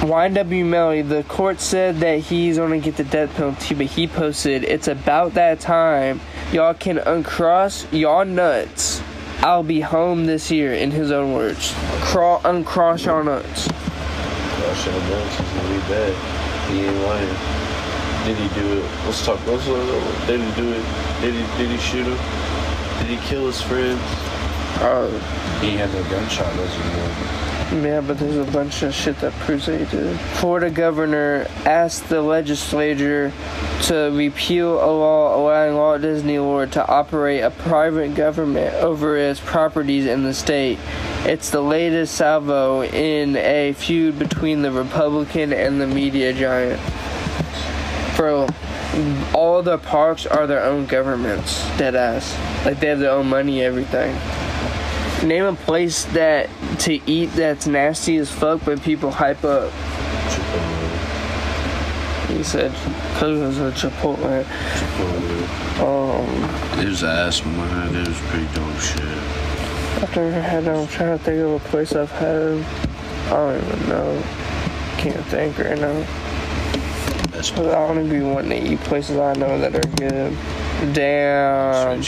YNW 0.00 0.64
Melly, 0.64 1.02
the 1.02 1.22
court 1.24 1.60
said 1.60 1.96
that 1.96 2.18
he's 2.18 2.56
gonna 2.58 2.78
get 2.78 2.96
the 2.96 3.04
death 3.04 3.34
penalty, 3.36 3.74
but 3.76 3.86
he 3.86 4.08
posted, 4.08 4.64
It's 4.64 4.88
about 4.88 5.34
that 5.34 5.60
time. 5.60 6.20
Y'all 6.52 6.74
can 6.74 6.98
uncross 6.98 7.86
y'all 7.92 8.24
nuts. 8.24 9.00
I'll 9.40 9.62
be 9.62 9.80
home 9.80 10.26
this 10.26 10.50
year, 10.50 10.74
in 10.74 10.90
his 10.90 11.12
own 11.12 11.34
words. 11.34 11.72
Craw- 12.00 12.40
uncross 12.44 13.04
y'all 13.04 13.22
nuts. 13.22 13.68
Gosh, 13.68 14.88
I 14.88 15.08
know 15.08 15.24
he's 15.24 15.38
gonna 15.38 15.74
be 15.74 15.80
bad. 15.88 16.68
He 16.70 16.80
ain't 16.84 17.02
lying. 17.06 17.57
Did 18.24 18.36
he 18.36 18.48
do 18.60 18.78
it? 18.78 18.84
Let's 19.06 19.24
talk. 19.24 19.44
Let's, 19.46 19.66
uh, 19.68 20.24
did 20.26 20.40
he 20.40 20.60
do 20.60 20.72
it? 20.72 20.84
Did 21.22 21.34
he? 21.34 21.58
Did 21.58 21.70
he 21.70 21.78
shoot 21.78 22.06
him? 22.06 22.18
Did 22.98 23.18
he 23.18 23.28
kill 23.28 23.46
his 23.46 23.60
friends? 23.62 24.00
Uh, 24.80 25.08
He 25.60 25.70
had 25.76 25.92
no 25.92 26.02
gunshot 26.04 26.46
reservoir. 26.56 27.82
yeah, 27.84 28.00
but 28.00 28.18
there's 28.18 28.36
a 28.36 28.50
bunch 28.52 28.82
of 28.82 28.94
shit 28.94 29.18
that 29.20 29.32
proves 29.40 29.66
that 29.66 29.78
he 29.80 29.86
did. 29.96 30.16
Florida 30.40 30.70
governor 30.70 31.46
asked 31.64 32.08
the 32.08 32.20
legislature 32.22 33.32
to 33.84 34.10
repeal 34.14 34.74
a 34.74 34.86
law 34.92 35.36
allowing 35.36 35.74
Walt 35.74 36.02
Disney 36.02 36.38
World 36.38 36.72
to 36.72 36.86
operate 36.86 37.42
a 37.42 37.50
private 37.50 38.14
government 38.14 38.74
over 38.74 39.16
its 39.16 39.40
properties 39.40 40.06
in 40.06 40.22
the 40.22 40.34
state. 40.34 40.78
It's 41.24 41.50
the 41.50 41.60
latest 41.60 42.14
salvo 42.14 42.82
in 42.84 43.36
a 43.36 43.72
feud 43.72 44.18
between 44.18 44.62
the 44.62 44.70
Republican 44.70 45.52
and 45.52 45.80
the 45.80 45.86
media 45.86 46.32
giant. 46.32 46.80
Bro, 48.18 48.48
all 49.32 49.62
the 49.62 49.78
parks 49.78 50.26
are 50.26 50.48
their 50.48 50.64
own 50.64 50.86
governments, 50.86 51.64
dead 51.78 51.94
ass. 51.94 52.36
Like 52.66 52.80
they 52.80 52.88
have 52.88 52.98
their 52.98 53.12
own 53.12 53.28
money, 53.28 53.62
everything. 53.62 54.12
Name 55.24 55.44
a 55.44 55.54
place 55.54 56.04
that 56.06 56.50
to 56.80 57.00
eat 57.08 57.26
that's 57.26 57.68
nasty 57.68 58.16
as 58.16 58.28
fuck, 58.28 58.64
but 58.64 58.82
people 58.82 59.12
hype 59.12 59.44
up. 59.44 59.70
He 62.26 62.42
said, 62.42 62.72
"Cause 63.20 63.40
it 63.40 63.46
was 63.46 63.58
a 63.60 63.70
Chipotle." 63.70 64.44
Um, 65.80 66.80
It 66.80 66.88
was 66.88 67.04
ass 67.04 67.44
mine. 67.44 67.94
It 67.94 68.08
was 68.08 68.18
pretty 68.18 68.52
dumb 68.52 68.80
shit. 68.80 69.00
I've 70.02 70.16
never 70.16 70.42
had. 70.42 70.66
I'm 70.66 70.88
trying 70.88 71.16
to 71.16 71.24
think 71.24 71.38
of 71.38 71.52
a 71.52 71.60
place 71.68 71.94
I've 71.94 72.10
had. 72.10 72.64
I 73.28 73.30
don't 73.30 73.62
even 73.62 73.88
know. 73.88 74.22
Can't 74.98 75.24
think 75.26 75.56
right 75.58 75.78
now. 75.78 76.27
That's 77.38 77.52
I 77.52 77.84
want 77.84 78.04
to 78.04 78.10
be 78.10 78.20
wanting 78.20 78.50
to 78.50 78.72
eat 78.72 78.80
places 78.80 79.16
I 79.16 79.32
know 79.34 79.60
that 79.60 79.72
are 79.72 79.88
good. 79.90 80.36
Damn. 80.92 82.00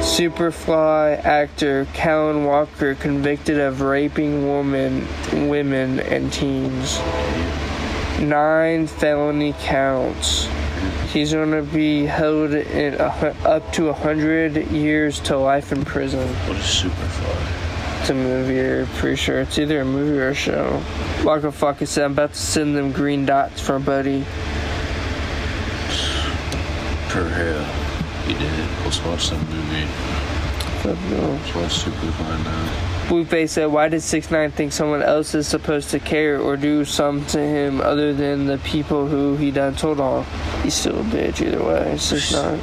Superfly 0.00 1.22
actor 1.22 1.84
Kaalan 1.92 2.46
Walker 2.46 2.94
convicted 2.94 3.60
of 3.60 3.82
raping 3.82 4.48
women, 4.48 5.06
women 5.50 6.00
and 6.00 6.32
teens. 6.32 6.98
Nine 8.18 8.86
felony 8.86 9.54
counts. 9.60 10.48
He's 11.12 11.34
gonna 11.34 11.60
be 11.60 12.06
held 12.06 12.54
in 12.54 12.98
up 12.98 13.70
to 13.74 13.90
a 13.90 13.92
hundred 13.92 14.56
years 14.70 15.20
to 15.20 15.36
life 15.36 15.70
in 15.70 15.84
prison. 15.84 16.26
What 16.46 16.56
is 16.56 16.64
Superfly? 16.64 17.59
It's 18.00 18.08
a 18.08 18.14
movie, 18.14 18.58
or 18.58 18.86
pretty 18.96 19.16
sure 19.16 19.40
it's 19.40 19.58
either 19.58 19.82
a 19.82 19.84
movie 19.84 20.18
or 20.18 20.30
a 20.30 20.34
show. 20.34 20.82
Like 21.22 21.44
a 21.44 21.52
fucking 21.52 21.86
said, 21.86 22.04
I'm 22.06 22.12
about 22.12 22.32
to 22.32 22.38
send 22.38 22.74
them 22.74 22.92
green 22.92 23.26
dots 23.26 23.60
for 23.60 23.78
Buddy. 23.78 24.24
Per 27.10 27.28
hell. 27.28 27.64
He 28.26 28.32
did. 28.32 28.68
Let's 28.84 29.04
watch 29.04 29.28
that 29.30 29.38
movie. 29.50 29.86
Let's 30.82 31.54
watch 31.54 31.84
Superfly 31.84 32.44
now. 32.44 33.06
Blueface 33.08 33.50
said, 33.50 33.66
"Why 33.66 33.88
did 33.88 34.00
Six 34.02 34.30
Nine 34.30 34.50
think 34.50 34.72
someone 34.72 35.02
else 35.02 35.34
is 35.34 35.46
supposed 35.46 35.90
to 35.90 35.98
care 35.98 36.40
or 36.40 36.56
do 36.56 36.86
something 36.86 37.26
to 37.26 37.38
him 37.40 37.80
other 37.82 38.14
than 38.14 38.46
the 38.46 38.58
people 38.58 39.08
who 39.08 39.36
he 39.36 39.50
done 39.50 39.74
told 39.74 40.00
on? 40.00 40.24
He's 40.62 40.74
still 40.74 41.00
a 41.00 41.02
bitch 41.02 41.46
either 41.46 41.62
way. 41.62 41.98
Six 41.98 42.32
Nine, 42.32 42.60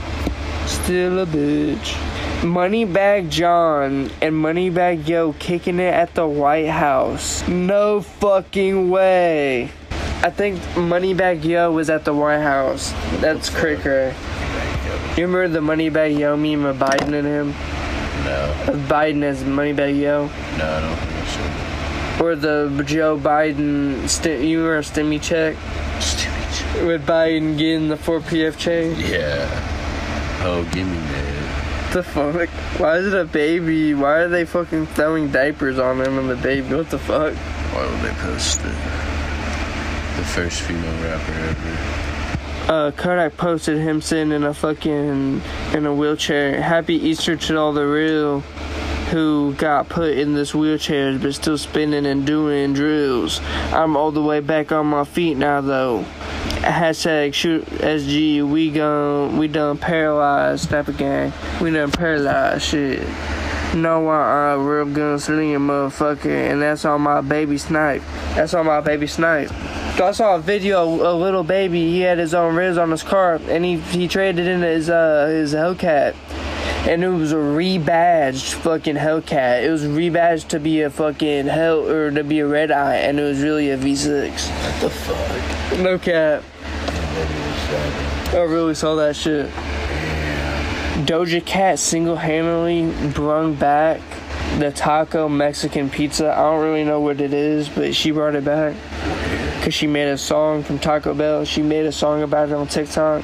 still 0.65 1.19
a 1.19 1.25
bitch." 1.27 1.95
Moneybag 2.41 3.31
John 3.31 4.11
and 4.21 4.35
Moneybagg 4.35 5.07
Yo 5.07 5.33
kicking 5.39 5.79
it 5.79 5.91
at 5.93 6.13
the 6.13 6.27
White 6.27 6.67
House. 6.69 7.47
No 7.47 8.01
fucking 8.01 8.91
way. 8.91 9.71
I 10.21 10.29
think 10.29 10.59
Moneybagg 10.75 11.43
Yo 11.43 11.71
was 11.71 11.89
at 11.89 12.05
the 12.05 12.13
White 12.13 12.41
House. 12.41 12.91
That's 13.21 13.49
cray 13.49 13.75
cray. 13.77 14.13
You 15.17 15.25
remember 15.25 15.47
the 15.47 15.59
Moneybagg 15.61 16.17
Yo 16.19 16.37
meme 16.37 16.65
of 16.65 16.77
Biden 16.77 17.13
and 17.13 17.27
him? 17.27 17.49
No. 18.23 18.73
Of 18.73 18.87
Biden 18.87 19.23
as 19.23 19.43
Moneybagg 19.43 19.99
Yo? 19.99 20.27
No, 20.57 20.63
I 20.63 20.81
don't 20.81 20.95
think 20.95 21.27
so. 22.19 22.23
Or 22.23 22.35
the 22.35 22.83
Joe 22.85 23.17
Biden, 23.17 24.07
st- 24.07 24.43
you 24.43 24.63
remember 24.63 24.83
stimmy 24.83 25.19
check 25.19 25.55
with 26.85 27.03
Biden 27.07 27.57
getting 27.57 27.89
the 27.89 27.97
4 27.97 28.19
PF 28.19 28.57
Chang's? 28.59 29.09
Yeah. 29.09 29.49
Oh, 30.43 30.63
give 30.71 30.87
me 30.87 30.97
that. 30.97 31.36
What 31.87 31.93
the 31.93 32.03
fuck? 32.03 32.49
Why 32.81 32.97
is 32.97 33.13
it 33.13 33.17
a 33.17 33.23
baby? 33.23 33.93
Why 33.93 34.15
are 34.15 34.27
they 34.27 34.43
fucking 34.43 34.87
throwing 34.87 35.31
diapers 35.31 35.79
on 35.79 36.01
him 36.01 36.19
and 36.19 36.29
the 36.29 36.35
baby? 36.35 36.75
What 36.75 36.89
the 36.89 36.99
fuck? 36.99 37.33
Why 37.33 37.89
would 37.89 38.01
they 38.01 38.13
post 38.15 38.59
it? 38.59 38.75
The 40.17 40.25
first 40.25 40.63
female 40.63 41.01
rapper 41.01 41.31
ever. 41.31 42.71
Uh, 42.73 42.91
Kodak 42.91 43.37
posted 43.37 43.77
him 43.77 44.01
sitting 44.01 44.33
in 44.33 44.43
a 44.43 44.53
fucking 44.53 45.41
in 45.73 45.85
a 45.85 45.93
wheelchair. 45.93 46.61
Happy 46.61 46.95
Easter 46.95 47.37
to 47.37 47.57
all 47.57 47.71
the 47.71 47.87
real 47.87 48.41
who 49.11 49.53
got 49.53 49.87
put 49.87 50.17
in 50.17 50.33
this 50.33 50.53
wheelchair 50.53 51.17
but 51.17 51.33
still 51.35 51.57
spinning 51.57 52.05
and 52.05 52.27
doing 52.27 52.73
drills. 52.73 53.39
I'm 53.71 53.95
all 53.95 54.11
the 54.11 54.21
way 54.21 54.41
back 54.41 54.73
on 54.73 54.87
my 54.87 55.05
feet 55.05 55.37
now 55.37 55.61
though. 55.61 56.03
Hashtag 56.61 57.33
shoot 57.33 57.65
SG. 57.65 58.49
We 58.49 58.71
gon' 58.71 59.37
we 59.37 59.47
done 59.47 59.77
paralyzed. 59.77 60.69
Snap 60.69 60.87
a 60.87 60.93
gang. 60.93 61.33
We 61.61 61.71
done 61.71 61.91
paralyzed 61.91 62.63
shit. 62.63 63.07
No, 63.75 64.09
uh, 64.09 64.53
uh, 64.53 64.57
real 64.57 64.85
gunslinger 64.85 65.57
motherfucker, 65.57 66.51
and 66.51 66.61
that's 66.61 66.85
on 66.85 67.01
my 67.01 67.21
baby 67.21 67.57
snipe. 67.57 68.01
That's 68.33 68.53
on 68.53 68.65
my 68.65 68.81
baby 68.81 69.07
snipe. 69.07 69.51
I 69.99 70.11
saw 70.11 70.35
a 70.35 70.39
video, 70.39 70.93
of 70.93 71.01
a 71.01 71.13
little 71.13 71.43
baby, 71.43 71.89
he 71.89 72.01
had 72.01 72.17
his 72.17 72.33
own 72.33 72.55
Riz 72.55 72.77
on 72.77 72.91
his 72.91 73.03
car, 73.03 73.41
and 73.49 73.65
he 73.65 73.77
he 73.77 74.07
traded 74.07 74.47
in 74.47 74.61
his 74.61 74.89
uh 74.89 75.27
his 75.27 75.53
Hellcat, 75.53 76.15
and 76.87 77.03
it 77.03 77.09
was 77.09 77.33
a 77.33 77.35
rebadged 77.35 78.53
fucking 78.53 78.95
Hellcat. 78.95 79.63
It 79.63 79.69
was 79.69 79.83
rebadged 79.83 80.47
to 80.49 80.59
be 80.59 80.81
a 80.81 80.89
fucking 80.89 81.47
Hell 81.47 81.85
or 81.85 82.11
to 82.11 82.23
be 82.23 82.39
a 82.39 82.47
Red 82.47 82.71
Eye, 82.71 82.95
and 82.95 83.19
it 83.19 83.23
was 83.23 83.41
really 83.41 83.71
a 83.71 83.77
V6. 83.77 84.49
What 84.63 84.81
the 84.81 84.89
fuck? 84.89 85.79
No 85.79 85.99
cap. 85.99 86.43
I 88.33 88.41
really 88.41 88.73
saw 88.73 88.95
that 88.95 89.17
shit. 89.17 89.49
Doja 91.05 91.45
Cat 91.45 91.77
single-handedly 91.77 93.11
brung 93.11 93.55
back 93.55 94.01
the 94.57 94.71
taco 94.71 95.27
Mexican 95.27 95.89
pizza. 95.89 96.31
I 96.31 96.41
don't 96.43 96.63
really 96.63 96.85
know 96.85 97.01
what 97.01 97.19
it 97.19 97.33
is, 97.33 97.67
but 97.67 97.93
she 97.93 98.11
brought 98.11 98.35
it 98.35 98.45
back 98.45 98.75
because 99.67 99.75
she 99.75 99.87
made 99.87 100.07
a 100.07 100.17
song 100.17 100.63
from 100.63 100.79
Taco 100.79 101.13
Bell. 101.13 101.43
She 101.43 101.61
made 101.61 101.85
a 101.85 101.91
song 101.91 102.23
about 102.23 102.47
it 102.47 102.53
on 102.53 102.67
TikTok. 102.67 103.21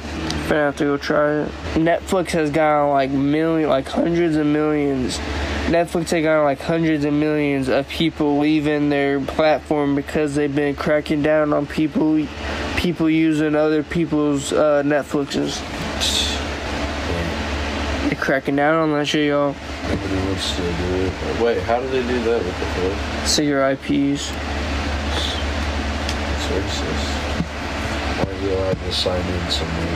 Gonna 0.49 0.55
have 0.55 0.75
to 0.75 0.83
go 0.83 0.97
try 0.97 1.43
it. 1.43 1.51
Netflix 1.75 2.31
has 2.31 2.51
gotten 2.51 2.89
like 2.89 3.11
million, 3.11 3.69
like 3.69 3.87
hundreds 3.87 4.35
of 4.35 4.45
millions. 4.45 5.19
Netflix 5.67 6.09
has 6.09 6.21
gotten 6.21 6.43
like 6.43 6.59
hundreds 6.59 7.05
of 7.05 7.13
millions 7.13 7.69
of 7.69 7.87
people 7.87 8.39
leaving 8.39 8.89
their 8.89 9.21
platform 9.21 9.95
because 9.95 10.35
they've 10.35 10.53
been 10.53 10.75
cracking 10.75 11.23
down 11.23 11.53
on 11.53 11.65
people, 11.65 12.27
people 12.75 13.09
using 13.09 13.55
other 13.55 13.81
people's 13.81 14.51
uh, 14.51 14.83
Netflixes. 14.83 15.61
They're 18.09 18.19
cracking 18.19 18.57
down 18.57 18.75
on 18.75 18.91
that 18.91 19.07
shit, 19.07 19.29
y'all. 19.29 19.55
Nobody 19.87 20.15
wants 20.15 20.57
to 20.57 20.61
do 20.61 20.67
it. 20.67 21.41
Wait, 21.41 21.61
how 21.63 21.79
do 21.79 21.87
they 21.87 22.01
do 22.05 22.21
that? 22.25 22.43
with 22.43 22.59
the 22.59 22.65
fuck? 22.65 23.27
See 23.27 23.45
your 23.45 23.65
IPs. 23.69 24.52
It's 26.55 26.81
racist. 26.81 28.25
Why 28.25 28.31
are 28.31 28.41
you 28.43 28.53
allowed 28.53 28.77
to 28.77 28.93
sign 28.93 29.25
in 29.25 29.49
somewhere? 29.49 29.87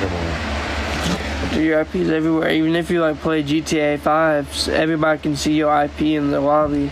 Come 0.00 0.12
on. 0.14 1.54
Do 1.54 1.62
your 1.62 1.80
IPs 1.82 2.08
everywhere. 2.08 2.50
Even 2.52 2.74
if 2.74 2.90
you 2.90 3.02
like 3.02 3.18
play 3.18 3.42
GTA 3.42 3.98
5, 3.98 4.68
everybody 4.70 5.20
can 5.20 5.36
see 5.36 5.52
your 5.52 5.84
IP 5.84 6.00
in 6.00 6.30
the 6.30 6.40
lobby. 6.40 6.90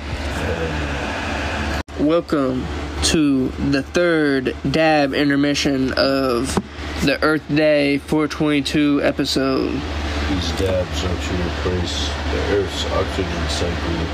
Welcome 2.01 2.67
to 3.05 3.49
the 3.71 3.83
third 3.83 4.55
dab 4.71 5.15
intermission 5.15 5.95
of 5.95 6.55
the 7.03 7.19
Earth 7.23 7.49
Day 7.49 7.97
422 7.97 9.01
episode. 9.03 9.73
These 9.73 10.53
dabs 10.59 11.05
are 11.05 11.17
to 11.17 11.35
replace 11.49 12.09
the 12.31 12.41
Earth's 12.57 12.85
oxygen 12.93 13.49
cycle 13.49 14.07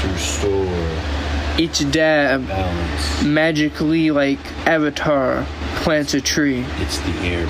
to 0.00 0.08
restore 0.12 1.13
Each 1.56 1.88
dab 1.90 2.48
balance. 2.48 3.22
magically, 3.22 4.10
like 4.10 4.40
Avatar, 4.66 5.46
plants 5.76 6.12
a 6.14 6.20
tree. 6.20 6.64
It's 6.78 6.98
the 6.98 7.12
airman. 7.20 7.48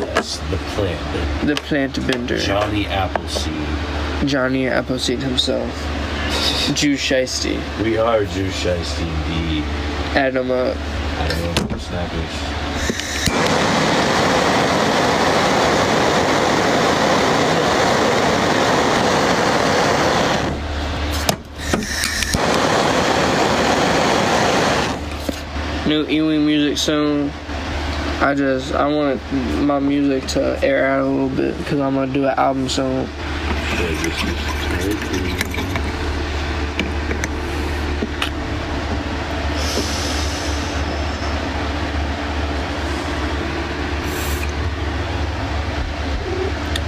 Yes, 0.00 0.38
the 0.50 0.56
plant. 0.74 1.46
The 1.46 1.56
plant 1.56 2.06
bender. 2.06 2.38
Johnny 2.38 2.86
Appleseed. 2.86 4.28
Johnny 4.28 4.68
Appleseed 4.68 5.20
himself. 5.20 5.68
Jew 6.74 6.94
Shiesty. 6.94 7.58
We 7.82 7.98
are 7.98 8.24
Jew 8.24 8.48
Shiesty 8.50 9.08
indeed. 9.26 9.64
Add 10.14 10.36
him 10.36 10.50
up. 10.52 10.76
Know, 10.76 11.78
snappers. 11.78 12.61
New 25.92 26.06
Ewing 26.06 26.46
music 26.46 26.78
soon. 26.78 27.30
I 28.22 28.34
just 28.34 28.72
I 28.72 28.88
want 28.88 29.20
my 29.60 29.78
music 29.78 30.26
to 30.28 30.58
air 30.64 30.86
out 30.86 31.00
a 31.00 31.04
little 31.04 31.28
bit 31.28 31.54
because 31.58 31.80
I'm 31.80 31.94
gonna 31.94 32.10
do 32.10 32.24
an 32.24 32.32
album 32.38 32.66
soon. 32.70 33.06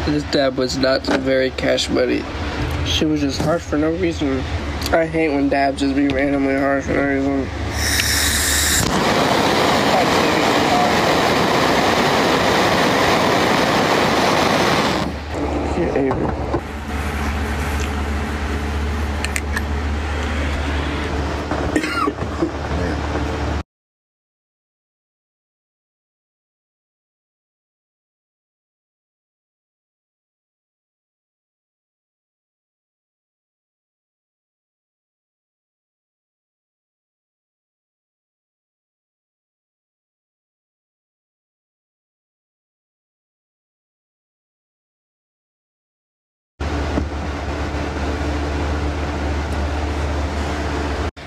This 0.06 0.22
dab 0.30 0.56
was 0.56 0.78
not 0.78 1.02
very 1.02 1.50
cash 1.50 1.90
money. 1.90 2.24
She 2.86 3.04
was 3.04 3.20
just 3.20 3.42
harsh 3.42 3.60
for 3.60 3.76
no 3.76 3.90
reason. 3.96 4.38
I 4.92 5.04
hate 5.04 5.28
when 5.28 5.50
dabs 5.50 5.80
just 5.80 5.94
be 5.94 6.08
randomly 6.08 6.56
harsh 6.56 6.86
for 6.86 6.94
no 6.94 7.02
reason. 7.02 7.46
Shit, 15.74 15.96
Avery. 15.96 16.44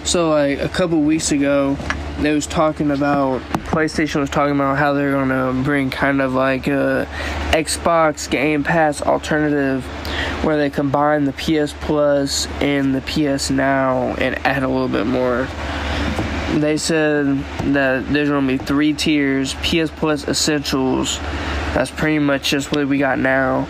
So 0.07 0.29
like 0.29 0.59
a 0.59 0.69
couple 0.69 1.01
weeks 1.01 1.33
ago, 1.33 1.75
they 2.19 2.33
was 2.33 2.47
talking 2.47 2.91
about 2.91 3.41
PlayStation 3.67 4.21
was 4.21 4.29
talking 4.29 4.55
about 4.55 4.77
how 4.77 4.93
they're 4.93 5.11
gonna 5.11 5.51
bring 5.63 5.89
kind 5.89 6.21
of 6.21 6.33
like 6.33 6.67
a 6.67 7.05
Xbox 7.51 8.29
Game 8.29 8.63
Pass 8.63 9.01
alternative 9.01 9.83
where 10.45 10.55
they 10.55 10.69
combine 10.69 11.25
the 11.25 11.33
PS 11.33 11.73
Plus 11.81 12.47
and 12.61 12.95
the 12.95 13.01
PS 13.01 13.49
Now 13.49 14.15
and 14.17 14.35
add 14.47 14.63
a 14.63 14.69
little 14.69 14.87
bit 14.87 15.07
more. 15.07 15.45
They 16.57 16.77
said 16.77 17.39
that 17.73 18.07
there's 18.07 18.29
gonna 18.29 18.47
be 18.47 18.57
three 18.57 18.93
tiers: 18.93 19.55
PS 19.55 19.91
Plus 19.91 20.25
Essentials. 20.25 21.19
That's 21.73 21.91
pretty 21.91 22.19
much 22.19 22.49
just 22.49 22.71
what 22.71 22.87
we 22.87 22.97
got 22.97 23.19
now. 23.19 23.67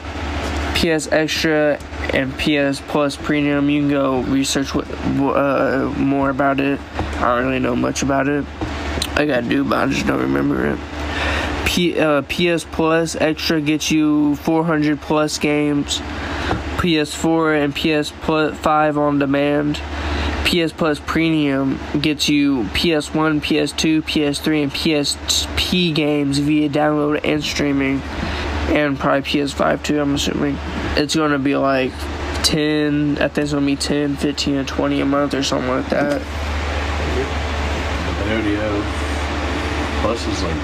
PS 0.75 1.07
Extra 1.11 1.79
and 2.13 2.33
PS 2.37 2.81
Plus 2.81 3.15
Premium. 3.15 3.69
You 3.69 3.81
can 3.81 3.89
go 3.89 4.21
research 4.21 4.73
what, 4.73 4.89
uh, 4.89 5.93
more 5.97 6.29
about 6.29 6.59
it. 6.59 6.79
I 6.97 7.35
don't 7.35 7.47
really 7.47 7.59
know 7.59 7.75
much 7.75 8.03
about 8.03 8.27
it. 8.27 8.45
I 9.15 9.25
gotta 9.25 9.47
do, 9.47 9.63
but 9.63 9.77
I 9.79 9.91
just 9.91 10.05
don't 10.05 10.21
remember 10.21 10.65
it. 10.65 10.79
P, 11.65 11.99
uh, 11.99 12.21
PS 12.23 12.63
Plus 12.63 13.15
Extra 13.15 13.59
gets 13.61 13.91
you 13.91 14.35
400 14.37 15.01
plus 15.01 15.37
games. 15.37 15.99
PS4 16.77 17.63
and 17.63 17.75
PS 17.75 18.11
Plus 18.21 18.57
5 18.57 18.97
on 18.97 19.19
demand. 19.19 19.81
PS 20.45 20.71
Plus 20.71 20.99
Premium 20.99 21.79
gets 21.99 22.29
you 22.29 22.63
PS1, 22.73 23.41
PS2, 23.41 24.01
PS3, 24.03 24.63
and 24.63 24.71
PSP 24.71 25.93
games 25.93 26.37
via 26.37 26.69
download 26.69 27.19
and 27.23 27.43
streaming 27.43 28.01
and 28.69 28.97
probably 28.97 29.21
PS5 29.21 29.83
too. 29.83 29.99
I'm 29.99 30.15
assuming 30.15 30.55
it's 30.97 31.15
gonna 31.15 31.39
be 31.39 31.55
like 31.55 31.91
10. 32.43 33.17
I 33.19 33.27
think 33.27 33.37
it's 33.37 33.53
gonna 33.53 33.65
be 33.65 33.75
10, 33.75 34.15
15, 34.17 34.55
or 34.57 34.63
20 34.63 35.01
a 35.01 35.05
month 35.05 35.33
or 35.33 35.43
something 35.43 35.69
like 35.69 35.89
that. 35.89 36.21
They 38.25 38.33
already 38.33 38.55
have. 38.55 40.01
Plus 40.01 40.27
is 40.27 40.43
like. 40.43 40.55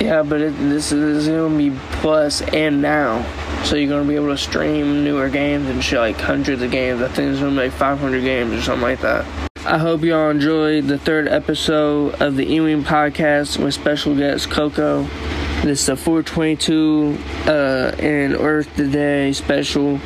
Yeah, 0.00 0.22
but 0.22 0.42
it, 0.42 0.50
this 0.58 0.92
is 0.92 1.26
gonna 1.26 1.56
be 1.56 1.70
plus 2.00 2.42
and 2.42 2.82
now, 2.82 3.24
so 3.64 3.76
you're 3.76 3.88
gonna 3.88 4.06
be 4.06 4.16
able 4.16 4.28
to 4.28 4.36
stream 4.36 5.02
newer 5.04 5.30
games 5.30 5.68
and 5.68 5.82
shit 5.82 5.98
like 5.98 6.20
hundreds 6.20 6.60
of 6.62 6.70
games. 6.70 7.00
I 7.00 7.08
think 7.08 7.32
it's 7.32 7.40
gonna 7.40 7.52
be 7.52 7.68
like 7.68 7.72
500 7.72 8.20
games 8.20 8.52
or 8.52 8.60
something 8.60 8.82
like 8.82 9.00
that. 9.00 9.24
I 9.64 9.78
hope 9.78 10.02
y'all 10.02 10.30
enjoyed 10.30 10.86
the 10.86 10.98
third 10.98 11.26
episode 11.26 12.20
of 12.20 12.36
the 12.36 12.44
Ewing 12.44 12.84
podcast 12.84 13.58
with 13.58 13.74
special 13.74 14.14
guest 14.14 14.50
Coco. 14.50 15.08
This 15.66 15.82
is 15.82 15.88
a 15.88 15.96
422 15.96 17.18
uh, 17.48 17.50
and 17.98 18.34
Earth 18.34 18.76
Day 18.76 19.32
special. 19.32 19.98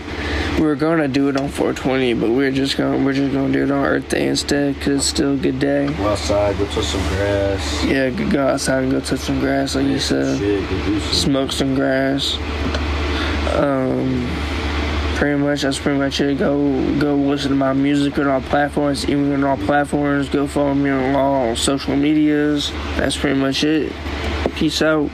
We 0.58 0.64
are 0.64 0.74
gonna 0.74 1.06
do 1.06 1.28
it 1.28 1.36
on 1.36 1.50
420, 1.50 2.14
but 2.14 2.30
we're 2.30 2.50
just 2.50 2.78
gonna 2.78 3.04
we're 3.04 3.12
just 3.12 3.34
gonna 3.34 3.52
do 3.52 3.64
it 3.64 3.70
on 3.70 3.84
Earth 3.84 4.08
Day 4.08 4.28
instead 4.28 4.76
because 4.76 5.00
it's 5.00 5.06
still 5.06 5.34
a 5.34 5.36
good 5.36 5.58
day. 5.58 5.92
Go 5.92 6.08
outside, 6.08 6.56
go 6.56 6.64
touch 6.64 6.86
some 6.86 7.06
grass. 7.08 7.84
Yeah, 7.84 8.08
go 8.08 8.48
outside 8.48 8.84
and 8.84 8.92
go 8.92 9.00
touch 9.00 9.18
some 9.20 9.38
grass, 9.38 9.74
like 9.74 9.84
you 9.84 9.98
said. 9.98 10.38
Shit, 10.38 10.66
some. 10.66 11.12
smoke 11.12 11.52
some 11.52 11.74
grass. 11.74 12.38
Um, 13.54 14.26
pretty 15.16 15.38
much 15.38 15.60
that's 15.60 15.78
pretty 15.78 15.98
much 15.98 16.22
it. 16.22 16.38
Go 16.38 16.98
go 16.98 17.16
listen 17.16 17.50
to 17.50 17.54
my 17.54 17.74
music 17.74 18.18
on 18.18 18.28
all 18.28 18.40
platforms, 18.40 19.06
even 19.10 19.30
on 19.34 19.44
all 19.44 19.58
platforms. 19.66 20.30
Go 20.30 20.46
follow 20.46 20.72
me 20.72 20.88
on 20.88 21.14
all 21.14 21.54
social 21.54 21.96
medias. 21.96 22.70
That's 22.96 23.18
pretty 23.18 23.38
much 23.38 23.62
it. 23.62 23.92
Peace 24.54 24.80
out. 24.80 25.10